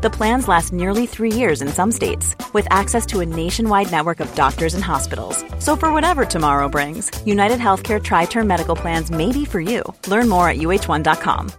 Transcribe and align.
The 0.00 0.10
plans 0.10 0.46
last 0.46 0.72
nearly 0.72 1.06
three 1.06 1.32
years 1.32 1.60
in 1.60 1.66
some 1.66 1.90
states, 1.90 2.36
with 2.52 2.68
access 2.70 3.04
to 3.06 3.18
a 3.18 3.26
nationwide 3.26 3.90
network 3.90 4.20
of 4.20 4.32
doctors 4.36 4.74
and 4.74 4.84
hospitals. 4.84 5.44
So, 5.58 5.74
for 5.74 5.92
whatever 5.92 6.24
tomorrow 6.24 6.68
brings, 6.68 7.10
United 7.26 7.58
Healthcare 7.58 8.00
Tri 8.00 8.26
Term 8.26 8.46
Medical 8.46 8.76
Plans 8.76 9.10
may 9.10 9.32
be 9.32 9.44
for 9.44 9.60
you. 9.60 9.82
Learn 10.06 10.28
more 10.28 10.48
at 10.48 10.58
uh1.com. 10.58 11.50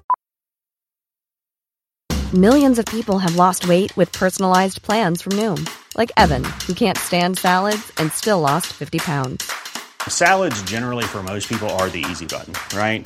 Millions 2.33 2.80
of 2.80 2.85
people 2.85 3.20
have 3.20 3.35
lost 3.35 3.67
weight 3.67 3.91
with 3.97 4.13
personalized 4.13 4.83
plans 4.83 5.21
from 5.21 5.33
Noom, 5.33 5.69
like 5.97 6.11
Evan, 6.16 6.45
who 6.66 6.73
can't 6.73 6.97
stand 6.97 7.38
salads 7.38 7.91
and 7.97 8.09
still 8.13 8.39
lost 8.39 8.67
50 8.67 8.99
pounds. 8.99 9.52
Salads, 10.08 10.61
generally, 10.63 11.03
for 11.03 11.23
most 11.23 11.49
people, 11.49 11.69
are 11.71 11.89
the 11.89 12.05
easy 12.09 12.25
button, 12.25 12.53
right? 12.77 13.05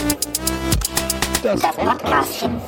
Das 1.43 1.61
Podcastchen. 1.61 2.61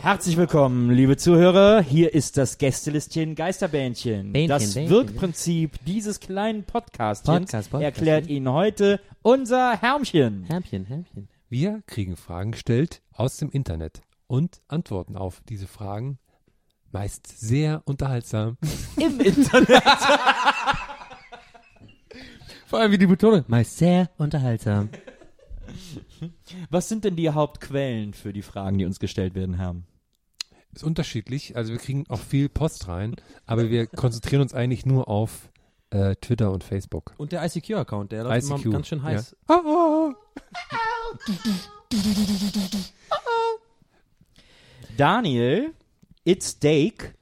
Herzlich 0.00 0.36
willkommen, 0.36 0.90
liebe 0.90 1.16
Zuhörer. 1.16 1.80
Hier 1.80 2.14
ist 2.14 2.36
das 2.36 2.58
Gästelistchen 2.58 3.34
Geisterbähnchen. 3.34 4.32
Bähnchen, 4.32 4.48
das 4.48 4.74
Bähnchen. 4.74 4.90
Wirkprinzip 4.90 5.84
dieses 5.84 6.20
kleinen 6.20 6.62
Podcastchens 6.62 7.50
Podcast, 7.50 7.70
Podcast. 7.70 7.82
erklärt 7.84 8.26
Ihnen 8.28 8.48
heute 8.52 9.00
unser 9.22 9.80
Hermchen. 9.80 10.44
Härmchen, 10.44 10.84
Härmchen. 10.84 11.28
Wir 11.48 11.82
kriegen 11.86 12.16
Fragen 12.16 12.52
gestellt 12.52 13.02
aus 13.12 13.38
dem 13.38 13.50
Internet 13.50 14.02
und 14.28 14.60
antworten 14.68 15.16
auf 15.16 15.40
diese 15.48 15.66
Fragen 15.66 16.18
meist 16.92 17.26
sehr 17.26 17.82
unterhaltsam. 17.84 18.58
Im 18.96 19.18
Internet. 19.20 19.82
Vor 22.66 22.78
allem 22.78 22.92
wie 22.92 22.98
die 22.98 23.06
Betonung. 23.06 23.44
Meist 23.48 23.78
sehr 23.78 24.08
unterhaltsam. 24.18 24.90
Was 26.70 26.88
sind 26.88 27.04
denn 27.04 27.16
die 27.16 27.30
Hauptquellen 27.30 28.14
für 28.14 28.32
die 28.32 28.42
Fragen, 28.42 28.78
die 28.78 28.84
uns 28.84 29.00
gestellt 29.00 29.34
werden, 29.34 29.54
Herm? 29.54 29.84
Ist 30.74 30.84
unterschiedlich, 30.84 31.56
also 31.56 31.72
wir 31.72 31.78
kriegen 31.78 32.04
auch 32.08 32.20
viel 32.20 32.48
Post 32.48 32.88
rein, 32.88 33.16
aber 33.46 33.70
wir 33.70 33.86
konzentrieren 33.86 34.42
uns 34.42 34.54
eigentlich 34.54 34.84
nur 34.84 35.08
auf 35.08 35.50
äh, 35.90 36.14
Twitter 36.16 36.52
und 36.52 36.62
Facebook. 36.62 37.14
Und 37.16 37.32
der 37.32 37.44
ICQ-Account, 37.44 38.12
der 38.12 38.24
läuft 38.24 38.46
ICQ, 38.46 38.64
immer 38.64 38.72
ganz 38.72 38.88
schön 38.88 39.02
heiß. 39.02 39.36
Daniel 44.96 45.72
It's 46.24 46.58
Dake 46.58 47.14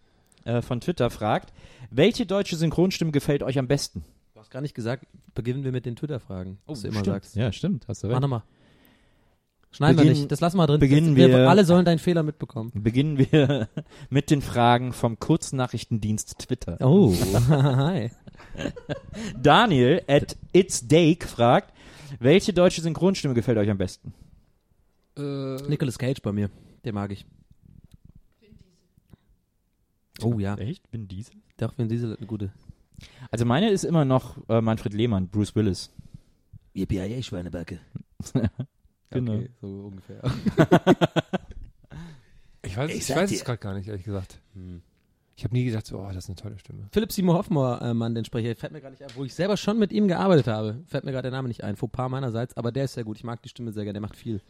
äh, 0.44 0.62
von 0.62 0.80
Twitter 0.80 1.10
fragt, 1.10 1.52
welche 1.90 2.26
deutsche 2.26 2.56
Synchronstimme 2.56 3.12
gefällt 3.12 3.42
euch 3.42 3.58
am 3.58 3.68
besten? 3.68 4.04
Hast 4.46 4.52
gar 4.52 4.60
nicht 4.60 4.76
gesagt, 4.76 5.08
beginnen 5.34 5.64
wir 5.64 5.72
mit 5.72 5.86
den 5.86 5.96
Twitter-Fragen, 5.96 6.58
was 6.66 6.82
du 6.82 6.86
immer 6.88 7.04
sagst. 7.04 7.34
Ja, 7.34 7.50
stimmt, 7.50 7.88
hast 7.88 8.04
du 8.04 8.06
Mach 8.06 8.12
recht. 8.14 8.22
nochmal. 8.22 8.44
Schneiden 9.72 9.96
wir 9.98 10.04
Beginn- 10.04 10.18
nicht, 10.20 10.30
das 10.30 10.38
lassen 10.40 10.56
wir 10.56 10.68
drin. 10.68 10.78
beginnen 10.78 11.16
das, 11.16 11.26
wir- 11.26 11.48
Alle 11.50 11.64
sollen 11.64 11.84
deinen 11.84 11.98
Fehler 11.98 12.22
mitbekommen. 12.22 12.70
Beginnen 12.72 13.18
wir 13.18 13.68
mit 14.08 14.30
den 14.30 14.42
Fragen 14.42 14.92
vom 14.92 15.18
Kurznachrichtendienst 15.18 16.38
Twitter. 16.38 16.76
Oh, 16.80 17.12
hi. 17.48 18.12
Daniel 19.36 20.00
at 20.06 20.36
It's 20.52 20.86
Dake 20.86 21.26
fragt, 21.26 21.74
welche 22.20 22.52
deutsche 22.52 22.82
Synchronstimme 22.82 23.34
gefällt 23.34 23.58
euch 23.58 23.68
am 23.68 23.78
besten? 23.78 24.14
Äh, 25.18 25.56
Nicolas 25.68 25.98
Cage 25.98 26.22
bei 26.22 26.30
mir, 26.30 26.50
den 26.84 26.94
mag 26.94 27.10
ich. 27.10 27.26
Oh 30.22 30.38
ja, 30.38 30.54
Echt? 30.56 30.88
Bin 30.92 31.08
diese? 31.08 31.32
doch, 31.56 31.76
Vin 31.76 31.88
Diesel 31.88 32.16
eine 32.16 32.26
gute. 32.28 32.52
Also 33.30 33.44
meine 33.44 33.70
ist 33.70 33.84
immer 33.84 34.04
noch 34.04 34.36
äh, 34.48 34.60
Manfred 34.60 34.94
Lehmann, 34.94 35.28
Bruce 35.28 35.54
Willis. 35.54 35.90
Yippie, 36.74 37.22
Schweinebacke. 37.22 37.80
Genau. 39.10 39.34
Okay, 39.34 39.50
so 39.60 39.66
ungefähr. 39.66 40.20
ich 42.62 42.76
weiß, 42.76 42.90
ich 42.90 43.08
weiß 43.08 43.30
es 43.30 43.44
gerade 43.44 43.58
gar 43.58 43.74
nicht, 43.74 43.86
ehrlich 43.86 44.04
gesagt. 44.04 44.40
Hm. 44.54 44.82
Ich 45.36 45.44
habe 45.44 45.54
nie 45.54 45.64
gedacht, 45.64 45.86
so, 45.86 45.98
oh, 45.98 46.06
das 46.08 46.24
ist 46.24 46.28
eine 46.28 46.36
tolle 46.36 46.58
Stimme. 46.58 46.88
Philipp 46.92 47.12
Seymour 47.12 47.34
Hoffmann, 47.36 47.80
äh, 47.82 47.94
Mann, 47.94 48.14
den 48.14 48.24
Sprecher, 48.24 48.56
fällt 48.56 48.72
mir 48.72 48.80
gar 48.80 48.90
nicht 48.90 49.02
ein, 49.02 49.10
wo 49.14 49.24
ich 49.24 49.34
selber 49.34 49.58
schon 49.58 49.78
mit 49.78 49.92
ihm 49.92 50.08
gearbeitet 50.08 50.48
habe. 50.48 50.82
Fällt 50.86 51.04
mir 51.04 51.12
gerade 51.12 51.30
der 51.30 51.32
Name 51.32 51.48
nicht 51.48 51.62
ein. 51.62 51.76
Fauxpas 51.76 52.08
meinerseits, 52.08 52.56
aber 52.56 52.72
der 52.72 52.84
ist 52.84 52.94
sehr 52.94 53.04
gut. 53.04 53.18
Ich 53.18 53.24
mag 53.24 53.42
die 53.42 53.50
Stimme 53.50 53.70
sehr 53.72 53.84
gerne, 53.84 54.00
der 54.00 54.02
macht 54.02 54.16
viel. 54.16 54.40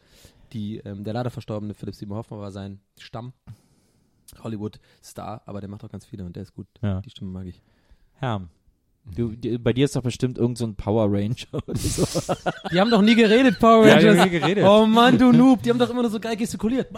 Die, 0.52 0.78
ähm, 0.78 1.02
der 1.02 1.12
leider 1.12 1.30
verstorbene 1.30 1.74
Philipp 1.74 1.96
Seymour 1.96 2.18
Hoffmann 2.18 2.40
war 2.40 2.52
sein 2.52 2.80
Stamm. 2.98 3.32
Hollywood-Star, 4.42 5.42
aber 5.46 5.60
der 5.60 5.68
macht 5.68 5.84
auch 5.84 5.90
ganz 5.90 6.04
viele 6.04 6.24
und 6.24 6.36
der 6.36 6.44
ist 6.44 6.54
gut. 6.54 6.66
Ja. 6.82 7.00
Die 7.00 7.10
Stimme 7.10 7.30
mag 7.30 7.46
ich. 7.46 7.60
Herm. 8.18 8.48
Du, 9.14 9.30
die, 9.36 9.56
bei 9.58 9.72
dir 9.72 9.84
ist 9.84 9.94
doch 9.94 10.02
bestimmt 10.02 10.36
irgend 10.36 10.58
so 10.58 10.66
ein 10.66 10.74
Power 10.74 11.06
Ranger 11.08 11.36
oder 11.52 11.76
so. 11.76 12.04
Die 12.72 12.80
haben 12.80 12.90
doch 12.90 13.02
nie 13.02 13.14
geredet, 13.14 13.60
Power 13.60 13.86
Ja, 13.86 14.00
die 14.00 14.06
Rangers. 14.06 14.18
haben 14.24 14.30
nie 14.32 14.38
geredet. 14.40 14.64
Oh 14.64 14.84
Mann, 14.84 15.16
du 15.16 15.30
Noob, 15.30 15.62
die 15.62 15.70
haben 15.70 15.78
doch 15.78 15.88
immer 15.90 16.02
nur 16.02 16.10
so 16.10 16.18
geil 16.18 16.36
gestikuliert. 16.36 16.88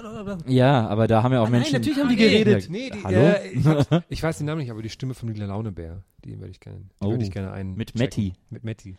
Ja, 0.46 0.86
aber 0.88 1.06
da 1.06 1.22
haben 1.22 1.34
ja 1.34 1.40
auch 1.42 1.46
Ah, 1.48 1.50
nein, 1.50 1.60
Menschen. 1.60 1.74
natürlich 1.74 1.98
haben 1.98 2.08
die 2.08 2.16
geredet. 2.16 2.70
Nee, 2.70 2.88
die, 2.88 3.04
Hallo? 3.04 3.18
Äh, 3.18 3.48
ich, 3.50 3.66
hab, 3.66 4.04
ich 4.08 4.22
weiß 4.22 4.38
den 4.38 4.46
Namen 4.46 4.62
nicht, 4.62 4.70
aber 4.70 4.80
die 4.80 4.88
Stimme 4.88 5.12
von 5.12 5.28
Lila 5.28 5.44
Launebär, 5.44 6.02
die 6.24 6.38
würde 6.38 6.50
ich 6.50 6.60
gerne, 6.60 6.78
die 6.80 7.06
Oh, 7.06 7.10
würde 7.10 7.24
ich 7.24 7.30
gerne 7.30 7.52
ein 7.52 7.74
mit. 7.74 7.94
Matti. 7.98 8.32
Mit 8.48 8.64
Matti. 8.64 8.96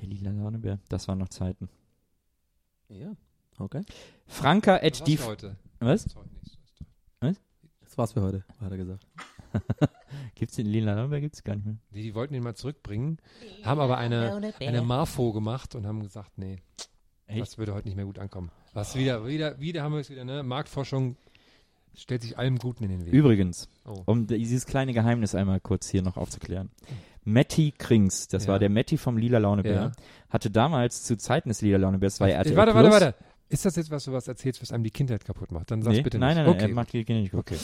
Der 0.00 0.08
lila 0.08 0.30
Launebär, 0.30 0.78
das 0.88 1.06
waren 1.06 1.18
noch 1.18 1.28
Zeiten. 1.28 1.68
Ja, 2.88 3.12
okay. 3.58 3.82
Franka 4.26 4.76
at 4.76 5.06
die. 5.06 5.18
heute. 5.18 5.56
Was? 5.80 6.04
Das 6.04 6.16
war 6.16 6.22
heute 6.22 6.34
nicht. 7.26 7.40
Das 7.82 7.98
war's 7.98 8.12
für 8.12 8.22
heute, 8.22 8.42
hat 8.58 8.70
er 8.70 8.76
gesagt. 8.78 9.06
Gibt's 10.34 10.56
den 10.56 10.66
lila 10.66 10.94
Launebär? 10.94 11.20
Gibt's 11.20 11.42
gar 11.44 11.54
nicht 11.56 11.66
mehr. 11.66 11.76
Die, 11.94 12.02
die 12.02 12.14
wollten 12.14 12.34
ihn 12.34 12.42
mal 12.42 12.54
zurückbringen, 12.54 13.18
haben 13.64 13.80
aber 13.80 13.98
eine, 13.98 14.52
eine 14.60 14.82
Marfo 14.82 15.32
gemacht 15.32 15.74
und 15.74 15.86
haben 15.86 16.02
gesagt, 16.02 16.38
nee, 16.38 16.58
Echt? 17.26 17.40
das 17.40 17.58
würde 17.58 17.74
heute 17.74 17.86
nicht 17.88 17.96
mehr 17.96 18.04
gut 18.06 18.18
ankommen. 18.18 18.50
Was 18.74 18.94
wieder, 18.96 19.26
wieder, 19.26 19.58
wieder 19.60 19.82
haben 19.82 19.92
wir 19.92 20.00
es 20.00 20.10
wieder, 20.10 20.24
ne? 20.24 20.42
Marktforschung 20.42 21.16
stellt 21.96 22.22
sich 22.22 22.38
allem 22.38 22.58
Guten 22.58 22.84
in 22.84 22.90
den 22.90 23.06
Weg. 23.06 23.12
Übrigens, 23.12 23.68
Oh. 23.84 24.02
um 24.06 24.26
dieses 24.26 24.66
kleine 24.66 24.92
Geheimnis 24.92 25.34
einmal 25.34 25.58
kurz 25.60 25.88
hier 25.88 26.02
noch 26.02 26.16
aufzuklären. 26.16 26.70
Matti 27.24 27.72
Krings, 27.76 28.28
das 28.28 28.44
Ja. 28.44 28.52
war 28.52 28.58
der 28.58 28.70
Matti 28.70 28.96
vom 28.96 29.16
Lila 29.18 29.38
Launebär, 29.38 29.72
Ja. 29.74 29.92
hatte 30.30 30.50
damals 30.50 31.02
zu 31.04 31.16
Zeiten 31.18 31.48
des 31.48 31.60
Lila 31.60 31.78
Launebärs, 31.78 32.20
war 32.20 32.28
er 32.28 32.36
RTL 32.36 32.56
warte, 32.56 32.74
warte, 32.74 32.90
warte. 32.90 33.14
Ist 33.50 33.64
das 33.64 33.76
jetzt 33.76 33.90
was, 33.90 34.04
du 34.04 34.12
was 34.12 34.28
erzählst, 34.28 34.60
was 34.60 34.72
einem 34.72 34.84
die 34.84 34.90
Kindheit 34.90 35.24
kaputt 35.24 35.50
macht? 35.52 35.70
Dann 35.70 35.80
sag's 35.82 35.96
Nee, 35.96 36.02
bitte 36.02 36.18
nein, 36.18 36.36
nicht. 36.36 36.36
nein, 36.36 36.46
nein, 36.46 36.54
okay. 36.54 36.68
er 36.70 36.74
macht 36.74 36.92
die 36.92 37.02
Kinder 37.04 37.22
nicht 37.22 37.30
gut. 37.32 37.40
okay. 37.40 37.56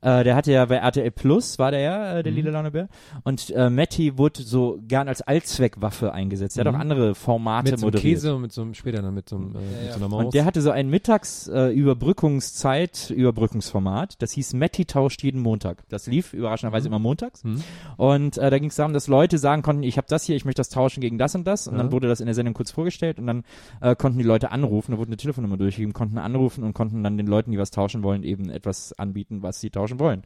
Äh, 0.00 0.22
der 0.24 0.36
hatte 0.36 0.52
ja 0.52 0.64
bei 0.66 0.76
RTL 0.76 1.10
Plus, 1.10 1.58
war 1.58 1.70
der 1.72 1.80
ja, 1.80 2.18
äh, 2.18 2.22
der 2.22 2.32
Mhm. 2.32 2.36
lila 2.38 2.50
Launebär. 2.52 2.88
Und 3.24 3.50
äh, 3.50 3.68
Matti 3.70 4.18
wurde 4.18 4.42
so 4.42 4.78
gern 4.86 5.08
als 5.08 5.20
Allzweckwaffe 5.22 6.12
eingesetzt. 6.12 6.56
Der 6.56 6.64
hat 6.64 6.70
Mhm. 6.72 6.76
auch 6.76 6.80
andere 6.80 7.14
Formate 7.14 7.70
Mit 7.72 7.80
so 7.80 7.86
moderiert. 7.86 8.14
Käse 8.14 8.34
und 8.36 8.42
mit 8.42 8.52
so 8.52 8.62
einem, 8.62 8.74
später 8.74 9.02
dann 9.02 9.14
mit 9.14 9.28
so, 9.28 9.36
einem, 9.36 9.54
äh, 9.56 9.84
mit 9.84 9.92
so 9.92 9.96
einer 9.98 10.08
Maus. 10.08 10.24
Und 10.26 10.34
der 10.34 10.44
hatte 10.44 10.60
so 10.62 10.70
ein 10.70 10.88
Mittags-Überbrückungszeit, 10.90 13.10
Überbrückungsformat. 13.10 14.20
Das 14.22 14.32
hieß 14.32 14.54
Matti 14.54 14.84
tauscht 14.84 15.22
jeden 15.22 15.40
Montag. 15.40 15.82
Das 15.88 16.06
lief 16.06 16.32
überraschenderweise 16.34 16.88
immer 16.88 16.98
montags. 16.98 17.42
Mhm. 17.44 17.62
Und 17.96 18.38
äh, 18.38 18.50
da 18.50 18.58
ging 18.58 18.68
es 18.70 18.76
darum, 18.76 18.92
dass 18.92 19.08
Leute 19.08 19.38
sagen 19.38 19.62
konnten, 19.62 19.82
ich 19.82 19.96
habe 19.96 20.06
das 20.08 20.24
hier, 20.24 20.36
ich 20.36 20.44
möchte 20.44 20.60
das 20.60 20.68
tauschen 20.68 21.00
gegen 21.00 21.16
das 21.18 21.34
und 21.34 21.44
das. 21.44 21.66
Und 21.68 21.76
dann 21.78 21.86
Ja. 21.86 21.92
wurde 21.92 22.08
das 22.08 22.20
in 22.20 22.26
der 22.26 22.34
Sendung 22.34 22.54
kurz 22.54 22.70
vorgestellt 22.70 23.18
und 23.18 23.26
dann 23.26 23.44
äh, 23.80 23.96
konnten 23.96 24.18
die 24.18 24.24
Leute 24.24 24.50
anrufen, 24.52 24.92
da 24.92 24.98
wurde 24.98 25.08
eine 25.08 25.16
Telefonnummer 25.32 25.56
durchgegeben, 25.56 25.92
konnten 25.94 26.18
anrufen 26.18 26.62
und 26.62 26.74
konnten 26.74 27.02
dann 27.02 27.16
den 27.16 27.26
Leuten, 27.26 27.52
die 27.52 27.58
was 27.58 27.70
tauschen 27.70 28.02
wollen, 28.02 28.22
eben 28.22 28.50
etwas 28.50 28.92
anbieten, 28.98 29.42
was 29.42 29.60
sie 29.60 29.70
tauschen 29.70 29.98
wollen. 29.98 30.22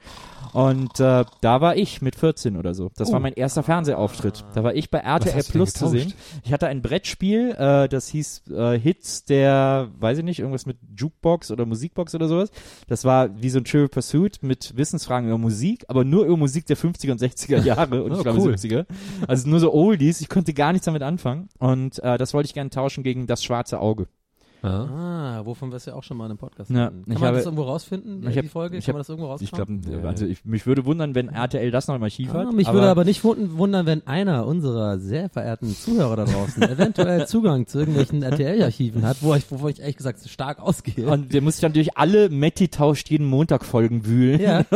Und 0.52 0.98
äh, 1.00 1.24
da 1.40 1.60
war 1.60 1.76
ich 1.76 2.02
mit 2.02 2.16
14 2.16 2.56
oder 2.56 2.74
so. 2.74 2.90
Das 2.96 3.12
war 3.12 3.20
mein 3.20 3.32
erster 3.34 3.62
Fernsehauftritt. 3.62 4.44
Da 4.54 4.64
war 4.64 4.74
ich 4.74 4.90
bei 4.90 4.98
RTL 4.98 5.42
Plus 5.44 5.72
zu 5.74 5.88
sehen. 5.88 6.12
Ich 6.44 6.52
hatte 6.52 6.66
ein 6.66 6.82
Brettspiel, 6.82 7.50
äh, 7.52 7.88
das 7.88 8.08
hieß 8.08 8.50
äh, 8.50 8.78
Hits 8.78 9.24
der, 9.24 9.90
weiß 9.98 10.18
ich 10.18 10.24
nicht, 10.24 10.40
irgendwas 10.40 10.66
mit 10.66 10.78
Jukebox 10.96 11.50
oder 11.50 11.66
Musikbox 11.66 12.14
oder 12.14 12.28
sowas. 12.28 12.50
Das 12.88 13.04
war 13.04 13.40
wie 13.40 13.50
so 13.50 13.58
ein 13.58 13.64
Trivial 13.64 13.88
Pursuit 13.88 14.42
mit 14.42 14.76
Wissensfragen 14.76 15.28
über 15.28 15.38
Musik, 15.38 15.84
aber 15.88 16.04
nur 16.04 16.24
über 16.24 16.36
Musik 16.36 16.66
der 16.66 16.76
50er 16.76 17.12
und 17.12 17.20
60er 17.20 17.62
Jahre 17.62 18.02
und 18.02 18.12
Oh, 18.16 18.16
ich 18.16 18.22
glaube 18.22 18.40
cool. 18.40 18.54
70er. 18.54 18.86
Also 19.28 19.48
nur 19.48 19.60
so 19.60 19.72
Oldies, 19.72 20.20
ich 20.20 20.28
konnte 20.28 20.54
gar 20.54 20.72
nichts 20.72 20.86
damit 20.86 21.02
anfangen 21.02 21.48
und 21.58 22.02
äh, 22.02 22.16
das 22.18 22.34
wollte 22.34 22.46
ich 22.46 22.54
gerne 22.54 22.70
tauschen 22.70 23.04
gegen 23.04 23.26
das 23.26 23.44
schwarze 23.44 23.78
Auge. 23.78 24.08
Ah, 24.62 25.40
wovon 25.44 25.70
wir 25.70 25.76
es 25.76 25.86
ja 25.86 25.94
auch 25.94 26.02
schon 26.02 26.16
mal 26.16 26.24
in 26.26 26.32
einem 26.32 26.38
Podcast 26.38 26.70
Ja, 26.70 26.86
hatten. 26.86 27.04
Kann 27.04 27.12
ich 27.12 27.18
man 27.18 27.26
habe- 27.28 27.36
das 27.36 27.46
irgendwo 27.46 27.62
rausfinden, 27.64 28.22
ich 28.26 28.32
die 28.32 28.38
hab- 28.40 28.46
Folge? 28.46 28.76
ich 28.78 28.84
Kann 28.84 28.92
hab- 28.92 28.94
man 28.96 29.00
das 29.00 29.08
irgendwo 29.08 29.26
Ich 29.40 29.52
rausfinden? 29.52 29.80
glaube, 29.82 30.02
Ja, 30.02 30.08
also 30.08 30.24
ja. 30.24 30.30
ich, 30.32 30.44
mich 30.44 30.66
würde 30.66 30.84
wundern, 30.84 31.14
wenn 31.14 31.28
RTL 31.28 31.70
das 31.70 31.88
noch 31.88 31.94
im 31.96 32.02
Archiv 32.02 32.32
hat. 32.32 32.46
Ah, 32.48 32.52
mich 32.52 32.72
würde 32.72 32.88
aber 32.88 33.04
nicht 33.04 33.22
wund- 33.24 33.56
wundern, 33.56 33.86
wenn 33.86 34.06
einer 34.06 34.46
unserer 34.46 34.98
sehr 34.98 35.28
verehrten 35.28 35.68
Zuhörer 35.74 36.16
da 36.16 36.24
draußen 36.24 36.62
eventuell 36.62 37.26
Zugang 37.26 37.66
zu 37.66 37.78
irgendwelchen 37.80 38.22
RTL-Archiven 38.22 39.04
hat, 39.06 39.18
wo 39.20 39.34
ich, 39.34 39.50
wovon 39.50 39.70
ich 39.70 39.80
ehrlich 39.80 39.96
gesagt 39.96 40.26
stark 40.28 40.60
ausgehe. 40.60 41.06
Und 41.06 41.32
der 41.34 41.42
muss 41.42 41.54
sich 41.56 41.62
dann 41.62 41.72
durch 41.72 41.96
alle 41.96 42.28
Matti 42.30 42.68
tauscht 42.68 43.10
jeden 43.10 43.26
Montag 43.26 43.64
Folgen 43.64 44.06
wühlen. 44.06 44.40
ja. 44.40 44.64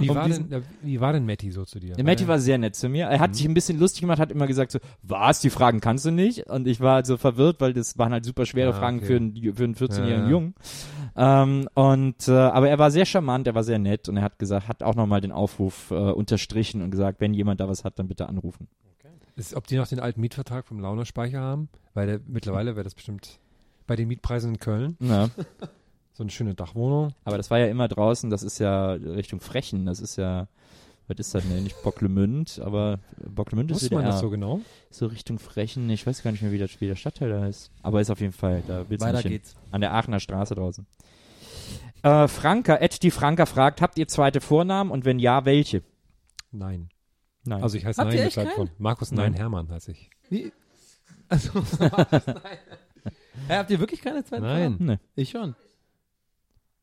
Wie, 0.00 0.08
Um 0.10 0.16
war 0.16 0.26
diesen- 0.26 0.50
denn, 0.50 0.60
äh, 0.60 0.64
wie 0.82 1.00
war 1.00 1.12
denn 1.12 1.24
Matti 1.26 1.50
so 1.50 1.64
zu 1.64 1.78
dir? 1.80 1.94
Der 1.94 2.04
Matti 2.04 2.26
war 2.28 2.38
sehr 2.38 2.58
nett 2.58 2.74
zu 2.76 2.88
mir. 2.88 3.06
Er 3.06 3.18
hat 3.20 3.34
sich 3.34 3.46
ein 3.46 3.54
bisschen 3.54 3.78
lustig 3.78 4.00
gemacht, 4.02 4.18
hat 4.18 4.30
immer 4.30 4.46
gesagt 4.46 4.72
so, 4.72 4.78
was, 5.02 5.40
die 5.40 5.50
Fragen 5.50 5.80
kannst 5.80 6.04
du 6.04 6.10
nicht? 6.10 6.48
Und 6.50 6.66
ich 6.66 6.80
war 6.80 7.04
so 7.04 7.16
verwirrt, 7.16 7.60
weil 7.60 7.72
das 7.72 7.96
waren 7.98 8.12
halt 8.12 8.24
super 8.24 8.44
schwere 8.46 8.73
Fragen 8.74 8.98
okay. 8.98 9.06
für 9.06 9.16
einen, 9.16 9.54
für 9.54 9.64
einen 9.64 9.74
14-jährigen 9.74 10.24
Ja. 10.24 10.30
Jungen. 10.30 10.54
Ähm, 11.16 11.68
und, 11.74 12.28
äh, 12.28 12.32
aber 12.32 12.68
er 12.68 12.78
war 12.78 12.90
sehr 12.90 13.06
charmant, 13.06 13.46
er 13.46 13.54
war 13.54 13.64
sehr 13.64 13.78
nett 13.78 14.08
und 14.08 14.16
er 14.16 14.22
hat 14.22 14.38
gesagt, 14.38 14.68
hat 14.68 14.82
auch 14.82 14.94
nochmal 14.94 15.20
den 15.20 15.32
Aufruf 15.32 15.90
äh, 15.90 15.94
unterstrichen 15.94 16.82
und 16.82 16.90
gesagt, 16.90 17.20
wenn 17.20 17.34
jemand 17.34 17.60
da 17.60 17.68
was 17.68 17.84
hat, 17.84 17.98
dann 17.98 18.08
bitte 18.08 18.28
anrufen. 18.28 18.68
Ist, 19.36 19.54
ob 19.54 19.66
die 19.66 19.76
noch 19.76 19.88
den 19.88 19.98
alten 19.98 20.20
Mietvertrag 20.20 20.66
vom 20.66 20.78
Launerspeicher 20.78 21.40
haben? 21.40 21.68
Weil 21.92 22.06
der, 22.06 22.20
mittlerweile 22.26 22.76
wäre 22.76 22.84
das 22.84 22.94
bestimmt 22.94 23.40
bei 23.86 23.96
den 23.96 24.08
Mietpreisen 24.08 24.54
in 24.54 24.60
Köln 24.60 24.96
Ja. 25.00 25.28
so 26.12 26.22
eine 26.22 26.30
schöne 26.30 26.54
Dachwohnung. 26.54 27.12
Aber 27.24 27.36
das 27.36 27.50
war 27.50 27.58
ja 27.58 27.66
immer 27.66 27.88
draußen, 27.88 28.30
das 28.30 28.42
ist 28.42 28.58
ja 28.60 28.92
Richtung 28.92 29.40
Frechen, 29.40 29.86
das 29.86 30.00
ist 30.00 30.16
ja, 30.16 30.46
was 31.06 31.18
ist 31.18 31.34
das 31.34 31.46
denn? 31.46 31.62
Nicht 31.62 31.82
Bocklemünd, 31.82 32.60
aber 32.64 32.98
Bocklemünd 33.28 33.70
ist 33.70 33.82
Wusste 33.82 33.94
man 33.94 34.04
das 34.04 34.20
so 34.20 34.30
genau? 34.30 34.60
so 34.90 35.06
Richtung 35.06 35.38
Frechen, 35.38 35.88
ich 35.90 36.06
weiß 36.06 36.22
gar 36.22 36.30
nicht 36.30 36.42
mehr, 36.42 36.52
wie 36.52 36.58
der, 36.58 36.68
wie 36.78 36.86
der 36.86 36.96
Stadtteil 36.96 37.28
da 37.30 37.46
ist. 37.46 37.70
Aber 37.82 38.00
ist 38.00 38.10
auf 38.10 38.20
jeden 38.20 38.32
Fall, 38.32 38.62
da 38.66 38.88
willst 38.88 39.04
Weiter 39.04 39.28
geht's. 39.28 39.54
An 39.70 39.80
der 39.80 39.92
Aachener 39.92 40.20
Straße 40.20 40.54
draußen. 40.54 40.86
Äh, 42.02 42.28
Franka, 42.28 42.76
Ed 42.76 43.02
die 43.02 43.10
Franka 43.10 43.46
fragt, 43.46 43.80
habt 43.80 43.98
ihr 43.98 44.08
zweite 44.08 44.40
Vornamen 44.40 44.90
und 44.90 45.04
wenn 45.04 45.18
ja, 45.18 45.44
welche? 45.44 45.82
Nein. 46.50 46.88
Nein. 47.44 47.62
Also 47.62 47.76
ich 47.76 47.84
heiße 47.84 48.00
Habt 48.00 48.14
Nein 48.14 48.30
ihr 48.30 48.50
von. 48.52 48.70
Markus 48.78 49.10
Nein, 49.10 49.32
Nein. 49.32 49.34
Hermann 49.34 49.70
heiße 49.70 49.92
ich. 49.92 50.10
Wie? 50.30 50.52
Also, 51.28 51.50
Hä, 53.48 53.56
habt 53.56 53.70
ihr 53.70 53.80
wirklich 53.80 54.00
keine 54.00 54.24
zweiten 54.24 54.42
Nein. 54.42 54.72
Vornamen? 54.76 54.86
nee. 54.86 54.98
Ich 55.22 55.30
schon. 55.30 55.54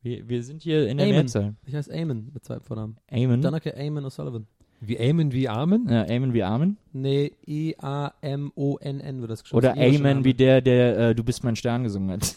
Wir, 0.01 0.27
wir 0.27 0.43
sind 0.43 0.61
hier 0.61 0.87
in 0.87 0.97
der 0.97 1.05
Amen. 1.05 1.17
Mehrzahl. 1.17 1.55
Ich 1.65 1.75
heiße 1.75 1.91
Eamon 1.91 2.31
mit 2.33 2.43
zweiten 2.43 2.63
Vornamen. 2.63 2.97
Amen. 3.11 3.41
Danke, 3.41 3.75
Eamon 3.75 4.05
O'Sullivan. 4.05 4.45
Wie 4.83 4.99
Amen 4.99 5.31
wie 5.31 5.47
Amen? 5.47 5.87
Ja, 5.87 6.03
Amen 6.03 6.33
wie 6.33 6.41
Amen. 6.41 6.77
Nee, 6.91 7.33
I-A-M-O-N-N 7.47 9.21
wird 9.21 9.29
das 9.29 9.43
geschrieben. 9.43 9.57
Oder 9.57 9.75
Name. 9.75 10.25
wie 10.25 10.33
der, 10.33 10.61
der 10.61 10.97
äh, 10.97 11.15
Du 11.15 11.23
bist 11.23 11.43
mein 11.43 11.55
Stern 11.55 11.83
gesungen 11.83 12.09
hat. 12.09 12.35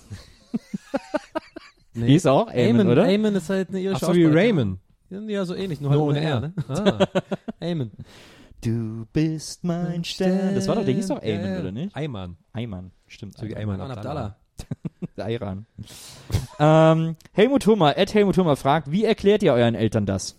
Nee. 1.95 2.07
Die 2.09 2.15
ist 2.17 2.27
auch 2.27 2.49
Amen, 2.49 2.81
Amen, 2.81 2.89
oder? 2.89 3.05
Amen 3.05 3.35
ist 3.35 3.49
halt 3.49 3.71
eine 3.71 3.81
irische 3.81 4.03
Achso, 4.03 4.15
wie 4.15 4.27
Aussprache. 4.27 4.47
Raymond. 4.47 4.79
Ja, 5.09 5.45
so 5.47 5.55
ähnlich, 5.55 5.81
nur 5.81 5.91
halt 5.91 6.01
ohne 6.01 6.21
R, 6.21 6.31
R. 6.31 6.41
ne? 6.41 6.53
Ah. 6.69 7.07
Amen. 7.61 7.93
Du 8.63 9.07
bist 9.13 9.65
mein 9.65 10.05
Stern. 10.05 10.55
Das 10.55 10.69
war 10.69 10.75
doch, 10.75 10.85
der 10.85 10.95
hieß 10.95 11.09
doch 11.09 11.23
ja. 11.23 11.61
oder 11.61 11.73
nicht? 11.73 11.97
Ayman. 11.97 12.37
Ayman, 12.53 12.91
stimmt. 13.07 13.39
So 13.39 13.47
wie. 13.47 13.57
Ayman 13.57 13.81
Aman 13.81 13.97
Abdallah. 13.97 14.37
Abdallah. 15.03 15.29
Ayran. 15.29 15.67
ähm, 16.59 17.17
Helmut 17.33 17.67
Hummer, 17.67 17.97
Ed 17.97 18.15
Helmut 18.15 18.37
Hummer 18.37 18.57
fragt, 18.57 18.91
wie 18.91 19.05
erklärt 19.05 19.43
ihr 19.43 19.53
euren 19.53 19.75
Eltern 19.75 20.07
das? 20.07 20.37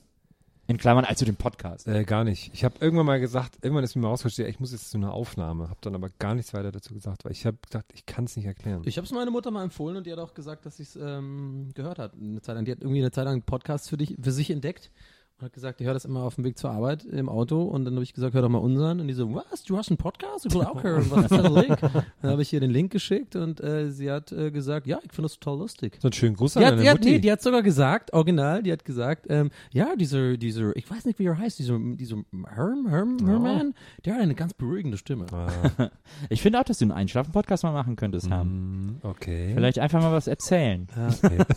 In 0.67 0.77
Klammern, 0.77 1.05
also 1.05 1.25
den 1.25 1.35
Podcast. 1.35 1.87
Äh, 1.87 2.05
gar 2.05 2.23
nicht. 2.23 2.49
Ich 2.55 2.63
habe 2.63 2.75
irgendwann 2.79 3.05
mal 3.05 3.19
gesagt, 3.19 3.57
irgendwann 3.61 3.83
ist 3.83 3.95
mir 3.95 4.01
mal 4.01 4.07
rausgestellt, 4.07 4.49
ich 4.49 4.59
muss 4.59 4.71
jetzt 4.71 4.89
zu 4.89 4.97
einer 4.97 5.13
Aufnahme. 5.13 5.69
Habe 5.69 5.77
dann 5.81 5.93
aber 5.93 6.09
gar 6.17 6.33
nichts 6.33 6.55
weiter 6.55 6.71
dazu 6.71 6.95
gesagt, 6.95 7.23
weil 7.23 7.33
ich 7.33 7.45
habe 7.45 7.57
gedacht, 7.61 7.85
ich 7.93 8.07
kann 8.07 8.25
es 8.25 8.35
nicht 8.35 8.47
erklären. 8.47 8.81
Ich 8.85 8.97
habe 8.97 9.05
es 9.05 9.11
meiner 9.13 9.29
Mutter 9.29 9.51
mal 9.51 9.63
empfohlen 9.63 9.95
und 9.97 10.07
die 10.07 10.11
hat 10.11 10.17
auch 10.17 10.33
gesagt, 10.33 10.65
dass 10.65 10.77
sie 10.77 10.83
es 10.83 10.95
ähm, 10.95 11.69
gehört 11.75 11.99
hat. 11.99 12.13
Eine 12.19 12.41
Zeit 12.41 12.55
lang. 12.55 12.65
Die 12.65 12.71
hat 12.71 12.79
irgendwie 12.79 13.01
eine 13.01 13.11
Zeit 13.11 13.25
lang 13.25 13.33
einen 13.33 13.41
Podcast 13.43 13.89
für 13.89 13.97
dich, 13.97 14.15
für 14.19 14.31
sich 14.31 14.49
entdeckt 14.49 14.89
und 15.37 15.45
hat 15.47 15.51
gesagt, 15.53 15.81
ich 15.81 15.87
höre 15.87 15.93
das 15.93 16.05
immer 16.05 16.21
auf 16.21 16.35
dem 16.35 16.45
Weg 16.45 16.57
zur 16.57 16.71
Arbeit 16.71 17.03
im 17.03 17.27
Auto 17.27 17.63
und 17.63 17.83
dann 17.83 17.95
habe 17.95 18.03
ich 18.03 18.13
gesagt, 18.13 18.33
hör 18.33 18.41
doch 18.41 18.47
mal 18.47 18.59
unseren 18.59 19.01
und 19.01 19.07
die 19.09 19.13
so, 19.13 19.33
was, 19.35 19.63
du 19.63 19.77
hast 19.77 19.89
einen 19.89 19.97
Podcast? 19.97 20.45
Ich 20.45 20.53
will 20.53 20.61
auch 20.61 20.81
hören. 20.81 21.05
Was 21.09 21.23
ist 21.23 21.31
da 21.31 21.41
der 21.41 21.51
Link? 21.51 21.79
Dann 22.21 22.31
habe 22.31 22.41
ich 22.41 22.53
ihr 22.53 22.61
den 22.61 22.71
Link 22.71 22.91
geschickt 22.93 23.35
und 23.35 23.59
äh, 23.61 23.91
sie 23.91 24.09
hat 24.09 24.31
äh, 24.31 24.49
gesagt, 24.51 24.87
ja, 24.87 24.97
ich 25.03 25.11
finde 25.11 25.23
das 25.23 25.37
total 25.37 25.59
lustig. 25.59 25.97
so 26.01 26.07
einen 26.07 26.13
schönen 26.13 26.35
Gruß 26.37 26.53
Die 26.53 26.59
an 26.59 26.65
hat, 26.65 26.71
deine 26.71 26.81
die, 26.83 26.89
hat, 26.89 26.97
Mutti. 26.99 27.09
nee, 27.11 27.19
die 27.19 27.31
hat 27.31 27.41
sogar 27.41 27.63
gesagt, 27.63 28.13
original, 28.13 28.63
die 28.63 28.71
hat 28.71 28.85
gesagt, 28.85 29.25
ähm, 29.29 29.51
ja, 29.71 29.95
dieser, 29.97 30.37
dieser, 30.37 30.73
ich 30.77 30.89
weiß 30.89 31.03
nicht, 31.05 31.19
wie 31.19 31.25
er 31.25 31.37
heißt, 31.37 31.59
dieser, 31.59 31.77
dieser 31.79 32.17
Herm, 32.53 32.87
Herm, 32.87 33.17
Herman, 33.25 33.73
der 34.05 34.15
hat 34.15 34.21
eine 34.21 34.35
ganz 34.35 34.53
beruhigende 34.53 34.97
Stimme. 34.97 35.25
ah, 35.33 35.89
Ich 36.29 36.41
finde 36.41 36.61
auch, 36.61 36.63
dass 36.63 36.77
du 36.79 36.85
einen 36.85 36.91
Einschlafen-Podcast 36.93 37.63
mal 37.63 37.73
machen 37.73 37.97
könntest, 37.97 38.29
haben. 38.29 38.99
mm, 39.03 39.05
okay. 39.05 39.51
Vielleicht 39.53 39.79
einfach 39.79 40.01
mal 40.01 40.13
was 40.13 40.27
erzählen. 40.27 40.87
Okay. 41.21 41.39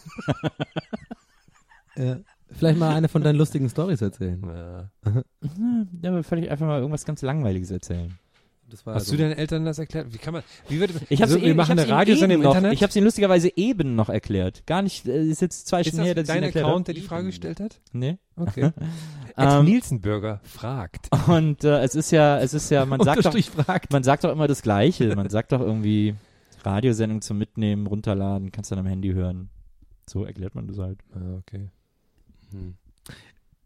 Äh, 1.96 2.16
vielleicht 2.52 2.78
mal 2.78 2.94
eine 2.94 3.08
von 3.08 3.22
deinen 3.22 3.36
lustigen 3.36 3.68
Stories 3.68 4.00
erzählen. 4.02 4.42
Ja. 4.44 4.90
Ja, 6.02 6.10
aber 6.10 6.22
vielleicht 6.22 6.48
einfach 6.50 6.66
mal 6.66 6.78
irgendwas 6.80 7.04
ganz 7.04 7.22
Langweiliges 7.22 7.70
erzählen. 7.70 8.18
Das 8.70 8.84
war 8.84 8.94
Hast 8.94 9.04
also- 9.04 9.16
du 9.16 9.22
deinen 9.22 9.32
Eltern 9.32 9.64
das 9.64 9.78
erklärt? 9.78 10.12
Wie 10.12 10.18
kann 10.18 10.34
man, 10.34 10.42
wie 10.68 10.78
wird, 10.78 10.92
Ich 11.08 11.22
hab's 11.22 11.32
wir 11.34 11.54
machen 11.54 11.56
ich 11.56 11.58
hab's 11.58 11.70
eine 11.70 11.82
ihnen 11.82 11.90
Radiosendung 11.90 12.30
eben 12.32 12.42
im 12.42 12.44
noch, 12.44 12.54
Internet? 12.56 12.74
Ich 12.74 12.82
habe 12.82 12.90
es 12.90 12.96
ihnen 12.96 13.04
lustigerweise 13.04 13.50
eben 13.56 13.94
noch 13.94 14.10
erklärt. 14.10 14.66
Gar 14.66 14.82
nicht, 14.82 15.06
äh, 15.06 15.24
ist 15.24 15.40
jetzt 15.40 15.66
zwei 15.66 15.80
ist 15.80 15.88
Stunden 15.88 16.04
her, 16.04 16.14
das 16.14 16.26
dass 16.26 16.28
ich 16.28 16.34
dein 16.34 16.42
ihn 16.42 16.46
erklärt 16.46 16.66
Account, 16.66 16.86
der 16.88 16.94
die 16.94 17.00
Frage 17.00 17.26
gestellt 17.26 17.60
hat? 17.60 17.80
Nee. 17.92 18.18
Okay. 18.36 18.64
Ed 19.36 19.48
Ähm, 19.50 19.64
Nielsenbürger 19.64 20.40
fragt. 20.44 21.08
Und 21.28 21.64
äh, 21.64 21.80
es 21.82 21.94
ist 21.94 22.10
ja, 22.10 22.40
es 22.40 22.52
ist 22.54 22.70
ja, 22.70 22.84
man 22.84 23.00
sagt 23.04 23.24
doch, 23.24 23.38
fragt. 23.38 23.92
man 23.92 24.02
sagt 24.02 24.24
doch 24.24 24.32
immer 24.32 24.48
das 24.48 24.62
Gleiche. 24.62 25.14
Man 25.16 25.30
sagt 25.30 25.52
doch 25.52 25.60
irgendwie 25.60 26.14
Radiosendung 26.62 27.22
zum 27.22 27.38
Mitnehmen, 27.38 27.86
runterladen, 27.86 28.52
kannst 28.52 28.70
dann 28.70 28.80
am 28.80 28.86
Handy 28.86 29.12
hören. 29.12 29.48
So 30.06 30.24
erklärt 30.24 30.54
man 30.54 30.66
das 30.66 30.78
halt. 30.78 30.98
Ah, 31.14 31.36
okay. 31.38 31.70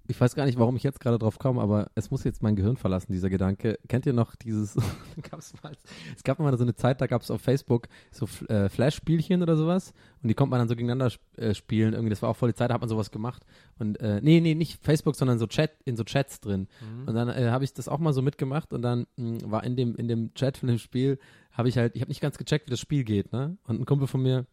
Ich 0.08 0.20
weiß 0.20 0.34
gar 0.34 0.46
nicht, 0.46 0.58
warum 0.58 0.74
ich 0.76 0.82
jetzt 0.82 0.98
gerade 1.00 1.18
drauf 1.18 1.38
komme, 1.38 1.60
aber 1.62 1.90
es 1.94 2.10
muss 2.10 2.24
jetzt 2.24 2.42
mein 2.42 2.56
Gehirn 2.56 2.76
verlassen, 2.76 3.12
dieser 3.12 3.30
Gedanke. 3.30 3.78
Kennt 3.88 4.04
ihr 4.04 4.12
noch 4.12 4.34
dieses, 4.34 4.74
mal, 5.62 5.72
es 6.16 6.24
gab 6.24 6.38
mal 6.40 6.56
so 6.58 6.64
eine 6.64 6.74
Zeit, 6.74 7.00
da 7.00 7.06
gab 7.06 7.22
es 7.22 7.30
auf 7.30 7.40
Facebook 7.40 7.86
so 8.10 8.26
äh, 8.48 8.68
Flash-Spielchen 8.68 9.42
oder 9.42 9.56
sowas 9.56 9.92
und 10.22 10.28
die 10.28 10.34
konnte 10.34 10.50
man 10.50 10.58
dann 10.58 10.68
so 10.68 10.74
gegeneinander 10.74 11.06
sp 11.06 11.22
äh, 11.38 11.54
spielen. 11.54 11.94
Irgendwie, 11.94 12.10
das 12.10 12.20
war 12.20 12.30
auch 12.30 12.36
voll 12.36 12.50
die 12.50 12.56
Zeit, 12.56 12.70
da 12.70 12.74
hat 12.74 12.80
man 12.80 12.90
sowas 12.90 13.12
gemacht. 13.12 13.44
Und 13.78 14.00
äh, 14.00 14.20
nee, 14.22 14.40
nee, 14.40 14.54
nicht 14.54 14.82
Facebook, 14.84 15.14
sondern 15.14 15.38
so 15.38 15.46
Chat, 15.46 15.70
in 15.84 15.96
so 15.96 16.04
Chats 16.04 16.40
drin. 16.40 16.66
Und 17.06 17.14
dann 17.14 17.28
äh, 17.28 17.50
habe 17.50 17.64
ich 17.64 17.72
das 17.72 17.88
auch 17.88 17.98
mal 17.98 18.12
so 18.12 18.22
mitgemacht 18.22 18.72
und 18.72 18.82
dann 18.82 19.06
mh, 19.16 19.50
war 19.50 19.62
in 19.62 19.76
dem, 19.76 19.94
in 19.94 20.08
dem 20.08 20.34
Chat 20.34 20.58
von 20.58 20.68
dem 20.68 20.78
Spiel, 20.78 21.18
habe 21.52 21.68
ich 21.68 21.78
halt, 21.78 21.94
ich 21.94 22.02
habe 22.02 22.10
nicht 22.10 22.20
ganz 22.20 22.38
gecheckt, 22.38 22.66
wie 22.66 22.70
das 22.70 22.80
Spiel 22.80 23.04
geht, 23.04 23.32
ne? 23.32 23.56
Und 23.66 23.80
ein 23.80 23.86
Kumpel 23.86 24.08
von 24.08 24.20
mir 24.22 24.46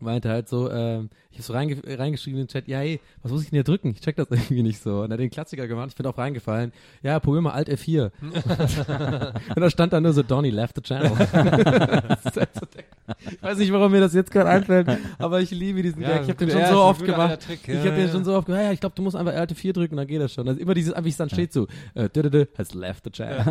meinte 0.00 0.28
halt 0.28 0.48
so, 0.48 0.70
ähm, 0.70 1.10
ich 1.30 1.38
habe 1.38 1.42
so 1.44 1.52
reinge 1.52 1.76
reingeschrieben 1.86 2.40
in 2.40 2.46
den 2.46 2.50
Chat, 2.52 2.68
ja, 2.68 2.78
hey, 2.78 3.00
was 3.22 3.32
muss 3.32 3.42
ich 3.42 3.50
denn 3.50 3.56
hier 3.56 3.64
drücken? 3.64 3.90
Ich 3.90 4.00
check 4.00 4.16
das 4.16 4.28
irgendwie 4.30 4.62
nicht 4.62 4.82
so. 4.82 5.00
Und 5.02 5.10
er 5.10 5.14
hat 5.14 5.20
den 5.20 5.30
Klassiker 5.30 5.66
gemacht, 5.68 5.88
ich 5.90 5.96
bin 5.96 6.06
auch 6.06 6.18
reingefallen, 6.18 6.72
ja, 7.02 7.18
probier 7.20 7.40
mal 7.40 7.52
Alt 7.52 7.68
F4. 7.68 8.10
und 9.54 9.60
da 9.60 9.70
stand 9.70 9.92
dann 9.92 10.02
nur 10.02 10.12
so, 10.12 10.22
Donny 10.22 10.50
left 10.50 10.76
the 10.76 10.82
channel. 10.82 11.10
Das 11.16 12.24
ist 12.24 12.36
halt 12.36 12.54
so 12.54 12.66
der- 12.66 12.84
ich 13.30 13.42
weiß 13.42 13.58
nicht, 13.58 13.72
warum 13.72 13.92
mir 13.92 14.00
das 14.00 14.14
jetzt 14.14 14.30
gerade 14.30 14.48
einfällt, 14.50 14.88
aber 15.18 15.40
ich 15.40 15.50
liebe 15.50 15.82
diesen 15.82 16.00
Gag. 16.00 16.22
Ich 16.22 16.28
habe 16.28 16.46
den 16.46 16.50
schon 16.50 16.66
so 16.66 16.80
oft 16.82 17.04
gemacht. 17.04 17.46
ich 17.48 17.78
habe 17.78 17.96
den 17.96 18.10
schon 18.10 18.24
so 18.24 18.34
oft 18.34 18.46
gemacht, 18.46 18.62
ja, 18.62 18.72
ich 18.72 18.80
glaube, 18.80 18.94
du 18.94 19.02
musst 19.02 19.16
einfach 19.16 19.34
Alt 19.34 19.52
F4 19.52 19.72
drücken, 19.72 19.96
dann 19.96 20.06
geht 20.06 20.20
das 20.20 20.32
schon. 20.32 20.48
Also 20.48 20.60
immer 20.60 20.74
dieses, 20.74 20.94
wie 21.02 21.08
es 21.08 21.16
dann 21.16 21.30
steht 21.30 21.52
so, 21.52 21.66
äh, 21.94 22.08
has 22.56 22.74
left 22.74 23.04
the 23.04 23.10
chat. 23.10 23.46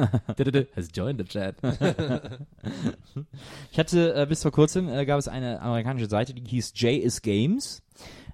Has 0.75 0.89
joined 0.93 1.19
the 1.19 1.25
chat. 1.25 1.55
Ich 3.71 3.79
hatte 3.79 4.13
äh, 4.13 4.25
bis 4.27 4.41
vor 4.41 4.51
kurzem 4.51 4.89
äh, 4.89 5.05
gab 5.05 5.19
es 5.19 5.27
eine 5.27 5.61
amerikanische 5.61 6.07
Seite, 6.07 6.33
die 6.33 6.41
hieß 6.41 6.73
J 6.75 7.01
is 7.01 7.21
Games. 7.21 7.81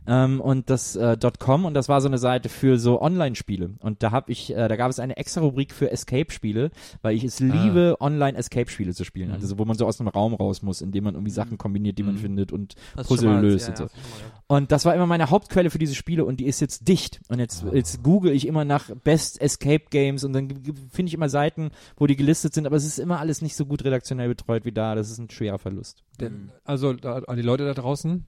Ähm, 0.08 0.40
und 0.42 0.70
das 0.70 0.96
äh, 0.96 1.18
.com 1.40 1.66
und 1.66 1.74
das 1.74 1.90
war 1.90 2.02
so 2.02 2.08
eine 2.08 2.18
Seite 2.18 2.50
für 2.50 2.78
so 2.78 3.02
Online-Spiele 3.02 3.72
und 3.80 4.04
da 4.04 4.12
habe 4.12 4.32
ich, 4.32 4.54
äh, 4.56 4.68
da 4.68 4.76
gab 4.76 4.90
es 4.90 5.00
eine 5.00 5.18
extra 5.18 5.42
Rubrik 5.42 5.74
für 5.74 5.90
Escape-Spiele, 5.92 6.72
weil 7.02 7.16
ich 7.16 7.24
es 7.24 7.40
liebe, 7.40 7.98
Online-Escape-Spiele 8.00 8.94
zu 8.94 9.04
spielen, 9.04 9.32
also 9.32 9.48
so, 9.48 9.58
wo 9.58 9.66
man 9.66 9.78
so 9.78 9.86
aus 9.86 10.00
einem 10.00 10.10
Raum 10.10 10.34
raus 10.34 10.62
muss, 10.62 10.82
indem 10.82 11.06
man 11.06 11.16
irgendwie 11.16 11.32
Sachen 11.32 11.58
kombiniert, 11.58 11.98
die 11.98 12.04
man 12.04 12.18
findet 12.18 12.52
und 12.52 12.76
Hast 12.96 13.08
Puzzle 13.08 13.30
mal- 13.30 13.42
löst 13.42 13.68
ja, 13.68 13.72
und 13.72 13.78
so. 13.78 13.84
ja, 13.86 13.90
gehabt. 13.90 14.44
Und 14.48 14.72
das 14.72 14.86
war 14.86 14.94
immer 14.94 15.08
meine 15.08 15.30
Hauptquelle 15.32 15.70
für 15.70 15.80
diese 15.80 15.96
Spiele 15.96 16.24
und 16.26 16.40
die 16.40 16.46
ist 16.46 16.60
jetzt 16.60 16.88
dicht. 16.88 17.20
Und 17.30 17.40
jetzt, 17.40 17.66
jetzt 17.74 18.04
google 18.04 18.32
ich 18.32 18.46
immer 18.48 18.64
nach 18.64 18.92
Best 19.04 19.42
Escape 19.42 19.86
Games 19.90 20.24
und 20.24 20.34
dann 20.34 20.50
finde 20.92 21.08
ich 21.08 21.14
immer 21.16 21.30
Seiten, 21.30 21.72
wo 21.98 22.06
die 22.06 22.16
gelistet 22.16 22.54
sind, 22.54 22.68
aber 22.68 22.76
es 22.76 22.86
ist 22.86 23.00
immer 23.00 23.20
alles 23.20 23.42
nicht 23.42 23.56
so 23.56 23.66
gut 23.66 23.84
redaktionell 23.84 24.28
betreut 24.28 24.66
wie 24.66 24.72
da. 24.72 24.94
Das 24.94 25.10
ist 25.10 25.18
ein 25.18 25.30
schwerer 25.32 25.58
Verlust. 25.58 26.04
Denn, 26.20 26.52
also 26.64 26.94
da, 26.94 27.16
an 27.20 27.38
die 27.38 27.42
Leute 27.42 27.66
da 27.66 27.74
draußen, 27.74 28.26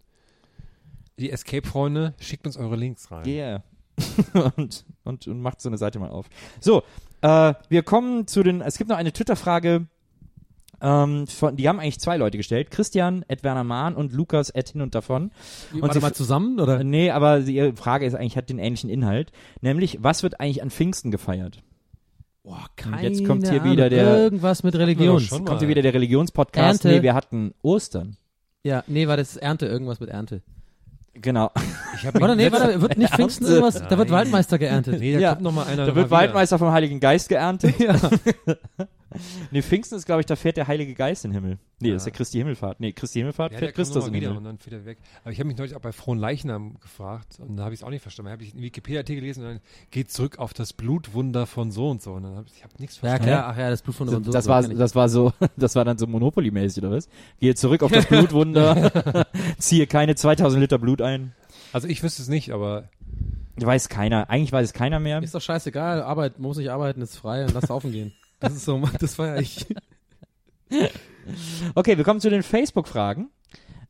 die 1.20 1.32
Escape-Freunde, 1.32 2.14
schickt 2.20 2.46
uns 2.46 2.58
eure 2.58 2.76
Links 2.76 3.12
rein. 3.12 3.26
Yeah. 3.28 3.64
und, 4.58 4.86
und, 5.04 5.28
und 5.28 5.42
macht 5.42 5.60
so 5.62 5.70
eine 5.70 5.78
Seite 5.78 6.00
mal 6.00 6.10
auf. 6.10 6.28
So, 6.60 6.84
äh, 7.22 7.54
wir 7.70 7.84
kommen 7.84 8.28
zu 8.28 8.44
den, 8.44 8.62
es 8.62 8.78
gibt 8.78 8.90
noch 8.90 8.98
eine 8.98 9.12
Twitter-Frage, 9.12 9.88
ähm, 10.80 11.26
von, 11.26 11.56
die 11.56 11.68
haben 11.68 11.80
eigentlich 11.80 12.00
zwei 12.00 12.18
Leute 12.18 12.38
gestellt. 12.38 12.70
Christian, 12.70 13.26
Ed 13.28 13.44
Werner 13.44 13.64
Mahn 13.64 13.96
und 13.96 14.14
Lukas, 14.14 14.52
Ed 14.52 14.70
hin 14.70 14.82
und 14.82 14.94
davon. 14.94 15.32
Und 15.74 15.82
Warte 15.82 15.96
sie 15.96 16.00
mal 16.02 16.14
zusammen, 16.14 16.60
oder? 16.60 16.82
Äh, 16.82 16.84
Nee, 16.84 17.10
aber 17.10 17.40
die- 17.40 17.56
ihre 17.56 17.76
Frage 17.76 18.06
ist 18.06 18.14
eigentlich, 18.14 18.38
hat 18.38 18.50
den 18.52 18.60
ähnlichen 18.60 18.92
Inhalt. 18.92 19.32
Nämlich, 19.62 19.98
was 20.04 20.22
wird 20.22 20.40
eigentlich 20.40 20.62
an 20.62 20.70
Pfingsten 20.70 21.10
gefeiert? 21.10 21.64
Boah, 22.44 22.68
Und 22.86 23.02
jetzt 23.02 23.26
kommt 23.26 23.44
keine 23.46 23.56
hier 23.64 23.72
wieder 23.72 23.86
Ahnung. 23.88 23.98
der- 23.98 24.18
Irgendwas 24.20 24.62
mit 24.62 24.76
Religion. 24.76 25.28
Kommt 25.28 25.60
hier 25.60 25.68
wieder 25.68 25.82
der 25.82 25.96
Religionspodcast? 25.96 26.86
Ernte. 26.86 26.98
Nee, 27.00 27.02
wir 27.04 27.16
hatten 27.16 27.56
Ostern. 27.64 28.16
Ja, 28.64 28.84
nee, 28.86 29.08
war 29.08 29.18
das 29.18 29.36
Ernte, 29.36 29.66
irgendwas 29.66 30.00
mit 30.00 30.10
Ernte. 30.10 30.44
Genau. 31.22 31.52
Ich 31.96 32.06
hab 32.06 32.14
mich 32.14 32.24
Oder 32.24 32.36
nee, 32.36 32.52
warte, 32.52 32.82
wird 32.82 32.98
nicht 32.98 33.14
Pfingsten 33.16 33.46
irgendwas, 33.46 33.82
da 33.88 33.98
wird. 33.98 34.12
Waldmeister 34.12 34.58
geerntet. 34.58 35.00
Nee, 35.00 35.14
da 35.14 35.20
Ja. 35.20 35.30
kommt 35.32 35.42
noch 35.44 35.52
mal 35.54 35.66
einer. 35.66 35.86
Da 35.86 35.96
wird 35.96 36.08
wieder. 36.08 36.12
Waldmeister 36.12 36.60
vom 36.60 36.72
Heiligen 36.72 37.00
Geist 37.00 37.30
geerntet. 37.30 37.76
Ja. 37.80 37.96
Nee, 39.52 39.62
Pfingsten 39.62 39.96
ist, 39.98 40.06
glaube 40.06 40.22
ich, 40.22 40.26
da 40.26 40.36
fährt 40.36 40.58
der 40.58 40.68
Heilige 40.68 40.94
Geist 40.94 41.24
in 41.26 41.32
den 41.32 41.42
Himmel. 41.42 41.58
Nee, 41.80 41.90
Ja. 41.90 41.94
das 41.94 42.04
ist 42.04 42.08
ja 42.08 42.12
Christi 42.14 42.38
Himmelfahrt. 42.40 42.80
Nee, 42.80 42.92
Christi 42.92 43.20
Himmelfahrt 43.20 43.52
Ja, 43.54 43.60
der 43.60 43.68
fährt 43.70 43.76
Christus 43.76 44.08
in 44.08 44.14
den 44.14 44.22
wieder 44.22 44.28
Himmel. 44.34 44.38
und 44.40 44.44
dann 44.60 44.66
wieder 44.66 44.86
weg. 44.86 44.98
Aber 45.24 45.32
ich 45.32 45.40
habe 45.40 45.48
mich 45.48 45.58
neulich 45.58 45.76
auch 45.76 45.82
bei 45.82 45.92
Frohen 45.92 46.18
Leichnam 46.20 46.80
gefragt 46.80 47.40
und 47.40 47.56
da 47.58 47.64
habe 47.64 47.74
ich 47.74 47.80
es 47.80 47.84
auch 47.84 47.90
nicht 47.90 48.02
verstanden. 48.02 48.28
Da 48.28 48.32
habe 48.34 48.44
ich 48.44 48.54
einen 48.54 48.64
Wikipedia-Artikel 48.64 49.22
gelesen 49.22 49.44
und 49.44 49.50
dann 49.50 49.60
geht 49.92 50.12
zurück 50.12 50.40
auf 50.40 50.54
das 50.54 50.74
Blutwunder 50.74 51.46
von 51.46 51.72
so 51.72 51.90
und 51.90 52.02
so. 52.02 52.14
Und 52.14 52.24
dann 52.24 52.36
habe 52.36 52.48
ich, 52.48 52.58
ich 52.58 52.64
hab 52.64 52.80
nichts 52.80 52.96
Ja, 52.98 53.02
verstanden. 53.02 53.26
klar, 53.28 53.48
ach 53.48 53.58
ja, 53.58 53.70
das 53.70 53.82
Blut 53.82 53.96
von 53.96 54.08
Das, 54.08 54.16
und 54.16 54.24
so. 54.26 54.32
das 54.32 54.46
so 54.46 54.50
war, 54.50 54.64
das 54.64 54.96
war 54.96 55.10
so, 55.10 55.34
das 55.58 55.76
war 55.76 55.86
dann 55.86 55.98
so 55.98 56.06
Monopoly-mäßig, 56.08 56.84
oder 56.84 56.92
was? 56.92 57.08
Gehe 57.40 57.56
zurück 57.56 57.84
auf 57.84 57.92
das 57.92 58.06
Blutwunder, 58.08 59.26
ziehe 59.58 59.88
keine 59.88 60.16
2000 60.16 60.62
Liter 60.62 60.80
Blut 60.80 61.02
ein. 61.02 61.34
Also 61.74 61.88
ich 61.88 62.02
wüsste 62.04 62.22
es 62.22 62.28
nicht, 62.28 62.52
aber 62.52 62.90
Weiß 63.60 63.90
keiner. 63.90 64.30
Eigentlich 64.30 64.52
weiß 64.52 64.68
es 64.68 64.74
keiner 64.74 65.00
mehr. 65.00 65.22
Ist 65.24 65.34
doch 65.34 65.42
scheißegal, 65.42 66.04
Arbeit, 66.04 66.38
muss 66.38 66.58
nicht 66.58 66.70
arbeiten, 66.70 67.02
ist 67.02 67.16
frei 67.18 67.44
und 67.44 67.56
lass 67.56 67.66
saufen 67.66 67.92
gehen. 67.92 68.14
Das 68.40 68.54
ist 68.54 68.66
so, 68.66 68.80
das 69.00 69.16
feier 69.16 69.38
ich. 69.40 69.66
Okay, 71.76 71.98
wir 71.98 72.06
kommen 72.06 72.22
zu 72.22 72.30
den 72.30 72.42
Facebook-Fragen. 72.42 73.30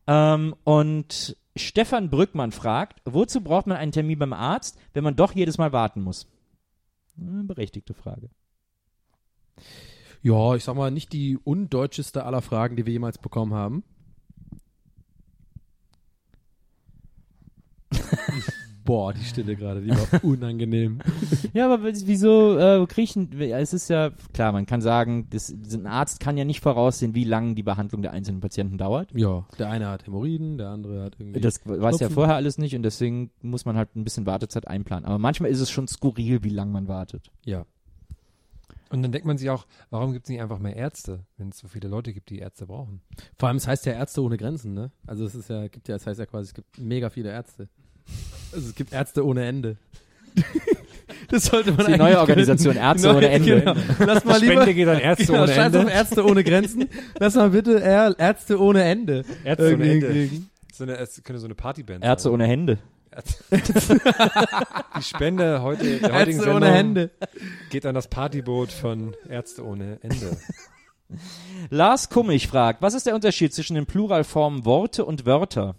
Ähm, 0.08 0.56
und 0.64 1.38
Stefan 1.56 2.10
Brückmann 2.10 2.52
fragt, 2.52 3.02
wozu 3.06 3.42
braucht 3.42 3.68
man 3.68 3.78
einen 3.78 3.92
Termin 3.92 4.18
beim 4.18 4.34
Arzt, 4.34 4.80
wenn 4.94 5.04
man 5.04 5.16
doch 5.16 5.34
jedes 5.34 5.60
Mal 5.60 5.72
warten 5.72 6.02
muss? 6.02 6.26
Eine 7.20 7.44
berechtigte 7.44 7.94
Frage. 7.94 8.32
Ja, 10.22 10.56
ich 10.56 10.64
sag 10.64 10.76
mal, 10.76 10.90
nicht 10.92 11.14
die 11.14 11.38
undeutscheste 11.38 12.26
aller 12.26 12.42
Fragen, 12.42 12.76
die 12.76 12.86
wir 12.86 12.94
jemals 12.94 13.18
bekommen 13.18 13.54
haben. 13.54 13.84
Boah, 18.88 19.12
die 19.12 19.24
Stille 19.24 19.58
gerade, 19.58 19.82
die 19.82 19.90
war 19.90 20.24
unangenehm. 20.24 21.00
Ja, 21.54 21.72
aber 21.72 21.84
wieso 21.84 22.58
äh, 22.58 22.86
kriechen? 22.88 23.38
Es 23.40 23.74
ist 23.74 23.90
ja 23.90 24.12
klar, 24.34 24.54
man 24.54 24.66
kann 24.66 24.80
sagen, 24.80 25.28
das, 25.30 25.50
ein 25.50 25.86
Arzt 25.86 26.22
kann 26.22 26.38
ja 26.38 26.46
nicht 26.46 26.62
voraussehen, 26.62 27.14
wie 27.14 27.26
lange 27.26 27.54
die 27.54 27.64
Behandlung 27.64 28.02
der 28.02 28.14
einzelnen 28.14 28.40
Patienten 28.40 28.78
dauert. 28.78 29.10
Ja, 29.14 29.46
der 29.60 29.70
eine 29.70 29.90
hat 29.90 30.08
Hämorrhoiden, 30.08 30.58
der 30.58 30.70
andere 30.70 31.04
hat 31.04 31.18
irgendwie. 31.20 31.42
Das 31.42 31.60
weiß 31.66 31.96
ja 31.96 32.08
Schnupfen. 32.08 32.14
vorher 32.16 32.36
alles 32.36 32.58
nicht 32.58 32.76
und 32.78 32.84
deswegen 32.84 33.30
muss 33.42 33.66
man 33.66 33.76
halt 33.76 33.94
ein 33.98 34.06
bisschen 34.06 34.26
Wartezeit 34.26 34.68
einplanen. 34.70 35.04
Aber 35.06 35.20
manchmal 35.20 35.52
ist 35.52 35.60
es 35.60 35.70
schon 35.70 35.90
skurril, 35.90 36.44
wie 36.44 36.50
lange 36.50 36.72
man 36.72 36.88
wartet. 36.88 37.30
ja. 37.44 37.66
und 38.90 39.02
dann 39.04 39.12
denkt 39.12 39.28
man 39.28 39.38
sich 39.38 39.50
auch, 39.50 39.66
warum 39.90 40.14
gibt 40.14 40.28
es 40.28 40.30
nicht 40.30 40.42
einfach 40.42 40.60
mehr 40.60 40.78
Ärzte, 40.78 41.26
wenn 41.36 41.50
es 41.50 41.58
so 41.58 41.68
viele 41.68 41.90
Leute 41.90 42.14
gibt, 42.14 42.30
die 42.30 42.40
Ärzte 42.40 42.68
brauchen? 42.68 43.02
Vor 43.38 43.50
allem, 43.50 43.58
es 43.58 43.68
heißt 43.68 43.86
ja 43.86 43.92
Ärzte 43.92 44.24
ohne 44.24 44.38
Grenzen, 44.38 44.74
ne? 44.74 44.92
Also 45.06 45.26
es 45.26 45.36
ist 45.36 45.50
ja, 45.50 45.68
gibt 45.68 45.90
ja, 45.90 45.98
es 45.98 46.08
heißt 46.08 46.20
ja 46.22 46.26
quasi, 46.26 46.48
es 46.48 46.54
gibt 46.54 46.78
mega 46.80 47.10
viele 47.10 47.30
Ärzte. 47.32 47.68
Also 48.54 48.70
es 48.70 48.76
gibt 48.76 48.94
Ärzte 48.94 49.26
ohne 49.26 49.46
Ende. 49.46 49.78
das 51.30 51.46
sollte 51.46 51.72
man 51.72 51.80
Die 51.80 51.86
eigentlich 51.94 51.98
neue 52.00 52.20
Organisation 52.20 52.74
können. 52.76 52.86
Ärzte 52.86 53.08
Die 53.08 53.14
neue- 53.14 53.18
ohne 53.18 53.30
Ende. 53.30 53.60
Genau. 53.60 53.76
Lass 54.06 54.26
mal 54.26 54.40
lieber, 54.40 54.54
Spende 54.54 54.74
geht 54.74 54.88
an 54.88 55.00
Ärzte 55.00 55.26
genau, 55.28 55.44
ohne 55.44 55.54
scheiß 55.54 55.66
Ende. 55.66 55.80
auf 55.84 55.90
Ärzte 55.94 56.26
ohne 56.26 56.44
Grenzen. 56.44 56.90
Lass 57.20 57.36
mal 57.36 57.50
bitte 57.50 57.72
Ärzte 58.18 58.60
ohne 58.62 58.84
Ende. 58.84 59.24
Ärzte 59.44 59.74
ohne 59.74 59.84
Ende. 59.92 60.08
hinkriegen. 60.08 60.50
So 60.74 60.84
eine, 60.84 60.98
es 60.98 61.22
könnte 61.24 61.40
so 61.40 61.46
eine 61.48 61.56
Partyband 61.56 62.04
Ärzte 62.04 62.24
sein. 62.30 62.34
ohne 62.34 62.46
Hände. 62.46 62.78
Die 64.98 65.02
Spende 65.04 65.62
heute, 65.64 65.98
der 66.00 66.14
heutigen 66.14 66.38
Ärzte 66.38 66.54
ohne 66.54 66.66
Sendung 66.68 66.74
Hände. 66.76 67.10
geht 67.72 67.86
an 67.86 67.96
das 67.96 68.08
Partyboot 68.08 68.72
von 68.72 69.16
Ärzte 69.28 69.66
ohne 69.66 69.98
Ende. 70.02 70.38
Lars 71.70 72.10
Kummig 72.10 72.48
fragt, 72.48 72.82
was 72.82 72.94
ist 72.94 73.08
der 73.08 73.16
Unterschied 73.16 73.54
zwischen 73.54 73.76
den 73.76 73.86
Pluralformen 73.86 74.66
Worte 74.66 75.04
und 75.06 75.26
Wörter? 75.26 75.76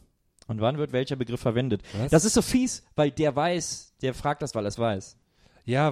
Und 0.49 0.61
wann 0.61 0.79
wird 0.79 0.93
welcher 0.93 1.15
Begriff 1.15 1.41
verwendet? 1.41 1.83
Was? 1.97 2.11
Das 2.11 2.25
ist 2.25 2.35
so 2.35 2.43
fies, 2.43 2.83
weil 2.97 3.11
der 3.13 3.37
weiß, 3.37 3.95
der 4.03 4.15
fragt 4.15 4.43
das, 4.43 4.55
weil 4.55 4.65
er 4.65 4.69
es 4.69 4.79
weiß. 4.79 5.17
Ja, 5.65 5.91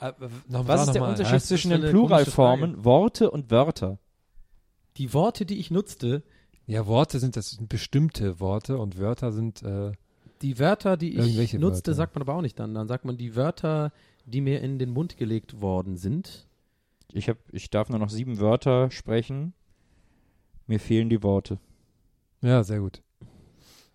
äh, 0.00 0.12
noch, 0.48 0.66
Was 0.66 0.86
ist 0.86 0.94
der. 0.94 1.06
Unterschied 1.06 1.42
zwischen 1.42 1.70
den 1.70 1.82
Pluralformen 1.82 2.84
Worte 2.84 3.30
und 3.30 3.50
Wörter? 3.50 3.98
Die 4.96 5.12
Worte, 5.12 5.44
die 5.44 5.58
ich 5.58 5.70
nutzte, 5.70 6.22
Ja, 6.66 6.86
Worte 6.86 7.20
sind 7.20 7.36
das 7.36 7.50
sind 7.50 7.68
bestimmte 7.68 8.40
Worte 8.40 8.78
und 8.78 8.98
Wörter 8.98 9.30
sind 9.30 9.62
äh, 9.62 9.92
die 10.40 10.58
Wörter, 10.58 10.96
die 10.96 11.18
ich 11.18 11.52
nutzte, 11.54 11.90
Wörter. 11.90 11.94
sagt 11.94 12.14
man 12.14 12.22
aber 12.22 12.34
auch 12.34 12.40
nicht 12.42 12.58
dann. 12.58 12.74
Dann 12.74 12.88
sagt 12.88 13.04
man 13.04 13.16
die 13.18 13.36
Wörter, 13.36 13.92
die 14.24 14.40
mir 14.40 14.60
in 14.62 14.78
den 14.78 14.90
Mund 14.90 15.16
gelegt 15.18 15.60
worden 15.60 15.96
sind. 15.96 16.46
Ich, 17.12 17.28
hab, 17.28 17.36
ich 17.52 17.68
darf 17.70 17.90
nur 17.90 17.98
noch 17.98 18.08
sieben 18.08 18.40
Wörter 18.40 18.90
sprechen. 18.90 19.52
Mir 20.66 20.80
fehlen 20.80 21.10
die 21.10 21.22
Worte. 21.22 21.58
ja 22.40 22.64
sehr 22.64 22.80
gut. 22.80 23.02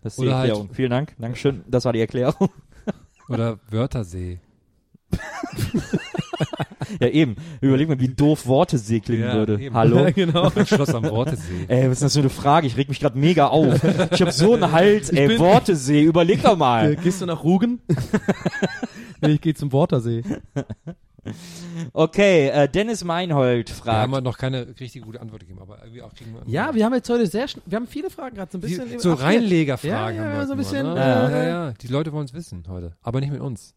Das 0.08 0.14
ist 0.14 0.20
die 0.22 0.28
Oder 0.28 0.38
halt- 0.38 0.50
Erklärung. 0.50 0.70
Vielen 0.74 0.90
Dank. 0.90 1.16
Dankeschön. 1.20 1.64
Das 1.68 1.84
war 1.84 1.92
die 1.92 2.00
Erklärung. 2.00 2.50
Oder 3.30 3.60
Wörtersee. 3.70 4.40
ja, 7.02 7.08
eben. 7.10 7.36
Überleg 7.60 7.90
mal, 7.90 8.00
wie 8.00 8.08
doof 8.08 8.48
Wortesee 8.48 9.02
klingen 9.02 9.24
Ja, 9.24 9.34
würde. 9.34 9.60
Hallo? 9.74 10.08
genau. 10.16 10.50
Ein 10.56 10.66
Schloss 10.66 10.96
am 10.96 11.04
Wortesee. 11.04 11.66
Ey, 11.68 11.86
was 11.90 11.98
ist 11.98 12.04
das 12.04 12.14
für 12.14 12.20
eine 12.22 12.30
Frage? 12.30 12.68
Ich 12.68 12.78
reg 12.78 12.88
mich 12.88 13.02
gerade 13.02 13.18
mega 13.20 13.48
auf. 13.48 13.84
Ich 14.12 14.22
habe 14.22 14.32
so 14.32 14.54
einen 14.54 14.72
Hals, 14.72 15.10
ey, 15.10 15.28
bin- 15.28 15.40
Wortesee, 15.40 16.04
überleg 16.04 16.42
doch 16.42 16.54
Äh, 16.54 16.58
mal. 16.58 16.96
Gehst 16.96 17.22
du 17.22 17.26
nach 17.26 17.44
Rugen? 17.44 17.82
nee, 19.22 19.32
ich 19.32 19.42
gehe 19.42 19.54
zum 19.56 19.72
Wortersee. 19.74 20.24
Okay, 21.94 22.48
äh, 22.50 22.70
Dennis 22.70 23.04
Meinhold 23.04 23.70
Wir 23.70 23.76
haben 23.94 24.12
fragt. 24.12 24.14
halt 24.14 24.24
noch 24.24 24.38
keine 24.38 24.68
richtig 24.80 25.02
gute 25.02 25.20
Antwort 25.22 25.42
gegeben, 25.42 25.60
aber 25.62 25.80
irgendwie 25.82 26.02
auch 26.02 26.14
kriegen 26.14 26.34
wir 26.34 26.42
Ja, 26.46 26.74
wir 26.74 26.86
haben 26.86 26.94
jetzt 26.94 27.10
heute 27.10 27.28
sehr 27.28 27.48
schnell, 27.48 27.64
wir 27.66 27.76
haben 27.78 27.88
viele 27.88 28.10
Fragen 28.10 28.36
gerade 28.36 28.52
so 28.52 28.58
ein 28.58 28.62
bisschen. 28.62 28.90
die, 28.90 29.00
so 29.00 29.14
Reinlegerfragen 29.14 30.18
Ja, 30.18 30.24
ja, 30.24 30.30
haben 30.32 30.40
wir 30.40 30.46
so 30.48 30.52
ein 30.54 30.58
bisschen, 30.58 30.86
mal, 30.86 31.30
ne? 31.30 31.36
äh, 31.36 31.48
ja, 31.48 31.66
ja, 31.68 31.74
die 31.74 31.88
Leute 31.88 32.14
wollen 32.14 32.26
es 32.26 32.34
wissen 32.34 32.64
heute, 32.70 32.94
aber 33.02 33.20
nicht 33.20 33.32
mit 33.32 33.42
uns. 33.42 33.74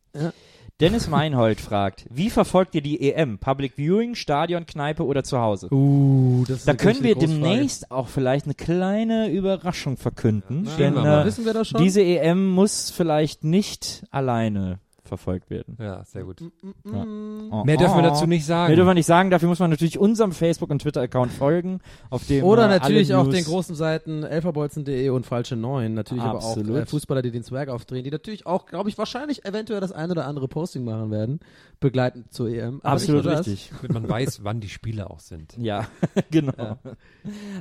Dennis 0.81 1.09
Meinhold 1.09 1.61
fragt, 1.61 2.07
wie 2.11 2.31
verfolgt 2.31 2.75
ihr 2.75 2.81
die 2.81 3.13
EM? 3.13 3.39
Public 3.39 3.75
Viewing, 3.77 4.15
Stadion, 4.15 4.65
Kneipe 4.65 5.05
oder 5.05 5.23
zu 5.23 5.39
Hause? 5.39 5.69
Uh, 5.73 6.45
das 6.49 6.59
ist 6.61 6.69
Da 6.69 6.75
können 6.75 7.03
wir 7.03 7.15
Frage. 7.17 7.27
demnächst 7.27 7.91
auch 7.91 8.09
vielleicht 8.09 8.47
eine 8.47 8.55
kleine 8.55 9.29
Überraschung 9.31 9.99
verkünden, 9.99 10.65
Ja, 10.65 10.77
denn 10.77 10.95
sehen 10.95 10.95
wir 10.95 11.03
mal. 11.11 11.23
äh, 11.23 11.25
Wissen 11.27 11.45
wir 11.45 11.53
das 11.53 11.69
schon? 11.69 11.83
diese 11.83 12.01
EM 12.03 12.47
muss 12.49 12.91
vielleicht 12.91 13.45
nicht 13.45 14.05
alleine 14.11 14.79
verfolgt 15.11 15.51
werden. 15.51 15.77
Ja, 15.81 16.05
sehr 16.05 16.23
gut. 16.23 16.41
Oh, 16.85 17.65
Mehr 17.65 17.77
dürfen 17.77 17.97
wir 17.97 18.03
dazu 18.03 18.27
nicht 18.27 18.47
sagen. 18.47 18.69
Mehr 18.69 18.77
dürfen 18.77 18.91
wir 18.91 18.95
nicht 18.95 19.07
sagen, 19.07 19.31
dafür 19.31 19.49
muss 19.49 19.59
man 19.59 19.69
natürlich 19.71 19.99
unserem 19.99 20.31
Facebook- 20.31 20.71
und 20.71 20.81
Twitter-Account 20.81 21.33
folgen, 21.33 21.81
auf 22.11 22.27
dem 22.29 22.45
Oder 22.45 22.67
äh, 22.67 22.69
natürlich 22.79 23.13
auch 23.13 23.29
den 23.29 23.45
großen 23.45 23.75
Seiten 23.75 24.23
elferbolzen.de 24.23 25.09
und 25.11 25.27
falsche 25.27 25.57
Neun. 25.57 25.95
Natürlich 25.95 26.23
aber 26.23 26.39
Absolut. 26.39 26.77
auch 26.77 26.83
äh, 26.83 26.87
Fußballer, 26.87 27.23
die 27.23 27.33
den 27.33 27.43
Zwerg 27.43 27.69
aufdrehen, 27.71 28.05
die 28.05 28.11
natürlich 28.11 28.47
auch, 28.47 28.67
glaube 28.67 28.89
ich, 28.89 28.97
wahrscheinlich 28.97 29.45
eventuell 29.45 29.81
das 29.81 29.91
ein 29.91 30.11
oder 30.13 30.27
andere 30.27 30.47
Posting 30.47 30.85
machen 30.85 31.11
werden, 31.11 31.41
begleitend 31.81 32.33
zur 32.33 32.49
EM. 32.49 32.81
Aber 32.83 32.93
Absolut 32.93 33.27
richtig. 33.27 33.73
Damit 33.83 33.93
man 33.93 34.09
weiß, 34.09 34.45
wann 34.45 34.61
die 34.61 34.69
Spiele 34.69 35.11
auch 35.11 35.19
sind. 35.19 35.57
Ja, 35.59 35.89
genau. 36.31 36.79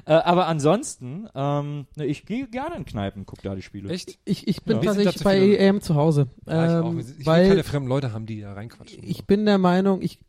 Äh, 0.05 0.13
aber 0.13 0.45
ansonsten, 0.45 1.27
ähm, 1.33 1.87
ne, 1.95 2.05
ich 2.05 2.25
gehe 2.25 2.47
gerne 2.47 2.75
in 2.75 2.85
Kneipen, 2.85 3.25
guck 3.25 3.41
da 3.41 3.55
die 3.55 3.63
Spiele. 3.63 3.89
Echt? 3.89 4.19
Ich, 4.25 4.47
ich 4.47 4.63
bin 4.63 4.77
Ja. 4.77 4.83
Tatsächlich 4.93 5.23
bei 5.23 5.39
EM 5.55 5.81
zu 5.81 5.95
Hause. 5.95 6.27
Ja, 6.45 6.65
ich 6.79 6.83
auch. 6.85 6.89
Ähm, 6.91 6.99
Ich 6.99 7.25
will 7.25 7.33
weil 7.39 7.49
keine 7.49 7.63
fremden 7.63 7.89
Leute 7.89 8.13
haben, 8.13 8.25
die 8.25 8.41
da 8.41 8.53
reinquatschen. 8.53 9.03
ich 9.03 9.25
bin 9.25 9.45
der 9.45 9.57
Meinung, 9.57 10.01
ich 10.01 10.19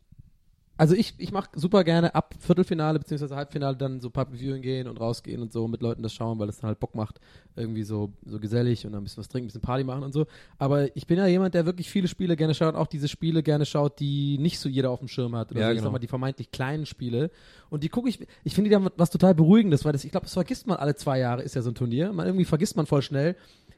also 0.81 0.95
ich, 0.95 1.13
ich 1.19 1.31
mache 1.31 1.47
super 1.53 1.83
gerne 1.83 2.15
ab 2.15 2.33
Viertelfinale 2.39 2.97
beziehungsweise 2.97 3.35
Halbfinale 3.35 3.77
dann 3.77 3.99
so 3.99 4.09
Public 4.09 4.41
Viewing 4.41 4.63
gehen 4.63 4.87
und 4.87 4.99
rausgehen 4.99 5.39
und 5.43 5.53
so 5.53 5.67
mit 5.67 5.79
Leuten 5.83 6.01
das 6.01 6.11
schauen, 6.11 6.39
weil 6.39 6.49
es 6.49 6.57
dann 6.57 6.69
halt 6.69 6.79
Bock 6.79 6.95
macht, 6.95 7.19
irgendwie 7.55 7.83
so, 7.83 8.13
so 8.25 8.39
gesellig 8.39 8.83
und 8.83 8.93
dann 8.93 9.01
ein 9.01 9.03
bisschen 9.03 9.19
was 9.21 9.27
trinken, 9.27 9.45
ein 9.45 9.49
bisschen 9.49 9.61
Party 9.61 9.83
machen 9.83 10.01
und 10.01 10.11
so. 10.11 10.25
Aber 10.57 10.95
ich 10.97 11.05
bin 11.05 11.19
ja 11.19 11.27
jemand, 11.27 11.53
der 11.53 11.67
wirklich 11.67 11.91
viele 11.91 12.07
Spiele 12.07 12.35
gerne 12.35 12.55
schaut, 12.55 12.73
auch 12.73 12.87
diese 12.87 13.07
Spiele 13.07 13.43
gerne 13.43 13.67
schaut, 13.67 13.99
die 13.99 14.39
nicht 14.39 14.57
so 14.57 14.69
jeder 14.69 14.89
auf 14.89 14.97
dem 14.97 15.07
Schirm 15.07 15.35
hat. 15.35 15.51
Oder 15.51 15.61
Ja, 15.61 15.67
so, 15.67 15.71
ich 15.73 15.75
genau. 15.77 15.85
sag 15.85 15.91
mal, 15.91 15.99
die 15.99 16.07
vermeintlich 16.07 16.49
kleinen 16.49 16.87
Spiele. 16.87 17.29
Und 17.69 17.83
die 17.83 17.89
gucke 17.89 18.09
ich, 18.09 18.25
ich 18.43 18.55
finde 18.55 18.71
die 18.71 18.73
dann 18.73 18.89
was 18.97 19.11
total 19.11 19.35
Beruhigendes, 19.35 19.85
weil 19.85 19.91
das, 19.91 20.03
ich 20.03 20.09
glaube, 20.09 20.25
das 20.25 20.33
vergisst 20.33 20.65
man 20.65 20.77
alle 20.77 20.95
zwei 20.95 21.19
Jahre, 21.19 21.43
ist 21.43 21.53
ja 21.53 21.61
so 21.61 21.69
ein 21.69 21.75
Turnier. 21.75 22.11
Man 22.11 22.25
irgendwie 22.25 22.45
vergisst 22.45 22.75
man 22.75 22.87
voll 22.87 23.03
schnell 23.03 23.35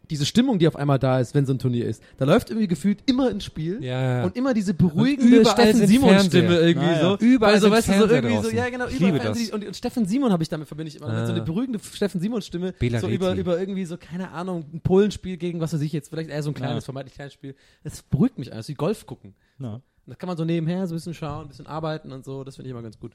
diese 0.10 0.26
Stimmung, 0.26 0.60
die 0.60 0.68
auf 0.68 0.76
einmal 0.76 1.00
da 1.00 1.20
ist, 1.20 1.34
wenn 1.34 1.46
so 1.46 1.54
ein 1.54 1.60
Turnier 1.60 1.86
ist. 1.88 2.04
Da 2.18 2.26
läuft 2.26 2.50
irgendwie 2.50 2.68
gefühlt 2.68 3.00
immer 3.06 3.30
ein 3.30 3.40
Spiel. 3.42 3.84
Ja, 3.84 4.02
ja. 4.20 4.24
Und 4.26 4.36
immer 4.36 4.54
diese 4.54 4.74
beruhigende 4.74 5.46
Steffen 5.46 5.88
Simon-Stimme 5.88 6.48
Fernseher. 6.50 6.68
irgendwie 6.68 6.88
Ah, 6.88 6.92
ja. 6.92 7.02
so. 7.02 7.18
Überall 7.26 7.56
so, 7.56 7.62
sind 7.62 7.72
weißt 7.72 7.88
du, 7.88 7.94
so 7.94 8.06
irgendwie 8.08 8.36
so, 8.36 8.42
draußen. 8.42 8.58
ja 8.58 8.70
genau, 8.70 8.88
Ich 8.88 9.00
überall 9.00 9.20
das. 9.20 9.50
Und, 9.52 9.66
und 9.66 9.76
Steffen 9.76 10.06
Simon 10.06 10.32
habe 10.32 10.44
ich 10.44 10.50
damit, 10.50 10.68
verbinde 10.68 10.90
ich 10.90 10.98
immer 10.98 11.08
damit, 11.08 11.26
so 11.28 11.32
eine 11.32 11.42
Ah. 11.42 11.46
beruhigende 11.46 11.80
Steffen 11.80 12.20
Simon-Stimme, 12.22 12.74
Bela 12.74 13.00
so 13.00 13.08
über, 13.08 13.34
über 13.34 13.60
irgendwie 13.60 13.86
so, 13.86 13.98
keine 13.98 14.32
Ahnung, 14.32 14.66
ein 14.74 14.82
Polenspiel 14.82 15.38
gegen, 15.38 15.60
was 15.62 15.74
weiß 15.74 15.82
ich 15.82 15.94
jetzt, 15.94 16.10
vielleicht 16.10 16.30
eher 16.30 16.44
so 16.44 16.52
ein 16.52 16.54
kleines, 16.54 16.84
vermeintlich 16.86 17.16
kleines 17.16 17.34
Spiel. 17.34 17.56
Das 17.84 18.02
beruhigt 18.04 18.38
mich 18.38 18.52
alles, 18.54 18.68
wie 18.68 18.74
Golf 18.74 19.06
gucken. 19.06 19.34
Ja. 19.60 19.76
Und 19.76 19.82
das 20.06 20.18
kann 20.18 20.28
man 20.28 20.36
so 20.38 20.44
nebenher 20.44 20.86
so 20.88 20.94
ein 20.94 20.98
bisschen 20.98 21.14
schauen, 21.14 21.44
ein 21.46 21.48
bisschen 21.48 21.66
arbeiten 21.68 22.12
und 22.12 22.26
so, 22.26 22.44
das 22.44 22.58
finde 22.58 22.68
ich 22.68 22.72
immer 22.72 22.82
ganz 22.84 23.00
gut. 23.00 23.14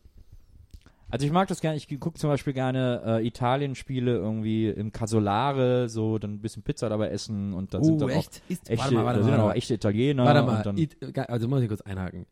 Also 1.10 1.24
ich 1.26 1.32
mag 1.32 1.48
das 1.48 1.60
gerne, 1.60 1.76
ich 1.76 1.88
gucke 2.00 2.18
zum 2.18 2.28
Beispiel 2.30 2.52
gerne 2.52 3.02
äh, 3.22 3.26
Italien-Spiele 3.26 4.14
irgendwie 4.16 4.68
im 4.68 4.92
Casolare, 4.92 5.88
so 5.88 6.18
dann 6.18 6.34
ein 6.34 6.40
bisschen 6.40 6.62
Pizza 6.62 6.88
dabei 6.88 7.08
essen 7.08 7.54
und 7.54 7.72
dann 7.74 7.82
sind 7.82 8.00
dann 8.00 8.10
auch 8.10 8.14
Uh, 8.26 8.52
echte, 8.52 8.78
warte 8.78 8.94
mal, 8.94 9.04
warte 9.04 9.18
da 9.18 9.24
sind 9.24 9.30
mal, 9.32 9.36
dann 9.38 9.50
auch 9.50 9.54
echte 9.54 9.74
Italiener. 9.74 10.24
Warte 10.24 10.40
und 10.40 10.46
mal, 10.46 10.62
dann, 10.62 10.76
It, 10.76 10.96
also 11.30 11.48
muss 11.48 11.62
ich 11.62 11.68
kurz 11.68 11.80
einhaken. 11.80 12.26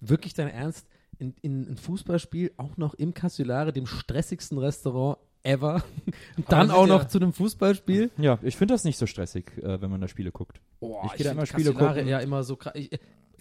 Wirklich 0.00 0.34
dein 0.34 0.48
Ernst? 0.48 0.86
In, 1.18 1.34
in 1.42 1.70
ein 1.72 1.76
Fußballspiel 1.76 2.52
auch 2.56 2.76
noch 2.76 2.94
im 2.94 3.14
Casolare, 3.14 3.72
dem 3.72 3.86
stressigsten 3.86 4.58
Restaurant 4.58 5.18
ever. 5.44 5.84
Dann 6.48 6.68
sind 6.68 6.76
auch 6.76 6.86
ja- 6.88 6.94
noch 6.98 7.04
zu 7.06 7.18
einem 7.18 7.32
Fußballspiel. 7.32 8.10
Ja, 8.18 8.38
ich 8.42 8.56
finde 8.56 8.74
das 8.74 8.82
nicht 8.84 8.98
so 8.98 9.06
stressig, 9.06 9.52
äh, 9.58 9.80
wenn 9.80 9.90
man 9.90 10.00
da 10.00 10.08
Spiele 10.08 10.32
guckt. 10.32 10.60
Oh, 10.80 10.98
Ich 11.06 11.12
geh 11.12 11.24
da 11.24 11.30
immer 11.32 11.46
Spiele 11.46 11.70
Castellare 11.72 11.94
gucken. 11.94 12.08
Ja, 12.08 12.18
immer 12.18 12.42
so 12.42 12.56
krass. 12.56 12.72
Ich, 12.74 12.92
äh, 12.92 12.98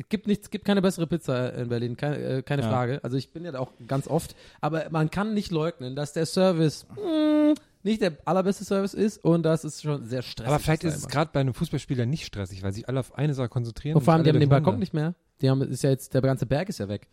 gibt 0.10 0.28
nichts, 0.28 0.50
gibt 0.50 0.66
keine 0.66 0.82
bessere 0.82 1.08
Pizza 1.08 1.54
in 1.54 1.70
Berlin, 1.70 1.96
keine, 1.98 2.18
äh, 2.18 2.42
keine 2.44 2.62
Ja. 2.64 2.70
Frage. 2.70 3.04
Also 3.04 3.18
ich 3.18 3.32
bin 3.32 3.44
ja 3.46 3.52
da 3.52 3.60
auch 3.60 3.72
ganz 3.88 4.08
oft, 4.08 4.36
aber 4.62 4.86
man 4.90 5.10
kann 5.12 5.34
nicht 5.34 5.52
leugnen, 5.52 5.96
dass 5.96 6.14
der 6.14 6.26
Service 6.26 6.86
mh, 6.96 7.54
nicht 7.84 8.02
der 8.02 8.14
allerbeste 8.26 8.64
Service 8.64 8.94
ist 8.94 9.24
und 9.24 9.44
das 9.44 9.66
ist 9.66 9.82
schon 9.82 10.06
sehr 10.06 10.22
stressig. 10.22 10.48
Aber 10.50 10.60
vielleicht 10.60 10.84
ist 10.86 10.96
es 10.96 11.08
gerade 11.08 11.32
bei 11.34 11.42
einem 11.42 11.54
Fußballspieler 11.54 12.06
nicht 12.06 12.26
stressig, 12.26 12.64
weil 12.64 12.72
sich 12.74 12.88
alle 12.88 13.00
auf 13.02 13.16
eine 13.18 13.34
Sache 13.34 13.50
konzentrieren. 13.50 13.98
und 13.98 14.04
vor 14.04 14.14
allem, 14.14 14.24
die 14.24 14.30
haben 14.30 14.40
den 14.40 14.50
Balkon 14.50 14.80
nicht 14.80 14.94
mehr. 14.94 15.16
Die 15.42 15.50
haben, 15.50 15.62
ist 15.62 15.84
ja 15.84 15.90
jetzt, 15.90 16.14
der 16.14 16.22
ganze 16.22 16.46
Berg 16.46 16.70
ist 16.70 16.80
ja 16.80 16.88
weg. 16.88 17.08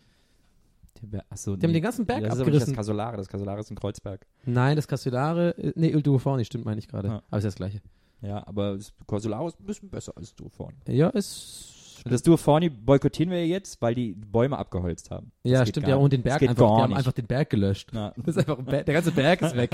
Achso, 1.31 1.57
Die 1.57 1.67
haben 1.67 1.73
den 1.73 1.83
ganzen 1.83 2.05
Berg 2.05 2.23
das 2.25 2.35
ist 2.35 2.41
aber 2.41 2.51
nicht 2.51 2.57
das 2.57 2.63
abgerissen. 2.69 2.77
Casolare, 2.77 3.17
das 3.17 3.29
Casolare 3.29 3.61
ist 3.61 3.71
in 3.71 3.77
Kreuzberg. 3.77 4.27
Nein, 4.45 4.77
das 4.77 4.87
Castellare, 4.87 5.57
äh, 5.57 5.73
nee, 5.75 5.89
Il 5.89 6.03
Duoforni 6.03 6.45
stimmt, 6.45 6.67
meine 6.67 6.79
ich 6.79 6.89
gerade. 6.89 7.09
Ja. 7.09 7.23
Aber 7.31 7.39
ist 7.39 7.45
das 7.45 7.55
gleiche. 7.55 7.81
Ja, 8.21 8.47
aber 8.47 8.77
das 8.77 8.93
Casolare 9.09 9.49
ist 9.49 9.59
ein 9.59 9.65
bisschen 9.65 9.89
besser 9.89 10.13
als 10.15 10.35
Duoforni. 10.35 10.77
Ja, 10.89 11.09
ist. 11.09 11.75
Und 12.05 12.13
das 12.13 12.23
Duoforni 12.23 12.69
boykottieren 12.71 13.31
wir 13.31 13.47
jetzt, 13.47 13.81
weil 13.83 13.95
die 13.95 14.13
Bäume 14.13 14.59
abgeholzt 14.59 15.11
haben. 15.11 15.33
Ja, 15.43 15.65
stimmt, 15.67 15.89
ja, 15.89 15.97
und 15.97 16.13
den 16.13 16.23
Berg 16.23 16.43
einfach, 16.43 16.77
die 16.77 16.83
haben 16.83 16.95
einfach 16.95 17.13
den 17.13 17.27
Berg 17.27 17.51
gelöscht. 17.51 17.91
Ja. 17.93 18.13
Das 18.25 18.37
ist 18.37 18.39
einfach 18.39 18.59
ein 18.59 18.65
Berg, 18.65 18.87
der 18.87 18.95
ganze 18.95 19.13
Berg 19.13 19.43
ist 19.43 19.57
weg. 19.57 19.71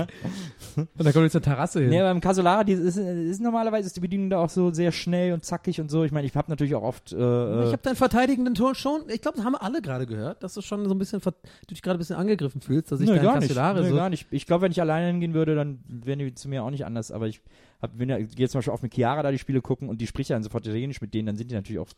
und 0.75 0.87
da 0.97 1.11
kommt 1.11 1.23
jetzt 1.23 1.35
eine 1.35 1.41
Terrasse 1.41 1.81
hin. 1.81 1.89
Nee, 1.89 1.99
beim 1.99 2.21
Casolare, 2.21 2.65
die 2.65 2.73
ist, 2.73 2.97
ist 2.97 3.41
normalerweise 3.41 3.87
ist 3.87 3.95
die 3.95 3.99
Bedienung 4.01 4.29
da 4.29 4.39
auch 4.39 4.49
so 4.49 4.71
sehr 4.71 4.91
schnell 4.91 5.33
und 5.33 5.43
zackig 5.45 5.79
und 5.79 5.89
so. 5.91 6.03
Ich 6.03 6.11
meine, 6.11 6.25
ich 6.25 6.35
habe 6.35 6.49
natürlich 6.49 6.75
auch 6.75 6.83
oft. 6.83 7.11
Äh, 7.11 7.15
Ich 7.15 7.71
habe 7.73 7.79
deinen 7.83 7.95
verteidigenden 7.95 8.55
Ton 8.55 8.75
schon, 8.75 9.01
ich 9.09 9.21
glaube, 9.21 9.37
das 9.37 9.45
haben 9.45 9.53
wir 9.53 9.61
alle 9.61 9.81
gerade 9.81 10.05
gehört, 10.05 10.43
dass 10.43 10.53
du 10.53 10.61
schon 10.61 10.87
so 10.87 10.95
ein 10.95 10.99
bisschen, 10.99 11.21
du 11.21 11.31
dich 11.69 11.81
gerade 11.81 11.97
ein 11.97 11.99
bisschen 11.99 12.15
angegriffen 12.15 12.61
fühlst, 12.61 12.91
dass 12.91 12.99
ich 12.99 13.07
Nö, 13.07 13.15
deinen 13.15 13.39
Nö, 13.39 13.89
so. 13.89 13.95
gar 13.95 14.09
nicht. 14.09 14.27
Ich 14.31 14.45
glaube, 14.45 14.63
wenn 14.63 14.71
ich 14.71 14.81
alleine 14.81 15.07
hingehen 15.07 15.33
würde, 15.33 15.55
dann 15.55 15.79
wären 15.87 16.19
die 16.19 16.33
zu 16.33 16.49
mir 16.49 16.63
auch 16.63 16.71
nicht 16.71 16.85
anders. 16.85 17.11
Aber 17.11 17.27
ich 17.27 17.41
hab, 17.81 17.97
bin 17.97 18.09
ja, 18.09 18.17
gehe 18.17 18.49
zum 18.49 18.59
Beispiel 18.59 18.73
auf 18.73 18.81
mit 18.81 18.93
Chiara 18.93 19.21
da 19.21 19.31
die 19.31 19.37
Spiele 19.37 19.61
gucken 19.61 19.89
und 19.89 20.01
die 20.01 20.07
spricht 20.07 20.29
ja 20.29 20.35
dann 20.35 20.43
sofort 20.43 20.65
Italienisch 20.65 21.01
mit 21.01 21.13
denen, 21.13 21.27
dann 21.27 21.35
sind 21.35 21.51
die 21.51 21.55
natürlich 21.55 21.79
auch 21.79 21.89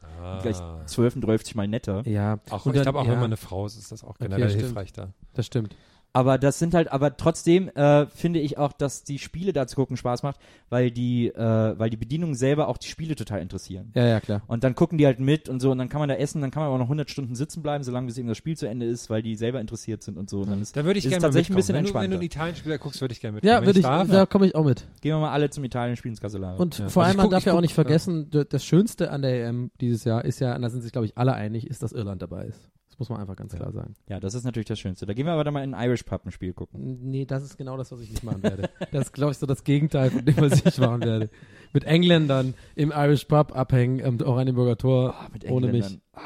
gleich 0.42 0.58
12, 0.86 1.16
12 1.16 1.56
mal 1.56 1.68
netter. 1.68 2.08
Ja, 2.08 2.40
Auch, 2.50 2.66
Und 2.66 2.76
ich 2.76 2.82
glaube 2.82 3.00
auch, 3.00 3.06
ja, 3.06 3.12
wenn 3.12 3.20
man 3.20 3.26
eine 3.28 3.38
Frau 3.38 3.66
ist, 3.66 3.78
ist 3.78 3.92
das 3.92 4.04
auch 4.04 4.18
generell 4.18 4.50
stimmt. 4.50 4.64
hilfreich 4.64 4.94
da. 4.94 5.10
das 5.34 5.46
stimmt. 5.46 5.76
Aber 6.12 6.40
das 6.40 6.58
sind 6.58 6.74
halt, 6.74 6.92
aber 6.92 7.18
trotzdem 7.18 7.70
äh, 7.70 8.08
finde 8.08 8.40
ich 8.40 8.58
auch, 8.58 8.74
dass 8.74 9.04
die 9.04 9.20
Spiele 9.20 9.54
da 9.54 9.68
zu 9.68 9.76
gucken 9.76 9.96
Spaß 9.96 10.24
macht, 10.24 10.40
weil 10.70 10.90
die, 10.90 11.28
äh, 11.28 11.38
weil 11.78 11.92
die 11.92 11.98
Bedienungen 11.98 12.34
selber 12.34 12.68
auch 12.68 12.78
die 12.78 12.88
Spiele 12.88 13.16
total 13.16 13.42
interessieren. 13.42 13.92
Ja, 13.94 14.06
ja, 14.08 14.20
klar. 14.20 14.42
Und 14.48 14.64
dann 14.64 14.74
gucken 14.74 14.98
die 14.98 15.06
halt 15.06 15.20
mit 15.20 15.50
und 15.50 15.60
so 15.60 15.70
und 15.72 15.78
dann 15.78 15.88
kann 15.88 16.00
man 16.00 16.10
da 16.10 16.16
essen, 16.16 16.42
dann 16.42 16.50
kann 16.50 16.62
man 16.62 16.70
aber 16.70 16.80
noch 16.80 16.86
100 16.86 17.12
Stunden 17.12 17.36
sitzen 17.36 17.62
bleiben, 17.62 17.84
solange 17.84 18.08
bis 18.08 18.18
eben 18.18 18.28
das 18.28 18.38
Spiel 18.40 18.58
zu 18.58 18.68
Ende 18.68 18.88
ist, 18.88 19.12
weil 19.12 19.22
die 19.22 19.36
selber 19.36 19.62
interessiert 19.62 20.02
sind 20.02 20.18
und 20.18 20.32
so. 20.32 20.40
Und 20.42 20.50
dann 20.50 20.62
ist, 20.64 20.76
Da 20.76 20.84
würde 20.84 20.98
ich 20.98 21.08
gerne 21.08 21.22
tatsächlich 21.22 21.52
ein 21.52 21.56
bisschen 21.56 21.76
wenn 21.76 21.86
du, 21.86 21.94
wenn 21.94 21.94
du 21.94 22.00
entspannter. 22.00 22.16
einen 22.16 22.24
Italien-Spieler 22.24 22.78
guckst, 22.80 23.02
würde 23.02 23.12
ich 23.12 23.22
gerne 23.22 23.36
mitkommen. 23.36 23.54
Ja, 23.54 23.66
würde 23.66 23.80
ich, 23.80 23.86
darf. 23.86 24.08
da 24.10 24.26
komme 24.26 24.48
ich 24.48 24.56
auch 24.56 24.66
mit. 24.66 24.88
Gehen 25.02 25.12
wir 25.14 25.20
mal 25.20 25.32
alle 25.32 25.52
zum 25.52 25.64
Italien 25.64 25.96
spielen 25.96 26.14
ins 26.14 26.22
Casolare. 26.22 26.58
Und 26.58 26.80
Ja. 26.80 26.90
vor 26.90 27.04
Also 27.04 27.12
allem, 27.20 27.20
ich 27.20 27.24
man 27.24 27.30
darf 27.30 27.46
ja 27.46 27.54
auch 27.54 27.62
nicht 27.62 27.76
vergessen, 27.76 28.32
das 28.32 28.66
Schönste 28.66 29.12
an 29.12 29.22
der 29.22 29.46
EM 29.46 29.70
dieses 29.80 30.06
Jahr 30.06 30.26
ist 30.26 30.40
ja, 30.40 30.56
und 30.56 30.64
da 30.64 30.70
sind 30.72 30.82
sich, 30.82 30.92
glaube 30.92 31.06
ich, 31.06 31.18
alle 31.20 31.34
einig, 31.36 31.68
ist, 31.68 31.84
dass 31.84 31.92
Irland 31.94 32.22
dabei 32.24 32.46
ist. 32.46 32.60
Das 33.00 33.08
muss 33.08 33.16
man 33.16 33.22
einfach 33.22 33.38
ganz 33.38 33.56
klar 33.56 33.72
sagen. 33.72 33.96
ja, 34.10 34.20
das 34.20 34.34
ist 34.34 34.44
natürlich 34.44 34.68
das 34.68 34.78
Schönste. 34.78 35.06
Da 35.06 35.14
gehen 35.14 35.26
wir 35.26 35.32
aber 35.32 35.46
dann 35.46 35.54
mal 35.54 35.64
in 35.64 35.74
ein 35.74 35.88
Irish 35.88 36.04
Pub 36.04 36.26
ein 36.26 36.32
Spiel 36.32 36.52
gucken. 36.52 37.00
Nee, 37.10 37.24
das 37.24 37.44
ist 37.44 37.56
genau 37.56 37.78
das, 37.78 37.94
was 37.94 38.02
ich 38.02 38.10
nicht 38.10 38.26
machen 38.26 38.44
werde. 38.44 38.70
Das 38.92 39.06
ist, 39.06 39.14
glaube 39.14 39.32
ich, 39.32 39.38
so 39.38 39.46
das 39.46 39.64
Gegenteil 39.64 40.12
von 40.12 40.26
dem, 40.26 40.36
was 40.36 40.66
ich 40.66 40.78
machen 40.80 41.02
werde. 41.02 41.30
Mit 41.72 41.86
Engländern 41.86 42.56
im 42.76 42.92
Irish 42.94 43.24
Pub 43.24 43.56
abhängen, 43.56 44.04
am 44.04 44.20
Oranienburger 44.20 44.78
Tor, 44.78 45.16
mit 45.32 45.50
ohne 45.50 45.70
mich. 45.70 45.86
Ah, 46.12 46.20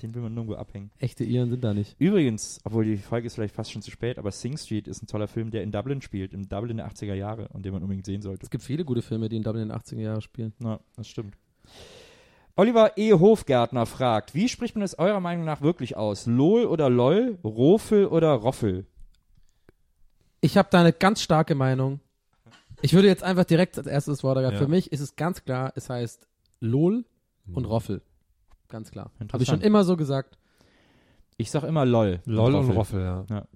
den 0.00 0.14
will 0.14 0.22
man 0.22 0.32
nirgendwo 0.34 0.54
abhängen. 0.54 0.92
Echte 0.98 1.24
Iren 1.24 1.50
sind 1.50 1.64
da 1.64 1.74
nicht. 1.74 1.96
Übrigens, 1.98 2.60
obwohl 2.62 2.84
die 2.84 2.98
Folge 2.98 3.26
ist 3.26 3.34
vielleicht 3.34 3.56
fast 3.56 3.72
schon 3.72 3.82
zu 3.82 3.90
spät, 3.90 4.16
aber 4.16 4.30
Sing 4.30 4.56
Street 4.56 4.86
ist 4.86 5.02
ein 5.02 5.08
toller 5.08 5.26
Film, 5.26 5.50
der 5.50 5.64
in 5.64 5.72
Dublin 5.72 6.02
spielt, 6.02 6.32
im 6.34 6.48
Dublin 6.48 6.76
der 6.76 6.88
80er 6.88 7.14
Jahre 7.14 7.48
und 7.48 7.64
den 7.64 7.72
man 7.72 7.82
unbedingt 7.82 8.06
sehen 8.06 8.22
sollte. 8.22 8.44
Es 8.44 8.50
gibt 8.50 8.62
viele 8.62 8.84
gute 8.84 9.02
Filme, 9.02 9.28
die 9.28 9.36
in 9.38 9.42
Dublin 9.42 9.64
in 9.64 9.68
den 9.70 9.76
80er 9.76 10.00
Jahren 10.02 10.20
spielen. 10.20 10.52
Na, 10.60 10.78
das 10.94 11.08
stimmt. 11.08 11.34
Oliver 12.58 12.96
E. 12.96 13.12
Hofgärtner 13.12 13.84
fragt, 13.84 14.34
wie 14.34 14.48
spricht 14.48 14.76
man 14.76 14.82
es 14.82 14.98
eurer 14.98 15.20
Meinung 15.20 15.44
nach 15.44 15.60
wirklich 15.60 15.96
aus? 15.96 16.24
LOL 16.24 16.64
oder 16.64 16.88
LOL? 16.88 17.38
Rofel 17.44 18.06
oder 18.06 18.32
Roffel? 18.32 18.86
Ich 20.40 20.56
habe 20.56 20.68
da 20.70 20.80
eine 20.80 20.94
ganz 20.94 21.20
starke 21.20 21.54
Meinung. 21.54 22.00
Ich 22.80 22.94
würde 22.94 23.08
jetzt 23.08 23.22
einfach 23.22 23.44
direkt 23.44 23.76
als 23.76 23.86
erstes 23.86 24.16
das 24.18 24.24
Wort 24.24 24.36
ergreifen. 24.36 24.56
Ja. 24.56 24.62
Für 24.64 24.70
mich 24.70 24.90
ist 24.90 25.00
es 25.00 25.16
ganz 25.16 25.44
klar, 25.44 25.72
es 25.76 25.90
heißt 25.90 26.26
LOL 26.60 27.04
und 27.52 27.66
Roffel. 27.66 28.00
Ganz 28.68 28.90
klar. 28.90 29.12
Habe 29.32 29.42
ich 29.42 29.48
schon 29.48 29.60
immer 29.60 29.84
so 29.84 29.96
gesagt. 29.96 30.38
Ich 31.36 31.50
sag 31.50 31.62
immer 31.64 31.84
LOL. 31.84 32.20
LOL 32.24 32.54
und 32.54 32.70
Roffel. 32.70 33.06
Roffel, 33.06 33.26
ja. 33.28 33.46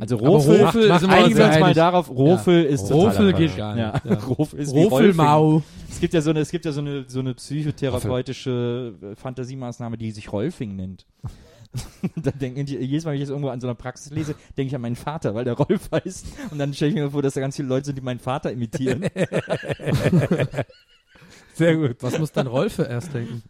Also 0.00 0.16
Rofel, 0.16 0.62
Rofel 0.64 0.88
macht, 0.88 1.00
sind 1.00 1.10
wir 1.10 1.16
uns 1.16 1.24
einigen 1.24 1.38
wir 1.38 1.46
uns 1.46 1.54
ja 1.54 1.60
mal 1.60 1.74
darauf, 1.74 2.10
Rofel 2.10 2.64
ist 2.64 2.88
total 2.88 3.06
Rofel 3.06 3.32
geht 3.32 3.56
gar 3.56 3.76
Ja. 3.76 3.92
nicht. 3.92 4.04
Ja. 4.04 4.14
Rofel 4.14 4.58
ist 4.58 4.74
Rofel. 4.74 5.14
Mau. 5.14 5.62
Es 5.88 6.00
gibt 6.00 6.12
ja 6.12 6.20
so 6.20 6.30
eine, 6.30 6.40
es 6.40 6.50
gibt 6.50 6.64
ja 6.64 6.72
so 6.72 6.80
eine, 6.80 7.04
so 7.06 7.20
eine 7.20 7.34
psychotherapeutische 7.34 8.94
äh, 9.00 9.14
Fantasiemaßnahme, 9.16 9.96
die 9.96 10.10
sich 10.10 10.32
Rolfing 10.32 10.74
nennt. 10.76 11.06
da 12.16 12.30
denke 12.30 12.62
ich, 12.62 12.70
jedes 12.70 13.04
Mal, 13.04 13.12
wenn 13.12 13.16
ich 13.18 13.22
das 13.22 13.30
irgendwo 13.30 13.50
an 13.50 13.60
so 13.60 13.66
einer 13.66 13.74
Praxis 13.74 14.10
lese, 14.10 14.34
denke 14.56 14.68
ich 14.68 14.74
an 14.74 14.80
meinen 14.80 14.96
Vater, 14.96 15.34
weil 15.34 15.44
der 15.44 15.54
Rolf 15.54 15.90
heißt. 15.92 16.26
Und 16.50 16.58
dann 16.58 16.74
stelle 16.74 16.90
ich 16.90 16.96
mir 16.96 17.10
vor, 17.10 17.22
dass 17.22 17.34
da 17.34 17.40
ganz 17.40 17.56
viele 17.56 17.68
Leute 17.68 17.86
sind, 17.86 17.96
die 17.96 18.02
meinen 18.02 18.20
Vater 18.20 18.50
imitieren. 18.50 19.04
Sehr 21.54 21.76
gut. 21.76 21.96
Was 22.00 22.18
muss 22.18 22.32
dann 22.32 22.46
Rolfe 22.48 22.82
erst 22.82 23.14
denken? 23.14 23.42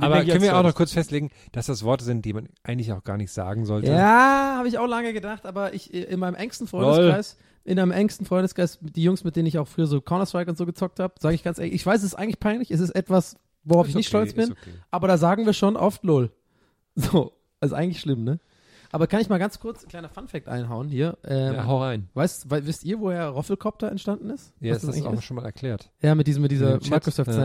Aber 0.00 0.22
ich 0.22 0.28
können 0.28 0.42
wir 0.42 0.56
auch 0.56 0.62
noch 0.62 0.74
kurz 0.74 0.92
festlegen, 0.92 1.30
dass 1.52 1.66
das 1.66 1.82
Worte 1.84 2.04
sind, 2.04 2.24
die 2.24 2.32
man 2.32 2.48
eigentlich 2.62 2.92
auch 2.92 3.04
gar 3.04 3.16
nicht 3.16 3.32
sagen 3.32 3.64
sollte? 3.66 3.90
Ja, 3.90 4.54
habe 4.58 4.68
ich 4.68 4.78
auch 4.78 4.86
lange 4.86 5.12
gedacht, 5.12 5.46
aber 5.46 5.74
ich 5.74 5.92
äh, 5.92 6.02
in 6.04 6.20
meinem 6.20 6.34
engsten 6.34 6.66
Freundeskreis, 6.66 7.36
in 7.64 7.76
meinem 7.76 7.92
engsten 7.92 8.26
Freundeskreis, 8.26 8.78
die 8.80 9.02
Jungs, 9.02 9.24
mit 9.24 9.36
denen 9.36 9.46
ich 9.46 9.58
auch 9.58 9.68
früher 9.68 9.86
so 9.86 10.00
Counter-Strike 10.00 10.50
und 10.50 10.56
so 10.56 10.66
gezockt 10.66 10.98
habe, 11.00 11.14
sage 11.20 11.34
ich 11.34 11.42
ganz 11.44 11.58
ehrlich, 11.58 11.74
ich 11.74 11.86
weiß, 11.86 11.98
es 12.00 12.08
ist 12.08 12.14
eigentlich 12.14 12.40
peinlich, 12.40 12.70
es 12.70 12.80
ist 12.80 12.90
etwas, 12.90 13.36
worauf 13.64 13.86
ich 13.86 13.90
Ist 13.92 13.96
nicht 13.96 14.06
okay, 14.14 14.26
stolz 14.28 14.32
bin, 14.34 14.44
ist 14.44 14.50
okay. 14.52 14.72
aber 14.90 15.08
da 15.08 15.16
sagen 15.18 15.46
wir 15.46 15.52
schon 15.52 15.76
oft 15.76 16.02
LOL. 16.04 16.30
So, 16.94 17.32
also 17.60 17.74
eigentlich 17.74 18.00
schlimm, 18.00 18.24
ne? 18.24 18.38
Aber 18.90 19.06
kann 19.06 19.22
ich 19.22 19.30
mal 19.30 19.38
ganz 19.38 19.58
kurz 19.58 19.82
ein 19.84 19.88
kleiner 19.88 20.10
Funfact 20.10 20.48
einhauen 20.48 20.88
hier? 20.90 21.16
Ähm, 21.24 21.54
Ja, 21.54 21.64
hau 21.66 21.80
rein. 21.80 22.10
weißt, 22.12 22.50
wei- 22.50 22.66
wisst 22.66 22.84
ihr, 22.84 23.00
woher 23.00 23.28
Roffelcopter 23.28 23.90
entstanden 23.90 24.28
ist? 24.28 24.52
Ja, 24.60 24.74
das 24.74 24.84
ist 24.84 25.06
auch 25.06 25.22
schon 25.22 25.36
mal 25.36 25.46
erklärt. 25.46 25.90
Ja, 26.02 26.14
mit, 26.14 26.26
diesem, 26.26 26.42
mit 26.42 26.50
dieser 26.52 26.74
Im 26.74 26.80
Chat, 26.80 26.90
Microsoft 26.90 27.30
ja. 27.30 27.36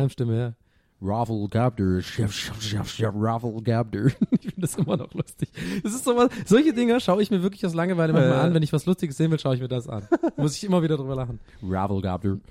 Raffle 1.01 1.47
Gabder, 1.49 2.01
Chef, 2.01 2.31
Chef, 2.33 2.60
Chef, 2.62 2.89
Chef, 2.89 3.13
Raffle 3.15 3.62
Gabder. 3.62 4.05
Ich 4.31 4.41
finde 4.41 4.62
das 4.62 4.75
immer 4.77 4.97
noch 4.97 5.13
lustig. 5.13 5.49
Das 5.83 5.93
ist 5.93 6.03
sowas, 6.05 6.29
solche 6.45 6.73
Dinger 6.73 6.99
schaue 6.99 7.21
ich 7.21 7.29
mir 7.29 7.43
wirklich 7.43 7.65
aus 7.65 7.73
Langeweile 7.75 8.13
manchmal 8.13 8.31
Ja. 8.33 8.41
an. 8.41 8.53
Wenn 8.53 8.63
ich 8.63 8.73
was 8.73 8.86
Lustiges 8.86 9.15
sehen 9.17 9.29
will, 9.29 9.39
schaue 9.39 9.55
ich 9.55 9.62
mir 9.62 9.67
das 9.67 9.88
an. 9.88 10.07
Muss 10.38 10.55
ich 10.57 10.63
immer 10.63 10.81
wieder 10.81 10.97
drüber 10.97 11.15
lachen. 11.15 11.39
Raffle 11.63 12.01
Gabder. 12.01 12.38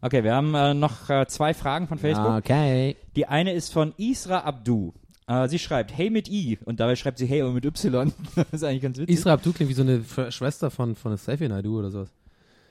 Okay, 0.00 0.22
wir 0.22 0.32
haben 0.32 0.54
äh, 0.54 0.74
noch 0.74 1.10
äh, 1.10 1.26
zwei 1.26 1.52
Fragen 1.54 1.88
von 1.88 1.98
Facebook. 1.98 2.30
Okay. 2.36 2.94
Die 3.16 3.26
eine 3.26 3.52
ist 3.52 3.72
von 3.72 3.92
Isra 3.96 4.38
Abdu. 4.44 4.92
Äh, 5.26 5.48
sie 5.48 5.58
schreibt, 5.58 5.92
hey 5.96 6.08
mit 6.08 6.28
I. 6.28 6.56
Und 6.64 6.78
dabei 6.78 6.94
schreibt 6.94 7.18
sie 7.18 7.26
hey 7.26 7.42
aber 7.42 7.50
mit 7.50 7.64
Y. 7.64 8.12
das 8.36 8.46
ist 8.52 8.62
eigentlich 8.62 8.82
ganz 8.82 8.96
witzig. 8.98 9.18
Isra 9.18 9.32
Abdu 9.32 9.52
klingt 9.52 9.70
wie 9.70 9.74
so 9.74 9.82
eine 9.82 9.98
Sch- 9.98 10.30
Schwester 10.30 10.70
von, 10.70 10.94
von 10.94 11.16
Safi 11.16 11.48
Naidu 11.48 11.80
oder 11.80 11.90
sowas. 11.90 12.10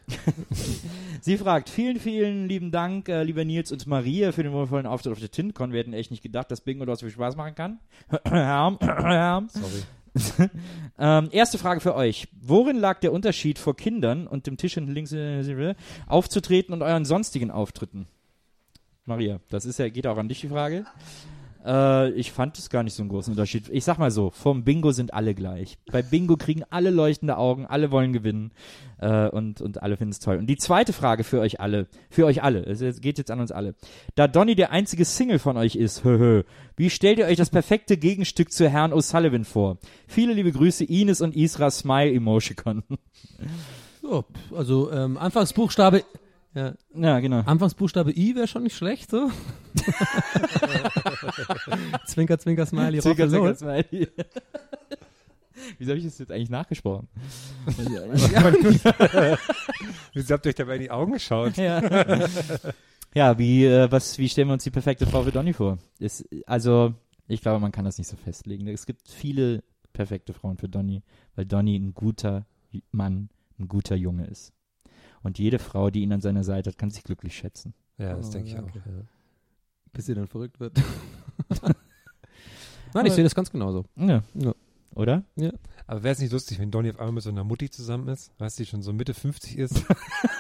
Sie 1.22 1.38
fragt, 1.38 1.70
vielen, 1.70 2.00
vielen 2.00 2.48
lieben 2.48 2.72
Dank, 2.72 3.10
äh, 3.10 3.24
lieber 3.24 3.44
Nils 3.44 3.72
und 3.72 3.86
Maria, 3.88 4.32
für 4.32 4.44
den 4.44 4.54
wundervollen 4.54 4.86
Auftritt 4.86 5.14
auf 5.14 5.20
der 5.20 5.32
TINCON. 5.32 5.72
Wir 5.72 5.80
hätten 5.80 5.94
echt 5.94 6.12
nicht 6.12 6.24
gedacht, 6.24 6.50
dass 6.52 6.62
Bingo 6.62 6.86
dort 6.86 7.00
so 7.00 7.06
viel 7.06 7.14
Spaß 7.14 7.36
machen 7.36 7.56
kann. 7.56 7.80
Sorry. 9.50 9.84
ähm, 11.00 11.30
erste 11.32 11.58
Frage 11.58 11.82
für 11.82 11.96
euch. 11.96 12.28
Worin 12.42 12.78
lag 12.78 13.00
der 13.02 13.14
Unterschied 13.14 13.60
vor 13.60 13.76
Kindern 13.76 14.28
und 14.28 14.48
dem 14.48 14.58
Tisch 14.58 14.76
hinten 14.76 14.92
links 14.92 15.12
äh, 15.12 15.76
aufzutreten 16.08 16.74
und 16.74 16.82
euren 16.82 17.06
sonstigen 17.06 17.52
Auftritten? 17.52 18.08
Maria, 19.06 19.40
das 19.50 19.66
ist 19.66 19.80
ja, 19.80 19.90
geht 19.90 20.08
auch 20.08 20.18
an 20.18 20.28
dich 20.28 20.42
die 20.42 20.50
Frage. 20.50 20.86
Äh, 21.68 22.12
ich 22.12 22.32
fand 22.32 22.58
es 22.58 22.70
gar 22.70 22.84
nicht 22.84 22.94
so 22.94 23.04
einen 23.04 23.10
großen 23.10 23.34
Unterschied. 23.34 23.70
Ich 23.70 23.84
sag 23.84 24.00
mal 24.00 24.10
so, 24.10 24.32
vom 24.32 24.64
Bingo 24.64 24.92
sind 24.92 25.14
alle 25.14 25.36
gleich. 25.36 25.78
Bei 25.92 26.02
Bingo 26.02 26.38
kriegen 26.38 26.64
alle 26.70 26.90
leuchtende 26.90 27.38
Augen, 27.38 27.66
alle 27.66 27.92
wollen 27.92 28.14
gewinnen 28.14 28.52
äh, 29.00 29.28
und, 29.28 29.60
und 29.60 29.84
alle 29.84 29.98
finden 29.98 30.12
es 30.12 30.20
toll. 30.20 30.38
Und 30.38 30.48
die 30.48 30.56
zweite 30.56 30.94
Frage 30.94 31.26
für 31.26 31.42
euch 31.42 31.60
alle, 31.60 31.88
für 32.10 32.26
euch 32.26 32.42
alle, 32.42 32.64
es 32.64 33.02
geht 33.02 33.18
jetzt 33.18 33.32
an 33.32 33.42
uns 33.42 33.52
alle. 33.52 33.76
Da 34.16 34.28
Donny 34.28 34.56
der 34.56 34.72
einzige 34.72 35.04
Single 35.04 35.40
von 35.40 35.58
euch 35.58 35.76
ist, 35.76 36.06
höhö, 36.06 36.44
wie 36.78 36.90
stellt 36.90 37.20
ihr 37.20 37.26
euch 37.26 37.38
das 37.38 37.50
perfekte 37.50 37.98
Gegenstück 37.98 38.52
zu 38.52 38.70
Herrn 38.70 38.94
O'Sullivan 38.94 39.44
vor? 39.44 39.78
Viele 40.08 40.34
liebe 40.34 40.54
Grüße, 40.54 40.86
Ines 40.86 41.20
und 41.20 41.36
Isra 41.36 41.70
Smile 41.70 42.14
Emoticon. 42.14 42.84
So, 44.02 44.24
also 44.56 44.90
ähm, 44.92 45.18
Anfangsbuchstabe. 45.18 46.06
Ja, 46.58 46.74
ja, 46.96 47.20
genau. 47.20 47.42
Anfangsbuchstabe 47.42 48.12
I 48.12 48.34
wäre 48.34 48.48
schon 48.48 48.64
nicht 48.64 48.76
schlecht, 48.76 49.12
so. 49.12 49.30
zwinker, 52.08 52.40
zwinker, 52.40 52.66
Smiley, 52.66 53.00
Zwinker, 53.00 53.30
zwinker, 53.30 53.54
Smiley. 53.54 54.08
Wieso 55.78 55.92
habe 55.92 56.00
ich 56.00 56.06
das 56.06 56.18
jetzt 56.18 56.32
eigentlich 56.32 56.50
nachgesprochen? 56.50 57.08
Wieso 60.14 60.34
habt 60.34 60.48
ihr 60.48 60.50
euch 60.50 60.56
dabei 60.56 60.78
in 60.78 60.82
die 60.82 60.90
Augen 60.90 61.12
geschaut? 61.12 61.58
ja. 61.58 62.28
ja, 63.14 63.38
wie, 63.38 63.66
äh, 63.66 63.92
was, 63.92 64.18
wie 64.18 64.28
stellen 64.28 64.48
wir 64.48 64.54
uns 64.54 64.64
die 64.64 64.72
perfekte 64.72 65.06
Frau 65.06 65.22
für 65.22 65.32
Donny 65.32 65.54
vor? 65.54 65.78
Ist, 66.00 66.28
also, 66.48 66.96
ich 67.28 67.42
glaube, 67.42 67.60
man 67.60 67.72
kann 67.72 67.86
das 67.86 68.00
nicht 68.00 68.08
so 68.08 68.18
festlegen. 68.18 68.68
Es 68.68 68.88
gibt 68.88 69.08
viele 69.08 69.64
perfekte 69.94 70.34
Frauen 70.34 70.58
für 70.58 70.70
Donny, 70.70 71.04
weil 71.36 71.46
Donny 71.46 71.76
ein 71.76 71.94
guter 71.94 72.48
Mann 72.90 73.30
ein 73.60 73.68
guter 73.68 73.96
Junge 73.96 74.26
ist. 74.26 74.57
Und 75.24 75.40
jede 75.40 75.60
Frau, 75.60 75.90
die 75.90 76.02
ihn 76.04 76.14
an 76.14 76.22
seiner 76.22 76.44
Seite 76.44 76.70
hat, 76.70 76.78
kann 76.78 76.90
sich 76.92 77.04
glücklich 77.04 77.36
schätzen. 77.36 77.74
Ja, 77.98 78.16
das 78.16 78.30
Oh, 78.30 78.32
denke 78.34 78.48
ich 78.50 78.56
danke. 78.56 78.72
auch. 78.80 78.86
Ja. 78.86 79.02
Bis 79.94 80.06
sie 80.06 80.14
dann 80.14 80.28
verrückt 80.28 80.60
wird. 80.60 80.80
Nein, 82.94 83.06
ich 83.06 83.14
sehe 83.14 83.24
das 83.24 83.36
ganz 83.36 83.52
genauso. 83.52 83.86
Ja. 83.96 84.24
Ja. 84.36 84.54
Oder? 84.96 85.24
Aber 85.86 86.04
wäre 86.04 86.14
es 86.14 86.20
nicht 86.20 86.32
lustig, 86.32 86.60
wenn 86.60 86.72
Donny 86.72 86.90
auf 86.90 87.00
einmal 87.00 87.14
mit 87.14 87.24
so 87.24 87.30
einer 87.30 87.44
Mutti 87.44 87.70
zusammen 87.70 88.08
ist, 88.08 88.32
weißt 88.40 88.58
du, 88.58 88.64
die 88.64 88.70
schon 88.70 88.82
so 88.82 88.94
Mitte 88.94 89.14
50 89.14 89.58
ist? 89.58 89.84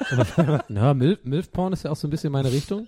Na, 0.67 0.93
Milf, 0.93 1.23
Milf-Porn 1.23 1.73
ist 1.73 1.83
ja 1.83 1.91
auch 1.91 1.95
so 1.95 2.07
ein 2.07 2.11
bisschen 2.11 2.31
meine 2.31 2.51
Richtung. 2.51 2.87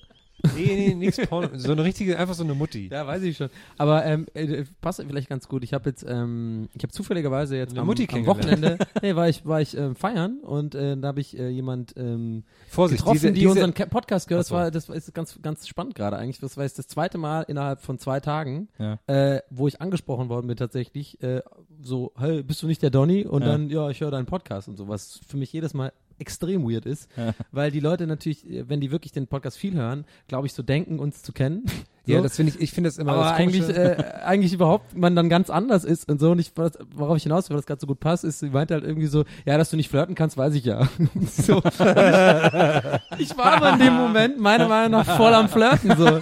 Nee, 0.55 0.75
nee, 0.75 0.95
nix 0.95 1.17
Porno. 1.27 1.49
So 1.55 1.71
eine 1.71 1.83
richtige, 1.83 2.17
einfach 2.17 2.33
so 2.35 2.43
eine 2.43 2.53
Mutti. 2.53 2.89
Ja, 2.91 3.05
weiß 3.05 3.23
ich 3.23 3.37
schon. 3.37 3.49
Aber 3.77 4.05
ähm, 4.05 4.25
äh, 4.33 4.63
passt 4.81 5.03
vielleicht 5.05 5.29
ganz 5.29 5.47
gut. 5.47 5.63
Ich 5.63 5.73
habe 5.73 5.89
jetzt, 5.89 6.05
ähm, 6.07 6.69
ich 6.73 6.83
habe 6.83 6.91
zufälligerweise 6.91 7.57
jetzt 7.57 7.71
Eine 7.71 7.81
am, 7.81 7.87
Mutti 7.87 8.07
am. 8.11 8.25
Wochenende, 8.25 8.77
nee, 9.01 9.15
war 9.15 9.27
ich, 9.29 9.45
war 9.45 9.61
ich 9.61 9.75
ähm, 9.77 9.95
feiern 9.95 10.39
und 10.41 10.75
äh, 10.75 10.97
da 10.97 11.07
habe 11.09 11.19
ich 11.21 11.37
äh, 11.37 11.49
jemand 11.49 11.93
ähm, 11.97 12.43
Vorsicht, 12.69 12.99
getroffen, 12.99 13.13
diese, 13.15 13.27
die 13.33 13.39
diese, 13.41 13.49
unseren 13.51 13.73
Podcast 13.73 14.27
gehört. 14.27 14.45
Das 14.45 14.51
war, 14.51 14.71
das 14.71 14.89
ist 14.89 15.13
ganz, 15.13 15.39
ganz 15.41 15.67
spannend 15.67 15.95
gerade 15.95 16.17
eigentlich. 16.17 16.39
Das 16.39 16.57
war 16.57 16.63
jetzt 16.63 16.79
das 16.79 16.87
zweite 16.87 17.17
Mal 17.17 17.41
innerhalb 17.43 17.81
von 17.81 17.99
zwei 17.99 18.19
Tagen, 18.19 18.69
Ja. 18.77 18.99
äh, 19.07 19.41
wo 19.49 19.67
ich 19.67 19.81
angesprochen 19.81 20.29
worden 20.29 20.47
bin 20.47 20.57
tatsächlich. 20.57 21.21
Äh, 21.21 21.41
so, 21.81 22.11
hey, 22.17 22.43
bist 22.43 22.61
du 22.63 22.67
nicht 22.67 22.81
der 22.81 22.89
Donny? 22.89 23.25
Und 23.25 23.41
Ja. 23.43 23.49
dann, 23.49 23.69
ja, 23.69 23.89
ich 23.89 24.01
höre 24.01 24.11
deinen 24.11 24.25
Podcast 24.25 24.67
und 24.67 24.77
so, 24.77 24.87
was 24.87 25.19
für 25.27 25.37
mich 25.37 25.51
jedes 25.53 25.73
Mal 25.73 25.91
extrem 26.19 26.69
weird 26.69 26.85
ist, 26.85 27.09
Ja. 27.17 27.33
weil 27.51 27.71
die 27.71 27.79
Leute 27.79 28.07
natürlich, 28.07 28.49
äh, 28.49 28.67
wenn 28.69 28.79
die 28.81 28.91
wirklich 28.91 29.11
den 29.11 29.27
Podcast 29.27 29.57
viel 29.57 29.73
hören, 29.75 30.05
glaube 30.27 30.47
ich, 30.47 30.53
so 30.53 30.63
denken, 30.63 30.99
uns 30.99 31.21
zu 31.23 31.31
kennen. 31.33 31.63
ja, 32.05 32.17
So. 32.17 32.23
das 32.23 32.35
finde 32.35 32.53
ich, 32.53 32.61
ich 32.61 32.71
finde 32.71 32.89
das 32.89 32.97
immer 32.97 33.13
aber 33.13 33.23
das 33.23 33.31
eigentlich, 33.33 33.69
äh, 33.69 34.03
eigentlich 34.23 34.53
überhaupt 34.53 34.95
man 34.97 35.15
dann 35.15 35.29
ganz 35.29 35.49
anders 35.49 35.83
ist 35.85 36.09
und 36.09 36.19
so. 36.19 36.31
Und 36.31 36.39
ich, 36.39 36.51
worauf 36.95 37.17
ich 37.17 37.23
hinaus 37.23 37.49
will, 37.49 37.55
weil 37.55 37.61
das 37.61 37.65
gerade 37.67 37.81
so 37.81 37.87
gut 37.87 37.99
passt, 37.99 38.23
ist, 38.23 38.39
sie 38.39 38.49
meinte 38.49 38.73
halt 38.73 38.83
irgendwie 38.83 39.07
so, 39.07 39.23
ja, 39.45 39.57
dass 39.57 39.69
du 39.69 39.77
nicht 39.77 39.89
flirten 39.89 40.15
kannst, 40.15 40.37
weiß 40.37 40.53
ich 40.55 40.65
ja. 40.65 40.87
so. 41.27 41.57
Ich, 41.57 41.79
ich 43.19 43.37
war 43.37 43.53
aber 43.53 43.73
in 43.73 43.79
dem 43.79 43.93
Moment 43.93 44.39
meiner 44.39 44.67
Meinung 44.67 44.91
nach 44.99 45.17
voll 45.17 45.33
am 45.33 45.49
Flirten 45.49 45.95
so. 45.97 46.19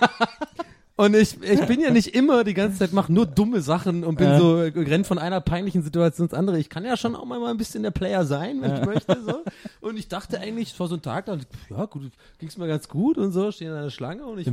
Und 0.97 1.15
ich, 1.15 1.41
ich 1.43 1.61
bin 1.67 1.79
ja 1.79 1.91
nicht 1.91 2.15
immer 2.15 2.43
die 2.43 2.53
ganze 2.55 2.79
Zeit, 2.79 2.91
mache 2.91 3.13
nur 3.13 3.25
dumme 3.27 3.61
Sachen 3.61 4.03
und 4.03 4.17
bin 4.17 4.27
Ja. 4.29 4.39
so, 4.39 4.57
äh, 4.57 4.71
renn 4.75 5.03
von 5.05 5.19
einer 5.19 5.39
peinlichen 5.41 5.83
Situation 5.83 6.25
ins 6.25 6.33
andere. 6.33 6.57
Ich 6.59 6.69
kann 6.69 6.83
ja 6.83 6.97
schon 6.97 7.15
auch 7.15 7.23
mal 7.25 7.43
ein 7.45 7.57
bisschen 7.57 7.83
der 7.83 7.91
Player 7.91 8.25
sein, 8.25 8.61
wenn 8.61 8.75
ich 8.75 8.85
möchte. 8.85 9.15
So. 9.23 9.43
Und 9.79 9.97
ich 9.97 10.07
dachte 10.07 10.39
eigentlich, 10.39 10.73
es 10.73 10.79
war 10.79 10.87
so 10.87 10.95
ein 10.95 11.01
Tag, 11.03 11.25
da, 11.27 11.37
ja 11.69 11.85
gut, 11.85 12.11
ging's 12.39 12.57
mir 12.57 12.67
ganz 12.67 12.89
gut 12.89 13.17
und 13.19 13.31
so, 13.31 13.51
stehe 13.51 13.69
in 13.69 13.77
einer 13.77 13.91
Schlange 13.91 14.25
und 14.25 14.39
ich 14.39 14.47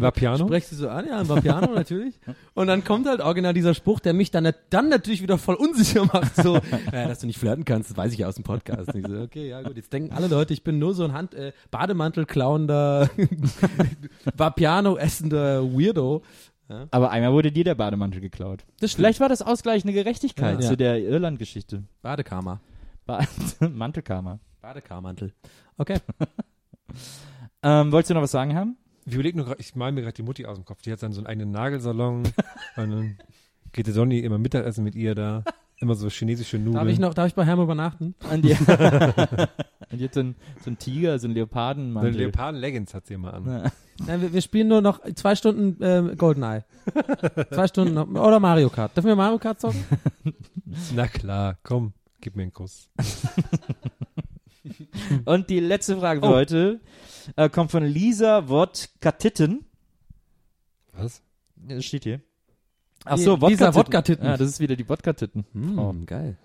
spreche 0.44 0.66
sie 0.68 0.74
so 0.76 0.88
an, 0.90 1.06
ja, 1.08 1.20
im 1.20 1.28
Vapiano 1.28 1.68
natürlich. 1.74 2.14
Und 2.52 2.66
dann 2.66 2.84
kommt 2.84 3.08
halt 3.08 3.20
original 3.22 3.54
dieser 3.54 3.72
Spruch, 3.74 4.00
der 4.00 4.12
mich 4.12 4.30
dann, 4.30 4.52
dann 4.68 4.88
natürlich 4.90 5.22
wieder 5.22 5.38
voll 5.38 5.54
unsicher 5.54 6.04
macht. 6.04 6.36
So, 6.36 6.56
ja, 6.92 7.08
dass 7.08 7.20
du 7.20 7.26
nicht 7.26 7.38
flirten 7.38 7.64
kannst, 7.64 7.88
das 7.90 7.96
weiß 7.96 8.12
ich 8.12 8.18
ja 8.18 8.28
aus 8.28 8.34
dem 8.34 8.44
Podcast. 8.44 8.92
Und 8.94 9.00
ich 9.00 9.06
so, 9.10 9.18
okay, 9.22 9.48
ja 9.48 9.62
gut, 9.62 9.76
jetzt 9.76 9.92
denken 9.94 10.12
alle 10.14 10.26
Leute, 10.28 10.52
ich 10.52 10.62
bin 10.62 10.78
nur 10.78 10.92
so 10.92 11.04
ein 11.04 11.14
Hand, 11.14 11.32
äh, 11.32 11.52
Bademantel 11.70 12.26
klauender, 12.26 13.08
Vapiano 14.36 14.96
essender 14.96 15.62
Weirdo. 15.64 16.22
Aber 16.90 17.10
einmal 17.10 17.32
wurde 17.32 17.52
dir 17.52 17.64
der 17.64 17.74
Bademantel 17.74 18.20
geklaut. 18.20 18.64
Vielleicht 18.80 19.20
war 19.20 19.28
das 19.28 19.42
ausgleichende 19.42 19.92
Gerechtigkeit 19.92 20.60
Ja. 20.62 20.68
zu 20.68 20.76
der 20.76 20.98
Irland-Geschichte. 21.00 21.84
Badekarma. 22.02 22.60
Ba 23.06 23.24
Mantelkarma. 23.60 24.38
Badekarmantel. 24.62 25.32
Okay. 25.76 25.98
Ähm, 27.62 27.92
wolltest 27.92 28.10
du 28.10 28.14
noch 28.14 28.22
was 28.22 28.30
sagen 28.30 28.54
haben? 28.54 28.76
Ich 29.06 29.14
überlege 29.14 29.38
nur 29.38 29.46
grad, 29.46 29.58
ich 29.58 29.74
mal 29.74 29.90
mir 29.90 30.02
gerade 30.02 30.12
die 30.14 30.22
Mutti 30.22 30.44
aus 30.44 30.58
dem 30.58 30.64
Kopf. 30.66 30.82
Die 30.82 30.92
hat 30.92 31.02
dann 31.02 31.12
so 31.12 31.20
einen 31.20 31.26
eigenen 31.26 31.50
Nagelsalon. 31.50 32.24
und 32.76 32.90
dann 32.90 33.18
geht 33.72 33.86
der 33.86 33.94
Donny 33.94 34.18
immer 34.20 34.38
Mittagessen 34.38 34.84
mit 34.84 34.94
ihr 34.94 35.14
da. 35.14 35.44
Immer 35.84 35.94
so 35.96 36.08
chinesische 36.08 36.56
Nudeln. 36.58 36.74
Darf 36.76 36.88
ich 36.88 36.98
noch, 36.98 37.12
darf 37.12 37.26
ich 37.26 37.34
bei 37.34 37.44
Herm 37.44 37.60
übernachten? 37.60 38.14
Und 38.32 38.42
die, 38.42 38.52
und 38.52 38.58
die 40.00 40.04
hat 40.04 40.14
so 40.14 40.20
einen 40.20 40.34
so 40.62 40.68
einen 40.70 40.78
Tiger, 40.78 41.18
so 41.18 41.26
einen 41.26 41.34
So 41.34 41.40
Leopardenmantel. 41.40 42.08
eine 42.08 42.18
Leoparden-Leggings 42.22 42.94
hat 42.94 43.06
sie 43.06 43.12
immer 43.14 43.34
an. 43.34 43.46
Ja. 43.46 43.70
Nein, 44.06 44.22
wir, 44.22 44.32
wir 44.32 44.40
spielen 44.40 44.68
nur 44.68 44.80
noch 44.80 45.00
zwei 45.14 45.36
Stunden 45.36 45.76
ähm, 45.84 46.16
Goldeneye. 46.16 46.64
zwei 47.50 47.68
Stunden 47.68 47.92
noch, 47.92 48.08
oder 48.08 48.40
Mario 48.40 48.70
Kart. 48.70 48.96
Dürfen 48.96 49.08
wir 49.08 49.14
Mario 49.16 49.38
Kart 49.38 49.60
zocken? 49.60 49.84
Na 50.94 51.06
klar, 51.06 51.58
komm, 51.62 51.92
gib 52.22 52.34
mir 52.34 52.44
einen 52.44 52.52
Kuss. 52.54 52.88
Und 55.26 55.50
die 55.50 55.60
letzte 55.60 55.98
Frage 55.98 56.20
für 56.20 56.26
Oh. 56.26 56.30
heute 56.34 56.80
äh, 57.36 57.50
kommt 57.50 57.70
von 57.70 57.84
Lisa 57.84 58.48
Wodka-Titten. 58.48 59.66
Was? 60.94 61.20
Das 61.56 61.84
steht 61.84 62.04
hier. 62.04 62.20
Ach 63.04 63.16
so, 63.18 63.34
Lisa 63.36 63.74
Wodka-Titten. 63.74 63.74
Wodka-Titten. 63.74 64.26
Ja, 64.26 64.36
das 64.36 64.48
ist 64.48 64.60
wieder 64.60 64.76
die 64.76 64.88
Wodka-Titten. 64.88 65.44
Frau. 65.74 65.90
Hm, 65.90 66.06
geil. 66.06 66.36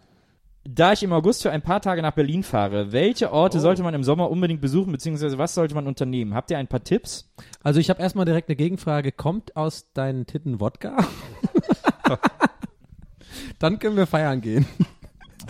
Da 0.66 0.92
ich 0.92 1.02
im 1.04 1.14
August 1.14 1.42
für 1.42 1.52
ein 1.52 1.62
paar 1.62 1.82
Tage 1.82 2.02
nach 2.02 2.12
Berlin 2.12 2.44
fahre, 2.44 2.92
welche 2.92 3.32
Orte 3.32 3.58
Oh. 3.58 3.62
sollte 3.62 3.82
man 3.82 3.94
im 3.94 4.04
Sommer 4.04 4.30
unbedingt 4.30 4.60
besuchen, 4.62 4.92
beziehungsweise 4.92 5.38
was 5.38 5.56
sollte 5.56 5.74
man 5.74 5.88
unternehmen? 5.88 6.34
Habt 6.34 6.52
ihr 6.52 6.58
ein 6.58 6.68
paar 6.68 6.84
Tipps? 6.84 7.32
Also 7.64 7.80
ich 7.80 7.90
habe 7.90 8.02
erstmal 8.02 8.26
direkt 8.26 8.50
eine 8.50 8.58
Gegenfrage. 8.58 9.12
Kommt 9.14 9.56
aus 9.56 9.92
deinen 9.94 10.26
Titten 10.28 10.60
Wodka? 10.60 10.98
Dann 13.60 13.80
können 13.80 13.96
wir 13.98 14.06
feiern 14.08 14.42
gehen. 14.42 14.66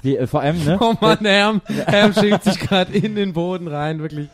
Wie, 0.02 0.16
äh, 0.16 0.28
vor 0.28 0.42
allem, 0.42 0.64
ne? 0.64 0.78
Oh 0.80 0.94
Mann, 1.02 1.20
Herm, 1.26 1.62
Herm 1.68 2.14
schickt 2.14 2.44
sich 2.44 2.60
gerade 2.60 2.94
in 2.98 3.16
den 3.16 3.34
Boden 3.34 3.68
rein, 3.68 4.00
wirklich. 4.00 4.30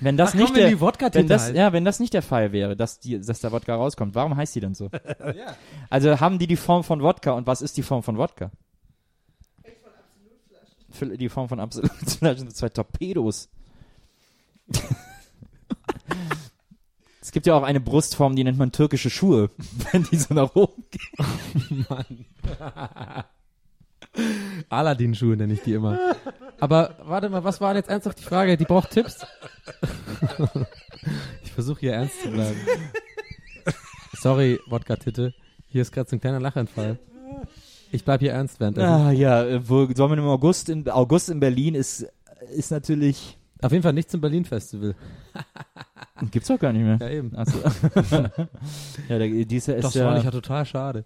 Wenn 0.00 0.16
das 0.16 0.30
Ach, 0.30 0.34
nicht 0.34 0.46
komm, 0.46 0.56
wenn 0.56 0.70
der, 0.70 0.80
Wodka-Tinte 0.80 1.18
wenn 1.18 1.28
das, 1.28 1.44
halt. 1.44 1.56
ja, 1.56 1.72
wenn 1.72 1.84
das 1.84 2.00
nicht 2.00 2.12
der 2.12 2.22
Fall 2.22 2.50
wäre, 2.52 2.76
dass 2.76 2.98
die, 2.98 3.20
dass 3.20 3.40
der 3.40 3.52
Wodka 3.52 3.74
rauskommt, 3.74 4.14
warum 4.14 4.36
heißt 4.36 4.54
die 4.54 4.60
denn 4.60 4.74
so? 4.74 4.90
Also 5.90 6.20
haben 6.20 6.38
die 6.38 6.46
die 6.46 6.56
Form 6.56 6.82
von 6.84 7.02
Wodka 7.02 7.32
und 7.32 7.46
was 7.46 7.62
ist 7.62 7.76
die 7.76 7.82
Form 7.82 8.02
von 8.02 8.16
Wodka? 8.18 8.50
Die 11.00 11.28
Form 11.28 11.48
von 11.48 11.60
Absolutflaschen 11.60 12.38
sind 12.38 12.56
zwei 12.56 12.68
Torpedos. 12.68 13.48
es 17.22 17.30
gibt 17.30 17.46
ja 17.46 17.54
auch 17.54 17.62
eine 17.62 17.80
Brustform, 17.80 18.34
die 18.34 18.42
nennt 18.42 18.58
man 18.58 18.72
türkische 18.72 19.10
Schuhe, 19.10 19.50
wenn 19.92 20.02
die 20.04 20.16
so 20.16 20.34
nach 20.34 20.54
oben 20.56 20.84
gehen. 20.90 21.86
Aladdin-Schuhe 24.68 25.36
nenne 25.36 25.52
ich 25.54 25.62
die 25.62 25.74
immer. 25.74 25.98
Aber 26.58 26.96
warte 27.04 27.28
mal, 27.28 27.44
was 27.44 27.60
war 27.60 27.72
denn 27.72 27.82
jetzt 27.82 27.90
ernsthaft 27.90 28.18
die 28.18 28.24
Frage? 28.24 28.56
Die 28.56 28.64
braucht 28.64 28.90
Tipps? 28.90 29.24
ich 31.44 31.52
versuche 31.52 31.80
hier 31.80 31.92
ernst 31.94 32.22
zu 32.22 32.30
bleiben. 32.30 32.56
Sorry, 34.20 34.58
Wodka-Titte. 34.68 35.34
Hier 35.68 35.82
ist 35.82 35.92
gerade 35.92 36.08
so 36.08 36.16
ein 36.16 36.20
kleiner 36.20 36.40
Lachanfall. 36.40 36.98
Ich 37.92 38.04
bleib 38.04 38.20
hier 38.20 38.32
ernst 38.32 38.60
währenddessen. 38.60 38.88
Ah, 38.88 39.10
ja, 39.10 39.44
äh, 39.44 39.68
wo 39.68 39.86
soll 39.92 40.08
man 40.08 40.18
im 40.18 40.26
August 40.26 40.68
in 40.68 40.88
August 40.88 41.28
in 41.30 41.40
Berlin 41.40 41.74
ist 41.74 42.06
ist 42.54 42.70
natürlich 42.70 43.36
Auf 43.62 43.72
jeden 43.72 43.82
Fall 43.82 43.92
nicht 43.92 44.10
zum 44.10 44.20
Berlin-Festival. 44.20 44.94
gibt's 46.30 46.48
doch 46.48 46.58
gar 46.58 46.72
nicht 46.72 46.82
mehr. 46.82 46.98
Ja, 47.00 47.08
eben. 47.08 47.36
Achso. 47.36 47.58
ja, 49.08 49.18
der, 49.18 49.44
dieser 49.44 49.76
ist 49.76 49.84
Das 49.84 49.94
ja 49.94 50.06
fand 50.06 50.18
ich 50.18 50.24
ja 50.24 50.30
total 50.30 50.64
schade. 50.64 51.04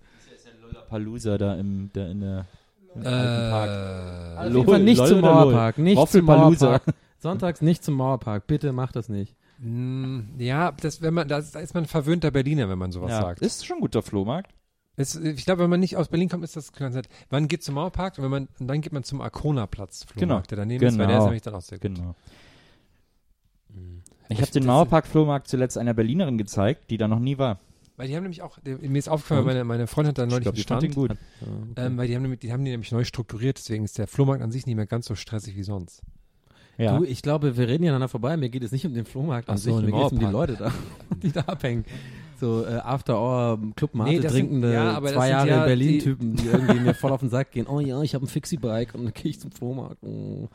Palooza 0.88 1.38
da 1.38 1.54
im 1.54 1.90
der 1.94 2.10
in 2.10 2.20
der 2.20 2.46
im 2.94 3.06
alten 3.06 3.50
Park. 3.50 3.68
Äh, 3.70 4.48
Auf 4.48 4.54
jeden 4.54 4.66
Fall 4.66 4.82
nicht 4.82 4.98
Lol 4.98 5.08
zum? 5.08 5.20
Mauerpark. 5.20 5.78
Nicht 5.78 6.08
zum. 6.08 6.24
Mauerpark. 6.24 6.82
Sonntags 7.24 7.60
nicht 7.60 7.82
zum 7.82 7.94
Mauerpark. 7.94 8.46
Bitte 8.46 8.72
mach 8.72 8.92
das 8.92 9.08
nicht. 9.08 9.34
mh, 9.58 10.24
ja, 10.38 10.72
das, 10.72 11.02
wenn 11.02 11.14
man, 11.14 11.26
das, 11.26 11.50
da 11.52 11.60
ist 11.60 11.74
man 11.74 11.84
ein 11.84 11.88
verwöhnter 11.88 12.30
Berliner, 12.30 12.68
wenn 12.68 12.78
man 12.78 12.92
sowas 12.92 13.10
Ja, 13.10 13.20
sagt. 13.22 13.40
ist 13.42 13.66
schon 13.66 13.78
ein 13.78 13.80
guter 13.80 14.02
Flohmarkt. 14.02 14.54
Es, 14.96 15.16
ich 15.16 15.44
glaube, 15.44 15.62
wenn 15.64 15.70
man 15.70 15.80
nicht 15.80 15.96
aus 15.96 16.06
Berlin 16.08 16.28
kommt, 16.28 16.44
ist 16.44 16.54
das 16.54 16.72
klar. 16.72 16.92
Man 17.30 17.48
geht 17.48 17.64
zum 17.64 17.74
Mauerpark 17.74 18.16
und, 18.18 18.24
wenn 18.24 18.30
man, 18.30 18.48
und 18.60 18.68
dann 18.68 18.80
geht 18.80 18.92
man 18.92 19.02
zum 19.02 19.20
Arkona-Platz, 19.20 20.06
Genau. 20.16 20.40
der 20.40 20.56
daneben 20.58 20.84
ist, 20.86 20.98
weil 20.98 21.06
der 21.08 21.16
Genau. 21.16 21.18
ist 21.18 21.24
nämlich 21.24 21.42
dann 21.42 21.54
auch 21.54 21.62
sehr 21.62 21.78
gut. 21.78 21.94
Genau. 21.96 22.14
Ich 24.28 24.40
habe 24.40 24.50
den 24.50 24.64
Mauerpark 24.66 25.06
Flohmarkt 25.06 25.48
zuletzt 25.48 25.76
einer 25.78 25.94
Berlinerin 25.94 26.38
gezeigt, 26.38 26.90
die 26.90 26.96
da 26.96 27.08
noch 27.08 27.18
nie 27.18 27.38
war. 27.38 27.58
Weil 27.96 28.08
die 28.08 28.16
haben 28.16 28.22
nämlich 28.24 28.42
auch, 28.42 28.58
der, 28.60 28.78
mir 28.78 28.98
ist 28.98 29.08
aufgefallen, 29.08 29.44
meine, 29.44 29.64
meine 29.64 29.86
Freundin 29.86 30.10
hat 30.10 30.18
da 30.18 30.24
Ich 30.24 30.30
neulich 30.30 30.42
glaube, 30.44 30.56
einen 30.76 30.80
die 30.82 30.92
fand 30.94 31.08
Stand. 31.08 31.18
ihn 31.48 31.68
gut. 31.74 31.76
Ähm, 31.76 31.96
weil 31.96 32.08
die 32.08 32.16
haben, 32.16 32.38
die 32.38 32.52
haben 32.52 32.64
die 32.64 32.70
nämlich 32.72 32.90
neu 32.90 33.04
strukturiert, 33.04 33.58
deswegen 33.58 33.84
ist 33.84 33.98
der 33.98 34.06
Flohmarkt 34.08 34.42
an 34.42 34.50
sich 34.50 34.66
nicht 34.66 34.74
mehr 34.76 34.86
ganz 34.86 35.06
so 35.06 35.14
stressig 35.14 35.54
wie 35.56 35.62
sonst. 35.62 36.02
Ja. 36.78 36.98
Du, 36.98 37.04
ich 37.04 37.22
glaube, 37.22 37.56
wir 37.56 37.68
reden 37.68 37.84
ja 37.84 37.90
aneinander 37.90 38.08
vorbei. 38.08 38.36
Mir 38.36 38.48
geht 38.48 38.62
es 38.64 38.72
nicht 38.72 38.84
um 38.86 38.94
den 38.94 39.04
Flohmarkt 39.04 39.48
an 39.48 39.54
Ach 39.54 39.58
so, 39.58 39.76
sich. 39.76 39.86
Mir 39.86 39.92
geht 39.92 40.06
es 40.06 40.12
um 40.12 40.18
die. 40.18 40.24
Leute 40.24 40.56
da, 40.58 40.72
die 41.22 41.30
da 41.32 41.40
abhängen. 41.42 41.84
So 42.40 42.64
äh, 42.66 42.74
After 42.78 43.16
Hour 43.18 43.58
Club 43.76 43.94
Mate 43.94 44.10
Nee, 44.10 44.18
das 44.20 44.32
sind- 44.32 44.46
trinkende 44.48 44.72
ja, 44.74 45.00
zwei 45.02 45.28
Jahre 45.30 45.48
ja 45.48 45.60
in 45.62 45.68
Berlin 45.68 45.88
die- 45.92 45.98
Typen, 45.98 46.34
die 46.36 46.46
irgendwie 46.46 46.80
mir 46.80 46.94
voll 46.94 47.12
auf 47.12 47.20
den 47.20 47.30
Sack 47.30 47.52
gehen. 47.52 47.66
Oh 47.68 47.78
ja, 47.80 48.02
ich 48.02 48.14
habe 48.14 48.24
ein 48.24 48.28
Fixie-Bike 48.28 48.94
und 48.94 49.04
dann 49.04 49.12
gehe 49.14 49.30
ich 49.30 49.38
zum 49.40 49.52
Flohmarkt. 49.52 49.98
Oh. 50.02 50.48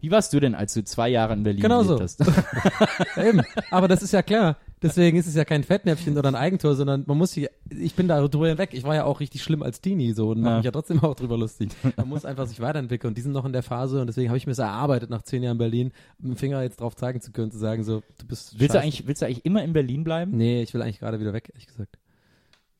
Wie 0.00 0.10
warst 0.10 0.34
du 0.34 0.40
denn, 0.40 0.54
als 0.54 0.74
du 0.74 0.84
zwei 0.84 1.08
Jahre 1.08 1.32
in 1.32 1.42
Berlin 1.44 1.62
Genau 1.62 1.82
so. 1.82 1.98
Eben, 3.16 3.40
aber 3.70 3.88
das 3.88 4.02
ist 4.02 4.12
ja 4.12 4.20
klar. 4.22 4.58
Deswegen 4.82 5.16
ist 5.16 5.26
es 5.26 5.34
ja 5.34 5.44
kein 5.46 5.64
Fettnäpfchen 5.64 6.16
oder 6.18 6.28
ein 6.28 6.34
Eigentor, 6.34 6.74
sondern 6.74 7.04
man 7.06 7.16
muss 7.16 7.32
hier, 7.32 7.50
ich 7.70 7.94
bin 7.94 8.06
da 8.06 8.20
drüber 8.28 8.48
hinweg. 8.48 8.70
Ich 8.72 8.82
war 8.84 8.94
ja 8.94 9.04
auch 9.04 9.20
richtig 9.20 9.42
schlimm 9.42 9.62
als 9.62 9.80
Teenie 9.80 10.12
so 10.12 10.30
und 10.30 10.40
mache 10.40 10.50
Ja. 10.50 10.56
mich 10.58 10.64
ja 10.66 10.70
trotzdem 10.72 11.02
auch 11.02 11.14
drüber 11.14 11.38
lustig. 11.38 11.70
Man 11.96 12.08
muss 12.08 12.24
einfach 12.26 12.46
sich 12.46 12.60
weiterentwickeln 12.60 13.10
und 13.12 13.16
die 13.16 13.22
sind 13.22 13.32
noch 13.32 13.46
in 13.46 13.52
der 13.54 13.62
Phase 13.62 14.00
und 14.00 14.08
deswegen 14.08 14.28
habe 14.28 14.36
ich 14.36 14.46
mir 14.46 14.52
es 14.52 14.58
erarbeitet, 14.58 15.08
nach 15.08 15.22
zehn 15.22 15.42
Jahren 15.42 15.56
Berlin, 15.56 15.92
mit 16.18 16.32
dem 16.32 16.36
Finger 16.36 16.62
jetzt 16.62 16.80
drauf 16.80 16.96
zeigen 16.96 17.20
zu 17.22 17.32
können, 17.32 17.50
zu 17.50 17.58
sagen 17.58 17.82
so, 17.82 18.02
du 18.18 18.26
bist 18.26 18.60
Willst 18.60 18.74
du, 18.74 18.80
eigentlich, 18.80 19.06
willst 19.06 19.22
du 19.22 19.26
eigentlich 19.26 19.44
immer 19.46 19.64
in 19.64 19.72
Berlin 19.72 20.04
bleiben? 20.04 20.36
Nee, 20.36 20.62
ich 20.62 20.74
will 20.74 20.82
eigentlich 20.82 20.98
gerade 21.00 21.18
wieder 21.18 21.32
weg, 21.32 21.48
ehrlich 21.52 21.66
gesagt. 21.66 21.96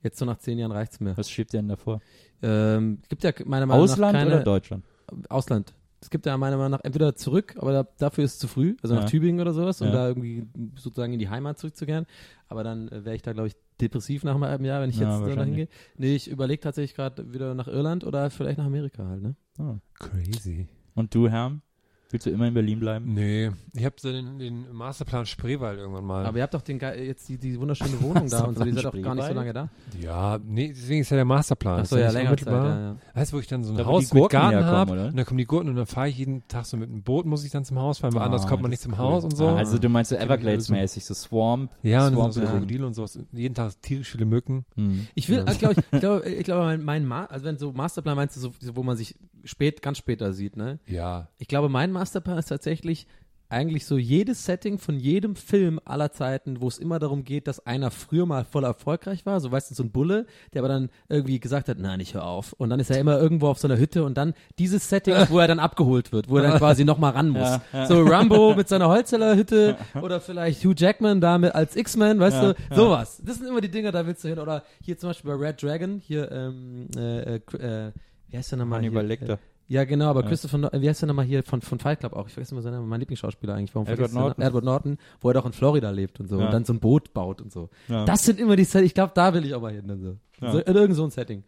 Jetzt 0.03 0.19
so 0.19 0.27
nach 0.27 0.37
zehn 0.39 0.59
Jahren 0.59 0.73
reicht's 0.73 1.01
mir. 1.01 1.17
Was 1.17 1.31
schwebt 1.31 1.55
dir 1.55 1.59
denn 1.59 1.69
davor? 1.69 2.01
Ähm, 2.43 2.99
gibt 3.09 3.25
ja 3.25 3.33
meiner 3.47 3.65
Meinung 3.65 3.83
Ausland 3.85 4.13
nach 4.13 4.21
keine, 4.21 4.35
oder 4.35 4.45
Deutschland? 4.45 4.85
Ausland. 5.31 5.73
Es 6.05 6.11
gibt 6.11 6.27
ja 6.27 6.37
meiner 6.37 6.59
Meinung 6.59 6.73
nach 6.73 6.85
entweder 6.85 7.17
zurück, 7.17 7.55
aber 7.59 7.73
da, 7.73 7.83
dafür 7.97 8.25
ist 8.25 8.35
es 8.35 8.39
zu 8.39 8.47
früh, 8.47 8.77
also 8.83 8.95
nach 8.95 9.05
Ja. 9.05 9.09
Tübingen 9.09 9.41
oder 9.41 9.55
sowas, 9.55 9.81
um 9.81 9.87
Ja. 9.87 9.93
da 9.95 10.09
irgendwie 10.09 10.47
sozusagen 10.77 11.15
in 11.15 11.19
die 11.19 11.31
Heimat 11.31 11.57
zurückzukehren. 11.59 12.05
Aber 12.49 12.63
dann 12.63 12.89
äh, 12.89 13.07
wäre 13.07 13.17
ich 13.17 13.23
da, 13.23 13.33
glaube 13.33 13.49
ich, 13.49 13.57
depressiv 13.81 14.23
nach 14.23 14.35
einem 14.35 14.45
halben 14.45 14.67
Jahr, 14.67 14.83
wenn 14.83 14.91
ich 14.91 14.99
Ja, 14.99 15.09
jetzt 15.09 15.17
äh, 15.17 15.21
dahin 15.23 15.37
wahrscheinlich. 15.39 15.57
gehe. 15.57 15.69
Nee, 15.97 16.15
ich 16.15 16.29
überlege 16.31 16.61
tatsächlich 16.61 16.95
gerade 16.95 17.33
wieder 17.33 17.55
nach 17.55 17.69
Irland 17.69 18.05
oder 18.05 18.29
vielleicht 18.29 18.59
nach 18.59 18.67
Amerika 18.67 19.07
halt, 19.07 19.23
ne? 19.23 19.35
Ah. 19.59 19.77
Crazy. 19.95 20.69
Und 20.95 21.15
du, 21.15 21.27
Herm? 21.31 21.63
Willst 22.11 22.27
du 22.27 22.31
immer 22.31 22.47
in 22.47 22.55
Berlin 22.55 22.79
bleiben? 22.79 23.13
Nee, 23.13 23.51
ich 23.73 23.85
habe 23.85 23.97
so 23.99 24.13
den, 24.13 24.39
den 24.39 24.73
Masterplan 24.73 25.27
Spreewald 25.27 25.79
irgendwann 25.81 26.05
mal. 26.05 26.25
Aber 26.27 26.37
ihr 26.37 26.43
habt 26.45 26.55
doch 26.55 26.61
den, 26.63 26.79
jetzt 26.79 27.29
die, 27.29 27.39
die 27.39 27.59
wunderschöne 27.59 28.01
Wohnung 28.01 28.29
da 28.29 28.45
und 28.45 28.57
so, 28.57 28.63
die 28.63 28.71
seid 28.73 28.85
doch 28.85 29.03
gar 29.03 29.17
nicht 29.17 29.27
so 29.27 29.35
lange 29.35 29.53
da. 29.53 29.69
ja, 30.01 30.39
nee, 30.47 30.69
deswegen 30.69 31.01
ist 31.01 31.11
ja 31.11 31.17
der 31.17 31.25
Masterplan. 31.25 31.81
Ach 31.81 31.87
so, 31.87 31.99
ja, 31.99 32.11
länger 32.11 32.37
Zeit, 32.37 32.47
ja, 32.47 32.81
ja. 32.91 32.97
Weißt 33.15 33.33
du, 33.33 33.37
wo 33.37 33.41
ich 33.41 33.49
dann 33.49 33.65
so 33.65 33.73
ein 33.73 33.79
Da, 33.79 33.85
Haus 33.87 34.13
mit 34.15 34.29
Garten 34.31 34.65
habe 34.65 34.93
oder? 34.93 35.07
und 35.09 35.17
dann 35.17 35.25
kommen 35.27 35.39
die 35.39 35.45
Gurken 35.45 35.69
und 35.71 35.77
dann 35.77 35.87
fahre 35.87 36.09
ich 36.09 36.19
jeden 36.19 36.47
Tag 36.47 36.67
so 36.67 36.77
mit 36.77 36.89
dem 36.89 37.03
Boot, 37.03 37.27
muss 37.27 37.45
ich 37.45 37.51
dann 37.51 37.65
zum 37.65 37.81
Haus 37.81 37.99
fahren, 37.99 38.15
weil 38.15 38.23
Ah, 38.23 38.27
anders 38.27 38.47
kommt 38.47 38.63
man 38.63 38.71
nicht 38.71 38.83
zum 38.83 38.93
cool. 38.93 38.99
Haus 38.99 39.25
und 39.25 39.37
so. 39.37 39.49
Ah, 39.49 39.57
also 39.57 39.79
du 39.79 39.89
meinst 39.89 40.11
so 40.11 40.17
Everglades-mäßig, 40.17 41.05
so 41.05 41.15
Swamp. 41.15 41.73
ja, 41.83 42.07
und 42.07 42.15
Swamp 42.15 42.33
so. 42.33 42.41
Krokodile 42.43 42.87
und 42.87 42.95
sowas. 42.95 43.19
Jeden 43.33 43.55
Tag 43.57 43.73
tierisch 43.83 44.11
viele 44.13 44.25
Mücken. 44.27 44.65
Hm. 44.77 45.09
Ich 45.17 45.29
will, 45.29 45.39
Ja. 45.39 45.45
also, 45.45 45.59
glaube 45.59 45.75
ich, 45.81 45.85
ich 45.93 46.01
glaube, 46.01 46.29
ich 46.29 46.45
glaube, 46.45 46.63
mein, 46.65 46.85
mein 46.85 47.07
Ma 47.07 47.25
also 47.25 47.45
wenn 47.45 47.59
so 47.59 47.73
Masterplan 47.73 48.15
meinst 48.15 48.37
du 48.37 48.41
so, 48.41 48.53
wo 48.75 48.83
man 48.85 48.97
sich 48.97 49.17
spät, 49.47 49.83
ganz 49.83 49.99
später 49.99 50.33
sieht, 50.33 50.57
ne? 50.57 50.79
Ja. 50.87 51.29
Ich 51.39 51.49
glaube, 51.49 51.69
mein 51.69 51.93
Masterplan 51.95 52.39
ist 52.39 52.49
tatsächlich 52.49 53.07
eigentlich 53.51 53.87
so 53.87 53.99
jedes 53.99 54.45
Setting 54.45 54.79
von 54.79 54.99
jedem 54.99 55.37
Film 55.37 55.79
aller 55.85 56.11
Zeiten, 56.13 56.61
wo 56.61 56.69
es 56.69 56.79
immer 56.79 56.99
darum 56.99 57.25
geht, 57.25 57.47
dass 57.47 57.65
einer 57.67 57.91
früher 57.91 58.27
mal 58.27 58.45
voll 58.45 58.65
erfolgreich 58.65 59.27
war, 59.27 59.39
so 59.41 59.53
weißt 59.53 59.71
du, 59.71 59.75
so 59.75 59.83
ein 59.83 59.93
Bulle, 59.93 60.27
der 60.53 60.63
aber 60.63 60.69
dann 60.69 60.91
irgendwie 61.09 61.39
gesagt 61.39 61.69
hat, 61.69 61.79
nein, 61.79 62.01
ich 62.01 62.15
hör 62.15 62.25
auf. 62.25 62.53
Und 62.55 62.71
dann 62.71 62.81
ist 62.81 62.91
er 62.91 62.99
immer 62.99 63.21
irgendwo 63.21 63.49
auf 63.49 63.59
so 63.59 63.69
einer 63.69 63.79
Hütte 63.79 64.03
und 64.05 64.17
dann 64.17 64.35
dieses 64.59 64.89
Setting, 64.89 65.15
wo 65.29 65.39
er 65.39 65.47
dann 65.47 65.59
abgeholt 65.59 66.11
wird, 66.11 66.29
wo 66.29 66.39
er 66.39 66.43
dann 66.45 66.59
quasi 66.59 66.85
nochmal 66.85 67.13
ran 67.13 67.29
muss. 67.29 67.43
Ja, 67.43 67.63
ja. 67.73 67.87
So 67.87 68.03
Rambo 68.03 68.55
mit 68.55 68.69
seiner 68.69 68.89
Holzfällerhütte 68.89 69.77
oder 70.03 70.21
vielleicht 70.21 70.65
Hugh 70.65 70.75
Jackman 70.77 71.21
da 71.21 71.39
mit 71.39 71.55
als 71.55 71.77
X-Men, 71.77 72.19
weißt 72.19 72.43
Ja, 72.43 72.53
du, 72.55 72.75
sowas. 72.75 73.23
Das 73.25 73.37
sind 73.37 73.47
immer 73.47 73.61
die 73.61 73.71
Dinge, 73.71 73.93
da 73.93 74.07
willst 74.07 74.25
du 74.25 74.29
hin. 74.29 74.39
Oder 74.39 74.65
hier 74.83 74.99
zum 74.99 75.11
Beispiel 75.11 75.31
bei 75.37 75.47
Red 75.47 75.63
Dragon, 75.63 75.99
hier, 75.99 76.33
ähm, 76.33 76.89
äh, 76.97 77.37
äh, 77.37 77.41
äh, 77.59 77.93
wie 78.29 78.37
heißt 78.37 78.51
der 78.51 78.59
nochmal? 78.59 78.79
Hannibal? 78.79 79.07
Lecter. 79.07 79.39
Ja, 79.67 79.85
genau, 79.85 80.07
aber 80.11 80.23
Ja. 80.23 80.29
Christopher, 80.29 80.73
äh, 80.75 80.81
wie 80.81 80.89
heißt 80.89 81.01
der 81.03 81.07
nochmal 81.09 81.25
hier 81.25 81.43
von, 81.43 81.63
von 81.63 81.79
Fight 81.79 82.01
Club 82.01 82.13
auch? 82.13 82.27
Ich 82.27 82.35
vergesse 82.35 82.53
immer 82.55 82.61
seinen 82.63 82.75
Namen, 82.75 82.89
mein 82.89 83.01
Lieblingsschauspieler 83.01 83.55
eigentlich. 83.55 83.75
Warum 83.75 83.89
Edward 83.89 84.11
ich 84.11 84.15
Norton. 84.15 84.45
Edward 84.45 84.65
Norton, 84.65 84.99
wo 85.21 85.29
er 85.29 85.35
doch 85.35 85.47
in 85.47 85.53
Florida 85.53 85.91
lebt 85.91 86.21
und 86.21 86.29
so 86.29 86.39
Ja. 86.39 86.47
und 86.47 86.53
dann 86.53 86.65
so 86.65 86.73
ein 86.75 86.81
Boot 86.81 87.15
baut 87.15 87.41
und 87.41 87.51
so. 87.51 87.71
Ja. 87.89 88.05
Das 88.05 88.25
sind 88.25 88.39
immer 88.39 88.57
die 88.57 88.65
Set, 88.65 88.85
ich 88.85 88.93
glaube, 88.95 89.13
da 89.15 89.33
will 89.33 89.45
ich 89.45 89.55
auch 89.55 89.63
mal 89.63 89.73
hin. 89.73 89.91
Und 89.91 90.01
so. 90.03 90.17
Ja. 90.41 90.53
so 90.53 90.59
in 90.59 90.75
irgend 90.75 90.97
so 90.97 91.05
ein 91.05 91.11
Setting. 91.11 91.45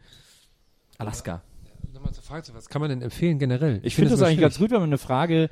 Alaska. 0.98 1.42
Nochmal 1.92 2.12
zur 2.12 2.22
Frage, 2.24 2.46
was 2.54 2.68
kann 2.68 2.80
man 2.80 2.90
denn 2.90 3.00
empfehlen 3.02 3.38
generell? 3.38 3.80
Ich 3.82 3.94
finde 3.94 4.10
das 4.10 4.20
immer 4.20 4.28
eigentlich 4.28 4.40
ganz 4.40 4.58
gut, 4.58 4.70
wenn 4.70 4.80
man 4.80 4.90
eine 4.90 4.98
Frage 4.98 5.48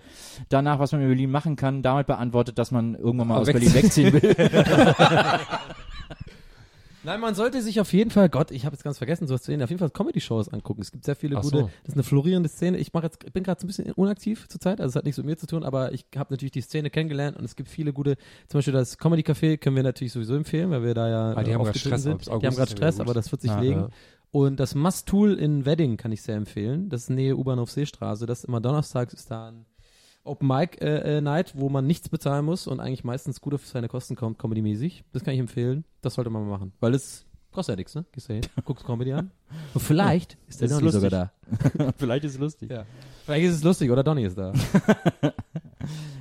danach, 0.50 0.78
was 0.78 0.92
man 0.92 1.00
in 1.02 1.08
Berlin 1.08 1.30
machen 1.30 1.56
kann, 1.56 1.82
damit 1.82 2.06
beantwortet, 2.06 2.58
dass 2.58 2.70
man 2.70 2.94
irgendwann 2.94 3.28
mal 3.28 3.34
Aber 3.36 3.42
aus 3.42 3.52
Berlin 3.52 3.72
wegziehen 3.74 4.12
will. 4.12 4.34
Nein, 7.04 7.20
man 7.20 7.34
sollte 7.34 7.60
sich 7.62 7.80
auf 7.80 7.92
jeden 7.92 8.10
Fall, 8.10 8.28
Gott, 8.28 8.50
ich 8.50 8.64
habe 8.64 8.74
jetzt 8.74 8.82
ganz 8.82 8.98
vergessen, 8.98 9.26
sowas 9.26 9.42
zu 9.42 9.50
sehen, 9.52 9.62
auf 9.62 9.68
jeden 9.70 9.78
Fall 9.78 9.90
Comedy-Shows 9.90 10.48
angucken. 10.48 10.80
Es 10.82 10.90
gibt 10.90 11.04
sehr 11.04 11.14
viele 11.16 11.36
Ach 11.36 11.42
gute, 11.42 11.58
so. 11.58 11.70
das 11.82 11.88
ist 11.90 11.94
eine 11.94 12.02
florierende 12.02 12.48
Szene. 12.48 12.78
Ich 12.78 12.92
mache 12.94 13.04
jetzt, 13.04 13.22
ich 13.24 13.32
bin 13.32 13.42
gerade 13.44 13.60
so 13.60 13.66
ein 13.66 13.68
bisschen 13.68 13.92
unaktiv 13.92 14.48
zurzeit, 14.48 14.80
also 14.80 14.90
es 14.92 14.96
hat 14.96 15.04
nichts 15.04 15.18
mit 15.18 15.26
mir 15.26 15.36
zu 15.36 15.46
tun, 15.46 15.64
aber 15.64 15.92
ich 15.92 16.06
habe 16.16 16.32
natürlich 16.32 16.52
die 16.52 16.62
Szene 16.62 16.88
kennengelernt 16.90 17.36
und 17.36 17.44
es 17.44 17.56
gibt 17.56 17.68
viele 17.68 17.92
gute, 17.92 18.16
zum 18.48 18.58
Beispiel 18.58 18.72
das 18.72 18.98
Comedy-Café 18.98 19.58
können 19.58 19.76
wir 19.76 19.82
natürlich 19.82 20.12
sowieso 20.12 20.34
empfehlen, 20.34 20.70
weil 20.70 20.82
wir 20.82 20.94
da 20.94 21.08
ja 21.08 21.30
Ah, 21.36 21.42
die 21.42 21.50
äh, 21.50 21.54
haben 21.54 21.60
gerade 21.64 21.70
aufgetreten 21.70 21.88
Stress, 21.88 22.02
sind. 22.02 22.26
Die 22.26 22.46
haben 22.46 22.56
gerade 22.56 22.70
Stress, 22.70 23.00
aber 23.00 23.12
das 23.14 23.30
wird 23.30 23.42
sich 23.42 23.50
Ah, 23.50 23.60
legen. 23.60 23.80
ja. 23.80 23.88
Und 24.30 24.58
das 24.58 24.74
Must-Tool 24.74 25.34
in 25.34 25.64
Wedding 25.64 25.96
kann 25.96 26.10
ich 26.10 26.22
sehr 26.22 26.34
empfehlen. 26.34 26.88
Das 26.88 27.02
ist 27.02 27.10
Nähe 27.10 27.36
U-Bahnhof 27.36 27.70
Seestraße. 27.70 28.26
Das 28.26 28.40
ist 28.40 28.44
immer 28.46 28.60
donnerstags 28.60 29.14
ist 29.14 29.30
da 29.30 29.48
ein 29.50 29.64
Open 30.24 30.48
Mic 30.48 30.80
äh, 30.80 31.18
äh, 31.18 31.20
Night, 31.20 31.52
wo 31.56 31.68
man 31.68 31.86
nichts 31.86 32.08
bezahlen 32.08 32.44
muss 32.44 32.66
und 32.66 32.80
eigentlich 32.80 33.04
meistens 33.04 33.40
gut 33.40 33.54
auf 33.54 33.66
seine 33.66 33.88
Kosten 33.88 34.16
kommt, 34.16 34.38
Comedy-mäßig. 34.38 35.04
Das 35.12 35.22
kann 35.22 35.34
ich 35.34 35.40
empfehlen. 35.40 35.84
Das 36.00 36.14
sollte 36.14 36.30
man 36.30 36.42
mal 36.44 36.50
machen. 36.58 36.72
Weil 36.80 36.94
es 36.94 37.26
kostet 37.52 37.74
ja 37.74 37.76
nichts, 37.76 37.94
ne? 37.94 38.04
Gehst 38.12 38.28
du 38.28 38.34
hin, 38.34 38.42
guckst 38.64 38.84
Comedy 38.86 39.12
an. 39.12 39.30
Und 39.74 39.80
vielleicht 39.82 40.38
ist 40.48 40.60
der 40.60 40.68
Donny 40.68 40.90
sogar 40.90 41.10
da. 41.10 41.32
Vielleicht 41.98 42.24
ist 42.24 42.32
es 42.34 42.38
lustig. 42.38 42.70
Ja. 42.70 42.84
Vielleicht 43.24 43.44
ist 43.46 43.54
es 43.56 43.62
lustig 43.62 43.90
oder 43.90 44.02
Donny 44.02 44.24
ist 44.24 44.36
da. 44.38 44.52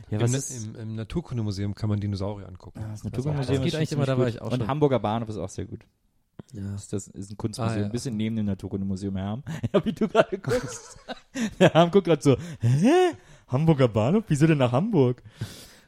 Ja, 0.10 0.20
Im, 0.20 0.26
ist, 0.36 0.52
im, 0.68 0.76
Im 0.76 0.96
Naturkundemuseum 0.96 1.74
kann 1.74 1.90
man 1.90 2.00
Dinosaurier 2.00 2.48
angucken. 2.48 2.80
Ja, 2.80 2.88
das 2.90 3.00
Das 3.02 3.06
Naturkundemuseum 3.06 3.56
Das 3.58 3.66
geht 3.66 3.76
eigentlich 3.76 3.92
immer, 3.94 4.06
da 4.06 4.16
war 4.18 4.26
gut. 4.26 4.36
ich 4.36 4.42
auch 4.44 4.52
Und 4.52 4.60
schon. 4.60 4.68
Hamburger 4.68 5.00
Bahnhof 5.00 5.30
ist 5.30 5.38
auch 5.38 5.50
sehr 5.50 5.66
gut. 5.66 5.80
Ja. 6.52 6.62
Das, 6.74 6.88
das 6.90 7.08
ist 7.08 7.32
ein 7.32 7.38
Kunstmuseum, 7.38 7.76
Ah, 7.76 7.80
ja. 7.80 7.86
ein 7.86 7.92
bisschen 7.92 8.16
neben 8.16 8.36
dem 8.36 8.46
Naturkundemuseum 8.46 9.16
Herm. 9.16 9.42
Ja, 9.74 9.84
wie 9.84 9.92
du 9.94 10.08
gerade 10.08 10.38
guckst. 10.38 10.98
Der 11.60 11.74
Herm 11.74 11.90
guckt 11.90 12.06
gerade 12.06 12.22
so, 12.22 12.38
hä? 12.60 13.14
Hamburger 13.54 13.88
Bahnhof? 13.88 14.26
Wieso 14.28 14.48
denn 14.48 14.58
nach 14.58 14.72
Hamburg? 14.72 15.24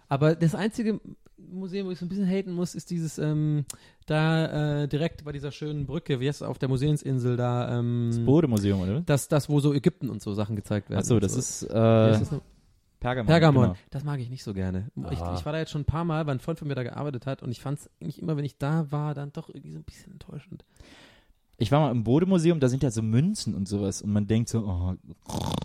Aber 0.07 0.35
das 0.35 0.55
einzige 0.55 1.01
Museum, 1.37 1.87
wo 1.87 1.91
ich 1.91 1.99
so 1.99 2.05
ein 2.05 2.09
bisschen 2.09 2.27
haten 2.27 2.53
muss, 2.53 2.75
ist 2.75 2.89
dieses 2.91 3.17
ähm, 3.17 3.65
da 4.05 4.83
äh, 4.83 4.87
direkt 4.87 5.23
bei 5.25 5.31
dieser 5.31 5.51
schönen 5.51 5.85
Brücke, 5.85 6.19
wie 6.19 6.27
heißt 6.27 6.41
es 6.41 6.47
auf 6.47 6.57
der 6.59 6.69
Museumsinsel 6.69 7.37
da, 7.37 7.77
ähm, 7.79 8.09
Das 8.11 8.19
Bode-Museum, 8.23 8.81
oder? 8.81 9.01
das, 9.01 9.27
das, 9.27 9.49
wo 9.49 9.59
so 9.59 9.73
Ägypten 9.73 10.09
und 10.09 10.21
so 10.21 10.33
Sachen 10.33 10.55
gezeigt 10.55 10.89
werden. 10.89 10.99
Achso, 10.99 11.19
das 11.19 11.33
so. 11.33 11.39
ist, 11.39 11.63
äh, 11.63 11.73
das? 11.73 12.31
Pergamon. 12.99 13.27
Pergamon. 13.27 13.63
Genau. 13.65 13.75
Das 13.91 14.03
mag 14.03 14.19
ich 14.19 14.29
nicht 14.29 14.43
so 14.43 14.53
gerne. 14.53 14.89
Ich, 15.11 15.19
Ah. 15.19 15.35
ich 15.37 15.45
war 15.45 15.53
da 15.53 15.59
jetzt 15.59 15.71
schon 15.71 15.81
ein 15.81 15.85
paar 15.85 16.05
Mal, 16.05 16.25
weil 16.25 16.35
ein 16.35 16.39
Freund 16.39 16.57
von 16.57 16.67
mir 16.67 16.75
da 16.75 16.83
gearbeitet 16.83 17.25
hat 17.27 17.43
und 17.43 17.51
ich 17.51 17.61
fand 17.61 17.79
es 17.79 17.89
eigentlich 18.01 18.19
immer, 18.21 18.35
wenn 18.37 18.45
ich 18.45 18.57
da 18.57 18.91
war, 18.91 19.13
dann 19.13 19.31
doch 19.31 19.49
irgendwie 19.49 19.71
so 19.73 19.79
ein 19.79 19.83
bisschen 19.83 20.13
enttäuschend. 20.13 20.65
Ich 21.57 21.71
war 21.71 21.79
mal 21.79 21.91
im 21.91 22.03
Bode-Museum, 22.03 22.59
da 22.59 22.67
sind 22.67 22.83
ja 22.83 22.91
so 22.91 23.01
Münzen 23.01 23.55
und 23.55 23.67
sowas 23.67 24.01
und 24.01 24.11
man 24.11 24.27
denkt 24.27 24.49
so, 24.49 24.59
oh, 24.59 24.95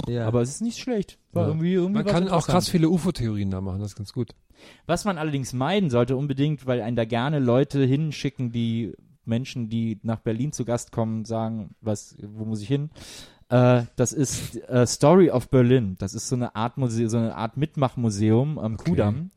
Ja. 0.09 0.27
aber 0.27 0.41
es 0.41 0.51
ist 0.51 0.61
nicht 0.63 0.79
schlecht. 0.79 1.19
Ja. 1.35 1.47
irgendwie, 1.47 1.75
irgendwie 1.75 2.03
Man 2.03 2.07
kann 2.07 2.29
auch 2.29 2.47
krass 2.47 2.69
viele 2.69 2.89
UFO-Theorien 2.89 3.51
da 3.51 3.61
machen, 3.61 3.81
das 3.81 3.93
ist 3.93 3.97
ganz 3.97 4.13
gut. 4.13 4.35
Was 4.87 5.05
man 5.05 5.19
allerdings 5.19 5.53
meiden 5.53 5.91
sollte 5.91 6.17
unbedingt, 6.17 6.67
weil 6.67 6.81
einen 6.83 6.97
da 6.97 7.05
gerne 7.05 7.39
Leute 7.39 7.85
hinschicken, 7.85 8.53
die 8.53 8.93
Menschen, 9.25 9.69
die 9.69 9.99
nach 10.03 10.21
Berlin 10.21 10.53
zu 10.53 10.65
Gast 10.65 10.93
kommen, 10.93 11.25
sagen, 11.25 11.75
was, 11.81 12.17
wo 12.23 12.45
muss 12.45 12.63
ich 12.63 12.69
hin? 12.69 12.91
Äh, 13.49 13.83
das 13.97 14.13
ist 14.13 14.57
äh, 14.69 14.87
Story 14.87 15.31
of 15.31 15.49
Berlin. 15.49 15.97
Das 15.99 16.15
ist 16.15 16.29
so 16.29 16.37
eine 16.37 16.55
Art 16.55 16.79
Museum, 16.79 17.09
so 17.09 17.17
eine 17.19 17.35
Art 17.35 17.57
Mitmachmuseum 17.57 18.59
am 18.59 18.77
Kudamm. 18.77 19.31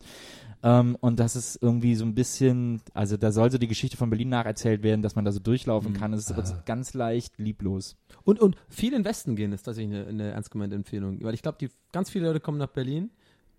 Ähm, 0.64 0.96
und 1.02 1.20
das 1.20 1.36
ist 1.36 1.62
irgendwie 1.62 1.94
so 1.96 2.06
ein 2.06 2.16
bisschen, 2.16 2.82
also 2.94 3.18
da 3.18 3.32
soll 3.34 3.52
so 3.52 3.58
die 3.58 3.68
Geschichte 3.68 3.98
von 3.98 4.10
Berlin 4.10 4.30
nacherzählt 4.30 4.82
werden, 4.82 5.02
dass 5.02 5.16
man 5.16 5.26
da 5.26 5.32
so 5.34 5.40
durchlaufen 5.40 5.92
Mhm. 5.92 5.98
kann. 5.98 6.14
Es 6.14 6.22
ist 6.22 6.32
aber 6.32 6.46
so 6.46 6.56
ganz 6.66 6.94
leicht 6.94 7.38
lieblos. 7.38 7.98
Und, 8.24 8.40
und 8.40 8.56
viel 8.70 8.94
in 8.94 9.00
den 9.00 9.06
Westen 9.06 9.36
gehen 9.36 9.52
ist 9.52 9.64
tatsächlich 9.64 9.94
eine, 9.96 10.08
eine 10.08 10.32
ernst 10.32 10.52
gemeinte 10.52 10.76
Empfehlung. 10.76 11.22
Weil 11.22 11.34
ich 11.34 11.42
glaube, 11.42 11.58
die 11.60 11.70
ganz 11.92 12.10
viele 12.10 12.28
Leute 12.28 12.40
kommen 12.40 12.58
nach 12.58 12.70
Berlin 12.70 13.12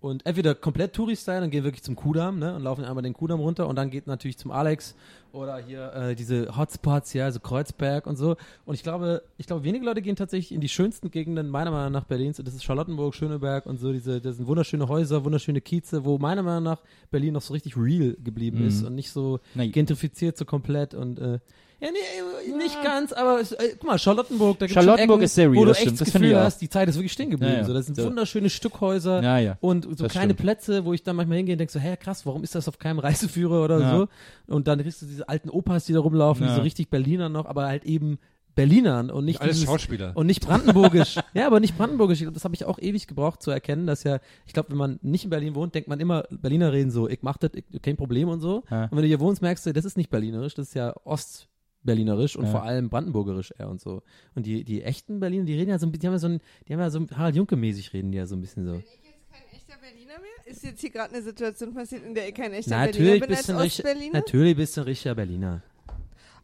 und 0.05 0.25
entweder 0.25 0.53
komplett 0.55 0.93
Touri-Style 0.93 1.43
und 1.43 1.49
gehen 1.49 1.63
wirklich 1.63 1.83
zum 1.83 1.95
Kudamm 1.95 2.39
ne, 2.39 2.55
und 2.55 2.61
laufen 2.63 2.85
einmal 2.85 3.01
den 3.03 3.13
Kudamm 3.13 3.39
runter 3.39 3.67
und 3.67 3.75
dann 3.75 3.89
geht 3.89 4.07
natürlich 4.07 4.37
zum 4.37 4.51
Alex 4.51 4.95
oder 5.31 5.57
hier 5.57 5.91
äh, 5.93 6.15
diese 6.15 6.55
Hotspots, 6.55 7.13
ja, 7.13 7.25
also 7.25 7.39
Kreuzberg 7.39 8.07
und 8.07 8.15
so. 8.15 8.37
Und 8.65 8.75
ich 8.75 8.83
glaube, 8.83 9.23
ich 9.37 9.47
glaube, 9.47 9.63
wenige 9.63 9.83
Leute 9.83 10.01
gehen 10.01 10.15
tatsächlich 10.15 10.53
in 10.53 10.61
die 10.61 10.69
schönsten 10.69 11.11
Gegenden 11.11 11.49
meiner 11.49 11.71
Meinung 11.71 11.91
nach 11.91 12.05
Berlins. 12.05 12.39
Und 12.39 12.47
das 12.47 12.53
ist 12.55 12.63
Charlottenburg, 12.63 13.13
Schöneberg 13.15 13.65
und 13.65 13.77
so. 13.79 13.91
Diese, 13.91 14.21
das 14.21 14.37
sind 14.37 14.47
wunderschöne 14.47 14.87
Häuser, 14.87 15.25
wunderschöne 15.25 15.59
Kieze, 15.59 16.05
wo 16.05 16.17
meiner 16.17 16.43
Meinung 16.43 16.63
nach 16.63 16.81
Berlin 17.11 17.33
noch 17.33 17.41
so 17.41 17.53
richtig 17.53 17.75
real 17.75 18.15
geblieben 18.23 18.59
Mhm. 18.59 18.67
ist 18.67 18.83
und 18.83 18.95
nicht 18.95 19.11
so 19.11 19.39
Na, 19.55 19.65
gentrifiziert 19.65 20.37
so 20.37 20.45
komplett 20.45 20.93
und 20.93 21.19
äh, 21.19 21.39
ja, 21.85 21.91
nee, 21.91 22.51
äh, 22.53 22.57
nicht 22.57 22.81
ganz, 22.83 23.13
aber 23.13 23.39
äh, 23.41 23.45
guck 23.79 23.83
mal, 23.87 23.97
Charlottenburg, 23.99 24.59
da 24.59 24.65
gibt's 24.65 24.73
Charlottenburg 24.73 25.17
Ecken, 25.17 25.23
ist 25.25 25.35
sehr 25.35 25.45
real, 25.51 25.55
wo 25.57 25.65
du 25.65 25.69
das 25.69 25.79
echt 25.79 25.91
das 25.91 25.99
das 25.99 26.11
Gefühl 26.13 26.35
hast, 26.39 26.61
die 26.61 26.69
Zeit 26.69 26.89
ist 26.89 26.95
wirklich 26.95 27.11
stehen 27.13 27.29
geblieben. 27.29 27.53
Ja, 27.53 27.59
ja. 27.59 27.65
So, 27.65 27.73
das 27.73 27.85
sind 27.85 27.95
So. 27.95 28.05
wunderschöne 28.05 28.49
Stückhäuser 28.49 29.21
ja, 29.23 29.37
ja. 29.39 29.57
und 29.61 29.83
so 29.85 29.91
das 30.03 30.11
kleine 30.11 30.33
stimmt. 30.33 30.39
Plätze, 30.41 30.85
wo 30.85 30.93
ich 30.93 31.03
dann 31.03 31.15
manchmal 31.15 31.37
hingehe 31.37 31.53
und 31.53 31.59
denke 31.59 31.71
so, 31.73 31.79
hä, 31.79 31.95
krass, 31.97 32.25
warum 32.25 32.43
ist 32.43 32.55
das 32.55 32.67
auf 32.67 32.79
keinem 32.79 32.99
Reiseführer 32.99 33.63
oder 33.63 33.79
Ja. 33.79 33.97
so? 33.97 34.07
Und 34.53 34.67
dann 34.67 34.79
kriegst 34.81 35.01
du 35.01 35.05
diese 35.05 35.27
alten 35.29 35.49
Opas, 35.49 35.85
die 35.85 35.93
da 35.93 35.99
rumlaufen, 35.99 36.43
die 36.43 36.49
Ja. 36.49 36.55
so 36.55 36.61
richtig 36.61 36.89
Berliner 36.89 37.29
noch, 37.29 37.45
aber 37.45 37.65
halt 37.65 37.85
eben 37.85 38.17
Berlinern 38.55 39.11
und 39.11 39.25
nicht 39.25 39.41
Alles 39.41 39.55
dieses, 39.55 39.67
Schauspieler. 39.69 40.13
und 40.15 40.27
nicht 40.27 40.45
brandenburgisch. 40.47 41.17
ja, 41.33 41.45
aber 41.45 41.59
nicht 41.59 41.77
brandenburgisch. 41.77 42.23
Das 42.33 42.45
habe 42.45 42.55
ich 42.55 42.63
auch 42.63 42.79
ewig 42.79 43.05
gebraucht 43.05 43.41
zu 43.43 43.51
erkennen, 43.51 43.85
dass 43.85 44.03
ja, 44.05 44.19
ich 44.47 44.53
glaube, 44.53 44.69
wenn 44.69 44.77
man 44.77 44.97
nicht 45.01 45.25
in 45.25 45.29
Berlin 45.29 45.55
wohnt, 45.55 45.75
denkt 45.75 45.89
man 45.89 45.99
immer, 45.99 46.23
Berliner 46.31 46.71
reden 46.71 46.89
so, 46.89 47.09
ich 47.09 47.19
mach 47.21 47.35
das, 47.35 47.51
ich, 47.53 47.81
kein 47.81 47.97
Problem 47.97 48.29
und 48.29 48.39
so. 48.39 48.63
Ja. 48.71 48.83
Und 48.85 48.91
wenn 48.93 49.01
du 49.01 49.07
hier 49.07 49.19
wohnst, 49.19 49.41
merkst 49.41 49.65
du, 49.65 49.73
das 49.73 49.83
ist 49.83 49.97
nicht 49.97 50.09
berlinerisch, 50.09 50.53
das 50.53 50.69
ist 50.69 50.73
ja 50.73 50.93
ostberlinerisch 51.85 52.35
und 52.35 52.45
Ja. 52.45 52.51
vor 52.51 52.63
allem 52.63 52.89
brandenburgerisch 52.89 53.53
eher 53.57 53.69
und 53.69 53.79
so. 53.79 54.01
Und 54.33 54.45
die, 54.45 54.63
die 54.63 54.81
echten 54.83 55.19
Berliner, 55.19 55.45
die 55.45 55.53
reden 55.55 55.69
ja 55.69 55.77
so 55.79 55.85
ein 55.85 55.91
bisschen, 55.91 56.01
die 56.01 56.07
haben 56.07 56.13
ja 56.13 56.19
so 56.19 56.27
ein, 56.29 56.39
die 56.67 56.73
haben 56.73 56.79
ja 56.79 56.89
so 56.89 57.05
Harald 57.15 57.35
Junke-mäßig 57.35 57.93
reden 57.93 58.11
die 58.11 58.17
ja 58.17 58.25
so 58.25 58.35
ein 58.35 58.41
bisschen 58.41 58.65
so. 58.65 58.73
Bin 58.73 58.81
ich 58.81 58.87
jetzt 59.09 59.31
kein 59.31 59.43
echter 59.51 59.79
Berliner 59.79 60.19
mehr? 60.19 60.51
Ist 60.51 60.63
jetzt 60.63 60.81
hier 60.81 60.89
gerade 60.89 61.13
eine 61.13 61.23
Situation 61.23 61.73
passiert, 61.73 62.03
in 62.03 62.15
der 62.15 62.27
ich 62.27 62.33
kein 62.33 62.51
echter 62.53 62.71
Natürlich 62.71 63.19
Berliner 63.19 63.27
bin 63.43 63.55
als 63.55 63.65
Ostberliner? 63.77 64.13
natürlich 64.13 64.55
bist 64.55 64.77
du 64.77 64.81
ein 64.81 64.85
richtiger 64.85 65.15
Berliner. 65.15 65.61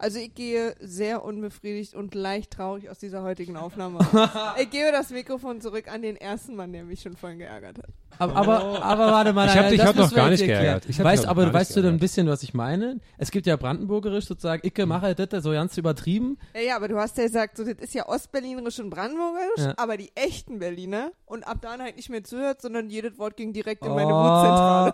Also 0.01 0.17
ich 0.17 0.33
gehe 0.33 0.73
sehr 0.79 1.23
unbefriedigt 1.23 1.93
und 1.93 2.15
leicht 2.15 2.51
traurig 2.53 2.89
aus 2.89 2.97
dieser 2.97 3.21
heutigen 3.21 3.55
Aufnahme. 3.55 3.99
raus. 3.99 4.29
ich 4.59 4.71
gebe 4.71 4.91
das 4.91 5.11
Mikrofon 5.11 5.61
zurück 5.61 5.93
an 5.93 6.01
den 6.01 6.15
ersten 6.15 6.55
Mann, 6.55 6.73
der 6.73 6.83
mich 6.83 7.01
schon 7.01 7.15
vorhin 7.15 7.37
geärgert 7.37 7.77
hat. 7.77 7.85
Aber, 8.17 8.35
aber, 8.35 8.83
aber 8.83 9.05
warte 9.11 9.33
mal, 9.33 9.47
Ich 9.47 9.55
hab 9.55 9.69
dich 9.69 9.77
das 9.79 9.89
heute 9.89 9.99
noch 9.99 10.13
gar 10.13 10.29
nicht 10.31 10.43
geärgert. 10.43 10.85
Ich 10.89 10.97
dich 10.97 11.03
weißt, 11.05 11.27
aber 11.27 11.53
weißt 11.53 11.75
du 11.75 11.81
denn 11.83 11.93
ein 11.93 11.99
bisschen, 11.99 12.27
was 12.27 12.41
ich 12.43 12.53
meine? 12.55 12.99
Es 13.19 13.29
gibt 13.31 13.45
ja 13.45 13.55
brandenburgerisch 13.55 14.25
sozusagen, 14.25 14.65
Icke, 14.67 14.85
mache 14.85 15.13
das 15.13 15.43
so 15.43 15.51
ganz 15.51 15.77
übertrieben. 15.77 16.37
Ja, 16.55 16.61
ja, 16.61 16.75
aber 16.75 16.87
du 16.87 16.97
hast 16.97 17.17
ja 17.17 17.23
gesagt, 17.23 17.57
so, 17.57 17.63
das 17.63 17.75
ist 17.75 17.93
ja 17.93 18.07
ostberlinerisch 18.07 18.79
und 18.79 18.89
brandenburgerisch, 18.89 19.59
Ja. 19.65 19.73
aber 19.77 19.97
die 19.97 20.11
echten 20.15 20.59
Berliner 20.59 21.11
und 21.25 21.47
ab 21.47 21.59
dann 21.61 21.81
halt 21.81 21.95
nicht 21.95 22.09
mehr 22.09 22.23
zuhört, 22.23 22.61
sondern 22.61 22.89
jedes 22.89 23.17
Wort 23.17 23.37
ging 23.37 23.53
direkt 23.53 23.85
in 23.85 23.91
meine 23.93 24.13
Oh. 24.13 24.17
Wutzentrale. 24.17 24.93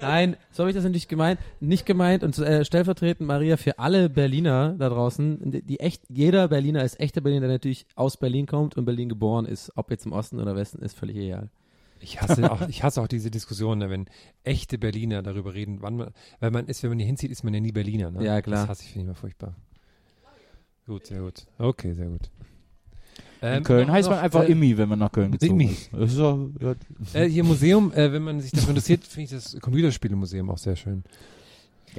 Nein, 0.00 0.36
so 0.50 0.62
habe 0.64 0.70
ich 0.70 0.76
das 0.76 0.84
nicht 0.84 1.08
gemeint. 1.08 1.40
Nicht 1.60 1.86
gemeint 1.86 2.22
und 2.22 2.36
äh, 2.38 2.64
stellvertretend, 2.64 3.26
Maria, 3.26 3.56
für 3.56 3.78
alle 3.78 4.08
Berliner 4.08 4.47
da 4.48 4.88
draußen. 4.88 5.62
Die, 5.66 5.80
echt, 5.80 6.02
jeder 6.08 6.48
Berliner 6.48 6.82
ist 6.84 6.98
echter 7.00 7.20
Berliner, 7.20 7.42
der 7.46 7.50
natürlich 7.56 7.86
aus 7.94 8.16
Berlin 8.16 8.46
kommt 8.46 8.76
und 8.76 8.84
Berlin 8.84 9.08
geboren 9.08 9.46
ist. 9.46 9.72
Ob 9.76 9.90
jetzt 9.90 10.06
im 10.06 10.12
Osten 10.12 10.40
oder 10.40 10.56
Westen, 10.56 10.82
ist 10.82 10.96
völlig 10.98 11.16
egal. 11.16 11.50
Ich 12.00 12.20
hasse 12.20 12.50
auch, 12.52 12.68
ich 12.68 12.82
hasse 12.84 13.02
auch 13.02 13.08
diese 13.08 13.30
Diskussion, 13.30 13.78
ne, 13.78 13.90
wenn 13.90 14.06
echte 14.44 14.78
Berliner 14.78 15.22
darüber 15.22 15.54
reden, 15.54 15.78
wann 15.82 15.96
man, 15.96 16.10
weil 16.40 16.50
man 16.52 16.66
ist, 16.66 16.82
wenn 16.82 16.90
man 16.90 16.98
hier 16.98 17.06
hinzieht, 17.08 17.30
ist 17.32 17.42
man 17.42 17.52
ja 17.54 17.60
nie 17.60 17.72
Berliner, 17.72 18.10
ne? 18.12 18.24
Ja, 18.24 18.40
klar. 18.40 18.60
Das 18.62 18.68
hasse 18.68 18.82
ich, 18.84 18.90
finde 18.92 19.04
ich 19.04 19.08
immer 19.08 19.14
furchtbar. 19.16 19.54
Gut, 20.86 21.06
sehr 21.06 21.20
gut. 21.20 21.46
Okay, 21.58 21.92
sehr 21.92 22.06
gut. 22.06 22.30
In 23.40 23.48
Ähm, 23.48 23.62
Köln 23.62 23.86
noch- 23.86 23.94
heißt 23.94 24.08
man 24.08 24.18
noch, 24.18 24.24
einfach 24.24 24.42
äh, 24.44 24.52
Immi, 24.52 24.76
wenn 24.78 24.88
man 24.88 24.98
nach 24.98 25.12
Köln 25.12 25.30
gezogen 25.32 25.60
Immi. 25.60 25.76
ist 26.04 26.12
so, 26.12 26.50
ja, 26.60 26.74
Äh, 27.12 27.28
hier 27.28 27.44
Museum, 27.44 27.92
äh, 27.92 28.12
wenn 28.12 28.22
man 28.22 28.40
sich 28.40 28.50
dafür 28.52 28.70
interessiert, 28.70 29.04
finde 29.04 29.24
ich 29.24 29.30
das 29.30 29.60
Computerspielemuseum 29.60 30.50
auch 30.50 30.58
sehr 30.58 30.76
schön. 30.76 31.04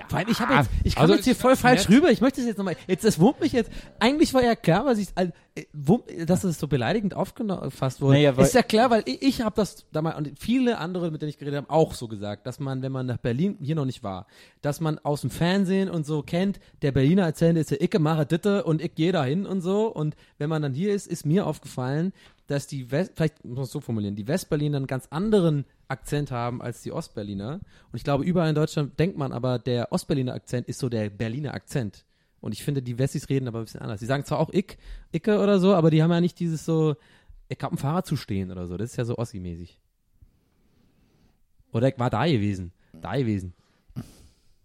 Weil 0.09 0.29
ich 0.29 0.39
habe 0.39 0.53
jetzt, 0.53 0.69
ich 0.83 0.95
komme 0.95 1.03
Also 1.03 1.15
jetzt 1.15 1.23
hier 1.25 1.33
ich- 1.33 1.39
voll 1.39 1.55
falsch 1.55 1.87
nett. 1.89 1.97
rüber. 1.97 2.11
Ich 2.11 2.21
möchte 2.21 2.41
es 2.41 2.47
jetzt 2.47 2.57
nochmal. 2.57 2.75
Jetzt, 2.87 3.03
es 3.05 3.19
wurmt 3.19 3.39
mich 3.41 3.51
jetzt. 3.51 3.69
Eigentlich 3.99 4.33
war 4.33 4.43
ja 4.43 4.55
klar, 4.55 4.85
was 4.85 4.97
ich, 4.97 5.09
also, 5.15 5.31
äh, 5.55 5.65
wurm, 5.73 6.03
dass 6.25 6.43
es 6.43 6.59
so 6.59 6.67
beleidigend 6.67 7.13
aufgefasst 7.15 8.01
wurde. 8.01 8.13
Naja, 8.15 8.31
ist 8.31 8.53
ja 8.53 8.63
klar, 8.63 8.89
weil 8.89 9.03
ich, 9.05 9.21
ich 9.21 9.41
habe 9.41 9.55
das 9.55 9.85
damals 9.91 10.17
und 10.17 10.39
viele 10.39 10.77
andere, 10.77 11.11
mit 11.11 11.21
denen 11.21 11.29
ich 11.29 11.37
geredet 11.37 11.57
habe, 11.57 11.69
auch 11.69 11.93
so 11.93 12.07
gesagt, 12.07 12.45
dass 12.47 12.59
man, 12.59 12.81
wenn 12.81 12.91
man 12.91 13.05
nach 13.05 13.17
Berlin 13.17 13.57
hier 13.61 13.75
noch 13.75 13.85
nicht 13.85 14.03
war, 14.03 14.25
dass 14.61 14.79
man 14.79 14.99
aus 14.99 15.21
dem 15.21 15.29
Fernsehen 15.29 15.89
und 15.89 16.05
so 16.05 16.21
kennt, 16.21 16.59
der 16.81 16.91
Berliner 16.91 17.25
Akzent 17.25 17.57
ist 17.57 17.71
der 17.71 17.81
Icke 17.81 17.99
mache 17.99 18.25
Ditte 18.25 18.63
und 18.63 18.81
ich 18.81 18.95
gehe 18.95 19.11
dahin 19.11 19.45
und 19.45 19.61
so. 19.61 19.87
Und 19.87 20.15
wenn 20.37 20.49
man 20.49 20.61
dann 20.61 20.73
hier 20.73 20.93
ist, 20.93 21.07
ist 21.07 21.25
mir 21.25 21.45
aufgefallen, 21.45 22.13
dass 22.49 22.65
die 22.65 22.89
West, 22.89 23.11
vielleicht 23.15 23.45
muss 23.45 23.55
man 23.55 23.63
es 23.65 23.71
so 23.71 23.79
formulieren, 23.79 24.15
die 24.15 24.27
Westberliner 24.27 24.77
einen 24.77 24.87
ganz 24.87 25.07
anderen 25.11 25.65
Akzent 25.87 26.31
haben 26.31 26.63
als 26.63 26.81
die 26.81 26.91
Ostberliner. 26.91 27.59
Und 27.91 27.95
ich 27.95 28.03
glaube, 28.03 28.23
überall 28.23 28.49
in 28.49 28.55
Deutschland 28.55 28.99
denkt 28.99 29.17
man 29.17 29.31
aber, 29.31 29.59
der 29.59 29.91
Ostberliner 29.91 30.33
Akzent 30.33 30.67
ist 30.67 30.79
so 30.79 30.89
der 30.89 31.11
Berliner 31.11 31.53
Akzent. 31.53 32.05
Und 32.41 32.53
ich 32.53 32.63
finde, 32.63 32.81
die 32.81 32.97
Wessis 32.97 33.29
reden 33.29 33.47
aber 33.47 33.59
ein 33.59 33.65
bisschen 33.65 33.81
anders. 33.81 33.99
Die 33.99 34.07
sagen 34.07 34.25
zwar 34.25 34.39
auch 34.39 34.49
ich, 34.49 34.77
Icke 35.11 35.39
oder 35.39 35.59
so, 35.59 35.75
aber 35.75 35.91
die 35.91 36.01
haben 36.01 36.09
ja 36.09 36.21
nicht 36.21 36.39
dieses 36.39 36.65
so, 36.65 36.95
ich 37.49 37.59
hab 37.61 37.71
ein 37.71 37.77
Fahrrad 37.77 38.07
zu 38.07 38.15
stehen 38.15 38.51
oder 38.51 38.65
so. 38.65 38.77
Das 38.77 38.91
ist 38.91 38.97
ja 38.97 39.05
so 39.05 39.17
Ossi-mäßig. 39.17 39.79
Oder 41.71 41.89
ich 41.89 41.99
war 41.99 42.09
da 42.09 42.25
gewesen. 42.25 42.71
Da 42.93 43.15
gewesen. 43.15 43.53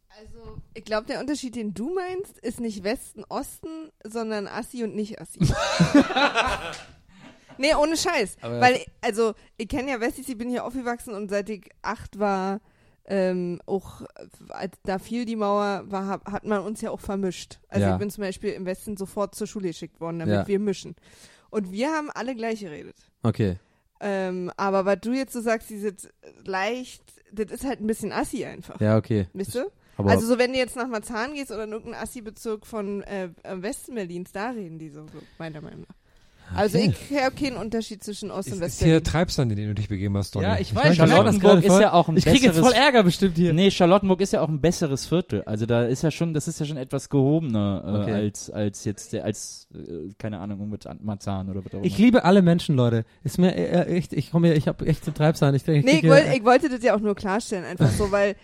Also, 0.08 0.58
ich 0.72 0.84
glaube, 0.84 1.06
der 1.06 1.20
Unterschied, 1.20 1.54
den 1.54 1.74
du 1.74 1.92
meinst, 1.92 2.38
ist 2.38 2.60
nicht 2.60 2.82
Westen, 2.82 3.24
Osten, 3.28 3.90
sondern 4.04 4.46
Assi 4.46 4.84
und 4.84 4.94
nicht 4.94 5.20
Assi. 5.20 5.40
nee, 7.58 7.74
ohne 7.74 7.96
Scheiß. 7.96 8.36
Aber- 8.40 8.60
Weil, 8.60 8.80
also, 9.00 9.34
ich 9.56 9.68
kenne 9.68 9.90
ja 9.90 10.00
Westis, 10.00 10.28
ich 10.28 10.38
bin 10.38 10.48
hier 10.48 10.64
aufgewachsen 10.64 11.14
und 11.14 11.28
seit 11.30 11.48
ich 11.50 11.68
acht 11.82 12.18
war, 12.18 12.60
ähm, 13.06 13.60
auch, 13.66 14.02
als 14.48 14.78
da 14.84 14.98
fiel 14.98 15.24
die 15.26 15.36
Mauer, 15.36 15.84
war, 15.86 16.08
hat 16.24 16.44
man 16.44 16.60
uns 16.62 16.80
ja 16.80 16.90
auch 16.90 17.00
vermischt. 17.00 17.58
Also, 17.68 17.86
Ja. 17.86 17.92
ich 17.94 17.98
bin 17.98 18.10
zum 18.10 18.22
Beispiel 18.22 18.50
im 18.52 18.64
Westen 18.64 18.96
sofort 18.96 19.34
zur 19.34 19.46
Schule 19.46 19.68
geschickt 19.68 20.00
worden, 20.00 20.20
damit 20.20 20.34
Ja. 20.34 20.46
wir 20.48 20.58
mischen. 20.58 20.96
Und 21.50 21.70
wir 21.70 21.90
haben 21.92 22.10
alle 22.10 22.34
gleich 22.34 22.60
geredet. 22.60 22.96
Okay. 23.22 23.56
Ähm, 24.00 24.50
aber 24.56 24.84
was 24.86 24.98
du 25.02 25.12
jetzt 25.12 25.32
so 25.32 25.40
sagst, 25.40 25.70
dieses 25.70 26.08
leicht, 26.44 27.02
das 27.32 27.50
ist 27.52 27.64
halt 27.64 27.80
ein 27.80 27.86
bisschen 27.86 28.12
Assi 28.12 28.44
einfach. 28.44 28.80
Ja, 28.80 28.96
okay. 28.96 29.28
Wisst 29.32 29.54
du? 29.54 29.70
Aber 29.96 30.10
also 30.10 30.26
so 30.26 30.38
wenn 30.38 30.52
du 30.52 30.58
jetzt 30.58 30.74
nach 30.76 30.88
Marzahn 30.88 31.34
gehst 31.34 31.52
oder 31.52 31.64
in 31.64 31.72
irgendeinen 31.72 32.02
Assi-Bezirk 32.02 32.66
von 32.66 33.02
äh, 33.04 33.28
Westen 33.44 33.94
Berlins, 33.94 34.32
da 34.32 34.50
reden 34.50 34.78
die 34.78 34.88
so, 34.88 35.06
so 35.06 35.18
meiner 35.38 35.60
Meinung 35.60 35.82
nach. 35.82 35.94
Also 36.56 36.78
Okay. 36.78 36.94
ich 37.10 37.16
habe 37.22 37.34
keinen 37.34 37.56
Unterschied 37.56 38.02
zwischen 38.02 38.30
Ost- 38.30 38.48
und 38.52 38.62
Ist, 38.62 38.80
ist 38.80 38.82
hier 38.82 39.02
Treibsand, 39.02 39.50
in 39.52 39.56
den 39.58 39.68
du 39.68 39.74
dich 39.74 39.88
begeben 39.88 40.16
hast, 40.16 40.34
Donny. 40.34 40.46
ja, 40.46 40.54
ich 40.54 40.70
Ich 40.70 40.74
weiß, 40.74 40.96
Charlottenburg 40.96 41.62
ist 41.64 41.80
ja 41.80 41.92
auch 41.92 42.08
ein 42.08 42.16
Ich 42.16 42.24
kriege 42.24 42.46
jetzt 42.46 42.56
besseres- 42.56 42.72
voll 42.72 42.82
Ärger 42.82 43.02
bestimmt 43.02 43.36
hier. 43.36 43.52
Nee, 43.52 43.70
Charlottenburg 43.70 44.20
ist 44.20 44.32
ja 44.32 44.40
auch 44.40 44.48
ein 44.48 44.60
besseres 44.60 45.06
Viertel. 45.06 45.42
Also 45.44 45.66
da 45.66 45.84
ist 45.84 46.02
ja 46.02 46.10
schon, 46.10 46.34
das 46.34 46.48
ist 46.48 46.60
ja 46.60 46.66
schon 46.66 46.76
etwas 46.76 47.08
gehobener 47.08 47.82
äh, 47.86 48.02
Okay. 48.02 48.12
als 48.12 48.50
als 48.50 48.84
jetzt 48.84 49.12
der 49.12 49.24
als 49.24 49.66
äh, 49.74 50.12
keine 50.18 50.38
Ahnung 50.38 50.68
mit 50.70 50.86
Marzahn 51.02 51.48
oder 51.50 51.60
was 51.64 51.72
auch 51.72 51.78
immer. 51.78 51.84
Ich 51.84 51.98
liebe 51.98 52.24
alle 52.24 52.42
Menschen, 52.42 52.76
Leute. 52.76 53.04
Ist 53.22 53.38
mir 53.38 53.54
äh, 53.54 53.86
echt, 53.96 54.12
ich 54.12 54.30
komme 54.30 54.48
hier, 54.48 54.56
ich 54.56 54.68
habe 54.68 54.86
echt 54.86 55.04
zu 55.04 55.12
Treibsahn. 55.12 55.54
Ich, 55.54 55.64
denke, 55.64 55.86
nee, 55.88 55.98
ich, 56.02 56.08
wollt, 56.08 56.24
ich 56.34 56.44
wollte 56.44 56.68
das 56.68 56.82
ja 56.82 56.94
auch 56.96 57.00
nur 57.00 57.14
klarstellen, 57.14 57.64
einfach 57.64 57.90
so, 57.90 58.10
weil 58.12 58.36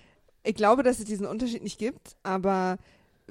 ich 0.42 0.55
glaube, 0.55 0.83
dass 0.83 0.99
es 0.99 1.05
diesen 1.05 1.27
Unterschied 1.27 1.62
nicht 1.62 1.79
gibt, 1.79 2.16
aber 2.23 2.79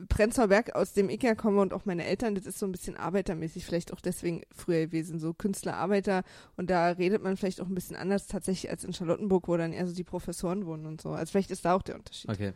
Prenzlauer 0.08 0.48
Berg, 0.48 0.76
aus 0.76 0.94
dem 0.94 1.10
ich 1.10 1.22
ja 1.22 1.36
komme 1.36 1.62
und 1.62 1.74
auch 1.74 1.86
meine 1.86 2.06
Eltern, 2.06 2.36
das 2.36 2.46
ist 2.46 2.60
so 2.60 2.66
ein 2.66 2.72
bisschen 2.72 2.98
arbeitermäßig, 2.98 3.66
vielleicht 3.66 3.94
auch 3.94 4.02
deswegen 4.02 4.44
früher 4.52 4.86
gewesen, 4.86 5.20
so 5.20 5.34
Künstler, 5.34 5.76
Arbeiter 5.76 6.24
und 6.58 6.70
da 6.70 6.90
redet 6.90 7.24
man 7.24 7.38
vielleicht 7.38 7.62
auch 7.62 7.68
ein 7.68 7.76
bisschen 7.76 7.96
anders 7.96 8.28
tatsächlich 8.28 8.72
als 8.72 8.84
in 8.84 8.94
Charlottenburg, 8.94 9.48
wo 9.48 9.58
dann 9.58 9.74
eher 9.74 9.88
so 9.88 9.94
die 9.94 10.04
Professoren 10.04 10.66
wohnen 10.66 10.86
und 10.86 11.02
so. 11.02 11.10
Also 11.10 11.32
vielleicht 11.32 11.52
ist 11.52 11.66
da 11.66 11.76
auch 11.76 11.82
der 11.82 11.96
Unterschied. 11.96 12.30
Okay. 12.30 12.54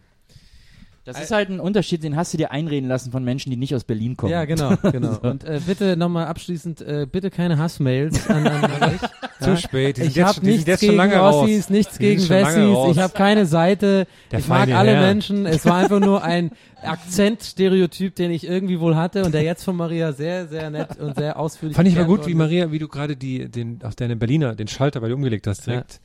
Das 1.05 1.19
ist 1.19 1.31
halt 1.31 1.49
ein 1.49 1.59
Unterschied, 1.59 2.01
den 2.03 2.15
hast 2.15 2.33
du 2.33 2.37
dir 2.37 2.51
einreden 2.51 2.87
lassen 2.87 3.11
von 3.11 3.25
Menschen, 3.25 3.49
die 3.49 3.57
nicht 3.57 3.75
aus 3.75 3.83
Berlin 3.83 4.15
kommen. 4.15 4.31
Ja, 4.31 4.45
genau, 4.45 4.75
genau. 4.91 5.17
Und 5.21 5.43
äh, 5.43 5.59
bitte 5.65 5.97
nochmal 5.97 6.27
abschließend, 6.27 6.81
äh, 6.81 7.05
bitte 7.11 7.29
keine 7.29 7.57
Hassmails 7.57 8.29
an, 8.29 8.47
an 8.47 8.91
mich. 8.91 9.01
Zu 9.41 9.57
spät. 9.57 9.97
Die 9.97 10.03
Ich 10.03 10.21
habe 10.21 10.45
nichts 10.45 10.79
gegen. 10.79 10.99
Ossis, 10.99 11.69
nichts 11.69 11.97
Die 11.97 12.03
gegen 12.03 12.29
Wessis, 12.29 12.77
ich 12.91 12.99
habe 12.99 13.13
keine 13.13 13.45
Seite, 13.45 14.07
Der 14.31 14.39
ich 14.39 14.47
mag 14.47 14.71
alle 14.71 14.91
Herr. 14.91 15.01
Menschen. 15.01 15.45
Es 15.45 15.65
war 15.65 15.75
einfach 15.75 15.99
nur 15.99 16.23
ein 16.23 16.51
Akzentstereotyp, 16.81 18.15
den 18.15 18.31
ich 18.31 18.47
irgendwie 18.47 18.79
wohl 18.79 18.95
hatte 18.95 19.25
und 19.25 19.33
der 19.33 19.43
jetzt 19.43 19.63
von 19.63 19.75
Maria 19.75 20.13
sehr, 20.13 20.47
sehr 20.47 20.69
nett 20.69 20.97
und 20.97 21.15
sehr 21.15 21.37
ausführlich 21.37 21.75
Fand 21.75 21.87
ich 21.87 21.95
mal 21.95 22.05
gut, 22.05 22.27
wie 22.27 22.33
Maria, 22.33 22.71
wie 22.71 22.79
du 22.79 22.87
gerade 22.87 23.17
die, 23.17 23.49
den, 23.49 23.79
auch 23.83 23.93
deine 23.93 24.15
Berliner, 24.15 24.55
den 24.55 24.67
Schalter, 24.67 25.01
weil 25.01 25.09
du 25.09 25.15
umgelegt 25.15 25.47
hast, 25.47 25.67
direkt. 25.67 25.99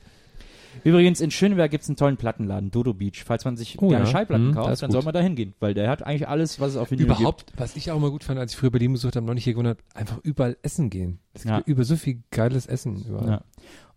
Übrigens, 0.83 1.21
in 1.21 1.31
Schöneberg 1.31 1.71
gibt's 1.71 1.87
einen 1.89 1.95
tollen 1.95 2.17
Plattenladen, 2.17 2.71
Dodo 2.71 2.93
Beach. 2.93 3.23
Falls 3.25 3.45
man 3.45 3.57
sich 3.57 3.77
Oh 3.81 3.89
gerne 3.89 4.05
ja. 4.05 4.11
Schallplatten 4.11 4.47
das 4.53 4.55
kauft, 4.55 4.81
dann 4.81 4.87
gut. 4.89 4.93
soll 4.93 5.03
man 5.03 5.13
da 5.13 5.19
hingehen, 5.21 5.53
weil 5.59 5.73
der 5.73 5.89
hat 5.89 6.03
eigentlich 6.05 6.27
alles, 6.27 6.59
was 6.59 6.71
es 6.71 6.77
auf 6.77 6.91
Vinyl 6.91 7.05
Überhaupt, 7.05 7.51
was 7.57 7.75
ich 7.75 7.91
auch 7.91 7.97
immer 7.97 8.11
gut 8.11 8.23
fand, 8.23 8.39
als 8.39 8.53
ich 8.53 8.57
früher 8.57 8.71
Berlin 8.71 8.93
besucht 8.93 9.15
habe, 9.15 9.25
noch 9.25 9.33
nicht 9.33 9.43
hier 9.43 9.53
gewundert, 9.53 9.79
einfach 9.93 10.17
überall 10.23 10.57
essen 10.61 10.89
gehen. 10.89 11.19
Es 11.33 11.43
gibt 11.43 11.55
Ja. 11.55 11.61
über 11.65 11.83
so 11.83 11.95
viel 11.95 12.23
geiles 12.31 12.65
Essen 12.65 12.95
überall. 13.05 13.19
gibt. 13.19 13.29
Ja. 13.29 13.41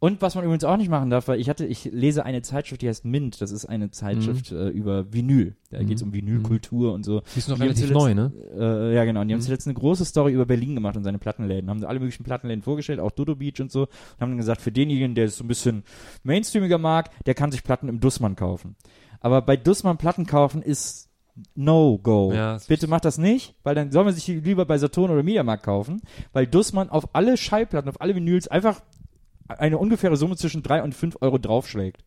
Und 0.03 0.21
was 0.21 0.35
man 0.35 0.43
übrigens 0.43 0.65
auch 0.65 0.77
nicht 0.79 0.89
machen 0.89 1.11
darf, 1.11 1.29
weil 1.29 1.39
ich 1.39 1.49
hatte, 1.49 1.65
ich 1.65 1.85
lese 1.85 2.25
eine 2.27 2.43
Zeitschrift, 2.43 2.83
die 2.83 2.89
heißt 2.89 3.05
Mint. 3.05 3.41
Das 3.41 3.53
ist 3.53 3.67
eine 3.67 3.93
Zeitschrift 3.93 4.51
äh, 4.51 4.67
über 4.67 5.13
Vinyl. 5.13 5.55
Da 5.71 5.81
Mhm. 5.81 5.87
geht's 5.87 6.03
um 6.03 6.13
Vinylkultur 6.13 6.93
und 6.93 7.05
so. 7.05 7.23
Die 7.37 7.39
ist 7.39 7.49
noch 7.49 7.55
Die 7.55 7.63
relativ 7.63 7.89
neu, 7.93 8.13
ne? 8.13 8.33
Äh, 8.59 8.97
ja, 8.97 9.05
genau. 9.05 9.21
Und 9.21 9.29
die 9.29 9.35
haben 9.35 9.39
Mhm. 9.39 9.45
zuletzt 9.45 9.69
eine 9.69 9.75
große 9.75 10.05
Story 10.05 10.33
über 10.33 10.45
Berlin 10.45 10.75
gemacht 10.75 10.97
und 10.97 11.05
seine 11.05 11.19
Plattenläden. 11.21 11.71
Haben 11.71 11.85
alle 11.85 12.01
möglichen 12.01 12.25
Plattenläden 12.25 12.63
vorgestellt, 12.63 12.99
auch 12.99 13.13
Dodo 13.13 13.37
Beach 13.37 13.61
und 13.61 13.71
so. 13.71 13.83
Und 13.83 13.89
haben 14.19 14.31
dann 14.31 14.39
gesagt, 14.39 14.61
für 14.61 14.73
denjenigen, 14.73 15.15
der 15.15 15.27
es 15.27 15.37
so 15.37 15.45
ein 15.45 15.47
bisschen 15.49 15.85
mainstreamiger 16.25 16.79
mag, 16.79 17.11
der 17.27 17.35
kann 17.35 17.53
sich 17.53 17.63
Platten 17.63 17.89
im 17.89 18.01
Dussmann 18.01 18.35
kaufen. 18.35 18.75
Aber 19.21 19.41
bei 19.41 19.57
Dussmann 19.57 19.99
Platten 19.99 20.27
kaufen 20.27 20.63
ist 20.63 21.11
No-Go. 21.55 22.33
Ja, 22.35 22.59
Bitte 22.67 22.89
macht 22.89 23.05
das 23.05 23.19
nicht, 23.19 23.55
weil 23.63 23.77
dann 23.77 23.93
soll 23.93 24.03
man 24.05 24.15
sich 24.15 24.25
die 24.25 24.41
lieber 24.41 24.65
bei 24.65 24.79
Saturn 24.79 25.13
oder 25.13 25.23
Mediamarkt 25.23 25.63
kaufen, 25.63 26.03
weil 26.33 26.49
Dussmann 26.49 26.91
auf 26.91 27.15
alle 27.15 27.37
Schallplatten, 27.37 27.89
auf 27.89 28.01
alle 28.01 28.17
Vinyls 28.17 28.49
einfach 28.49 28.81
eine 29.49 29.79
ungefähre 29.79 30.17
Summe 30.17 30.37
zwischen 30.37 30.63
drei 30.63 30.83
und 30.83 30.95
fünf 30.95 31.17
Euro 31.21 31.39
draufschlägt. 31.39 32.05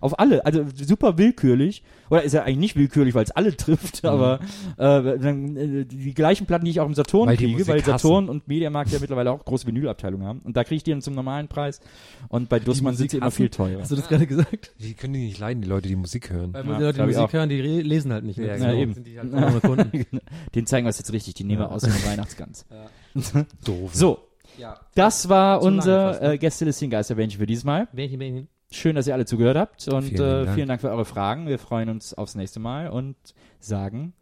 Auf 0.00 0.18
alle, 0.18 0.44
also 0.46 0.64
super 0.74 1.18
willkürlich. 1.18 1.82
Oder 2.10 2.22
ist 2.22 2.32
ja 2.32 2.42
eigentlich 2.42 2.58
nicht 2.58 2.76
willkürlich, 2.76 3.14
weil 3.14 3.24
es 3.24 3.30
alle 3.30 3.56
trifft, 3.56 4.04
aber 4.04 4.40
äh, 4.76 5.18
dann, 5.18 5.56
äh, 5.56 5.84
die 5.84 6.14
gleichen 6.14 6.46
Platten, 6.46 6.64
die 6.64 6.70
ich 6.70 6.80
auch 6.80 6.86
im 6.86 6.94
Saturn 6.94 7.28
Weil 7.28 7.36
kriege, 7.36 7.66
weil 7.66 7.80
hassen. 7.80 7.90
Saturn 7.90 8.28
und 8.28 8.48
Mediamarkt 8.48 8.92
ja 8.92 8.98
mittlerweile 9.00 9.32
auch 9.32 9.44
große 9.44 9.66
Vinylabteilungen 9.66 10.26
haben. 10.26 10.40
Und 10.40 10.56
da 10.56 10.64
kriege 10.64 10.76
ich 10.76 10.84
die 10.84 10.92
dann 10.92 11.02
zum 11.02 11.14
normalen 11.14 11.48
Preis. 11.48 11.80
Und 12.28 12.48
bei 12.48 12.60
Dussmann 12.60 12.94
sind 12.94 13.10
sie 13.10 13.18
immer 13.18 13.26
hassen? 13.26 13.36
viel 13.36 13.48
teurer. 13.50 13.80
Hast 13.80 13.90
du 13.90 13.96
das 13.96 14.08
gerade 14.08 14.26
gesagt? 14.26 14.72
Die 14.78 14.94
können 14.94 15.14
die 15.14 15.26
nicht 15.26 15.38
leiden, 15.38 15.62
die 15.62 15.68
Leute, 15.68 15.88
die 15.88 15.96
Musik 15.96 16.30
hören. 16.30 16.52
Weil 16.54 16.66
Ja, 16.66 16.78
die 16.78 16.84
Leute, 16.84 17.00
die 17.00 17.06
Musik 17.06 17.32
hören, 17.32 17.48
die 17.48 17.60
lesen 17.60 18.12
halt 18.12 18.24
nicht. 18.24 18.38
Ja, 18.38 18.46
ne? 18.46 18.58
genau. 18.58 18.72
Eben. 18.74 18.94
Sind 18.94 19.06
die 19.06 19.18
halt 19.18 19.62
Kunden. 19.62 20.06
Den 20.54 20.66
zeigen 20.66 20.86
wir 20.86 20.90
es 20.90 20.98
jetzt 20.98 21.12
richtig, 21.12 21.34
die 21.34 21.44
nehmen 21.44 21.60
wir 21.60 21.70
aus 21.70 21.82
dem 21.82 21.92
Weihnachtsgans. 22.06 22.66
Doof. 23.64 23.94
So, 23.94 24.27
Ja. 24.56 24.78
das 24.94 25.28
war 25.28 25.62
unser 25.62 26.20
ne? 26.20 26.32
äh, 26.34 26.38
Gästelistchen 26.38 26.90
Geisterbändchen 26.90 27.38
für 27.40 27.46
dieses 27.46 27.64
Mal. 27.64 27.88
Bähnchen, 27.92 28.18
Bähnchen. 28.18 28.48
Schön, 28.70 28.96
dass 28.96 29.06
ihr 29.06 29.14
alle 29.14 29.24
zugehört 29.24 29.56
habt 29.56 29.88
und 29.88 30.02
Vielen 30.04 30.20
äh, 30.20 30.44
Dank. 30.44 30.54
vielen 30.54 30.68
Dank 30.68 30.80
für 30.80 30.90
eure 30.90 31.04
Fragen. 31.04 31.46
Wir 31.46 31.58
freuen 31.58 31.88
uns 31.88 32.12
aufs 32.14 32.34
nächste 32.34 32.60
Mal 32.60 32.88
und 32.90 33.16
sagen 33.60 34.12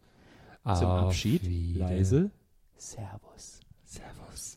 zum 0.63 0.85
Auf 0.87 1.05
Abschied 1.07 1.43
Wiedersehen. 1.43 1.79
leise 1.97 2.31
Servus. 2.77 3.59
Servus. 3.85 4.55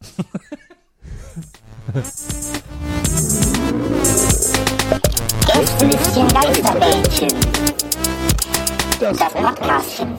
Gästelistchen 5.47 6.29
Geisterbällchen. 6.29 7.29
Das 9.01 9.19
Podcastchen. 9.19 10.19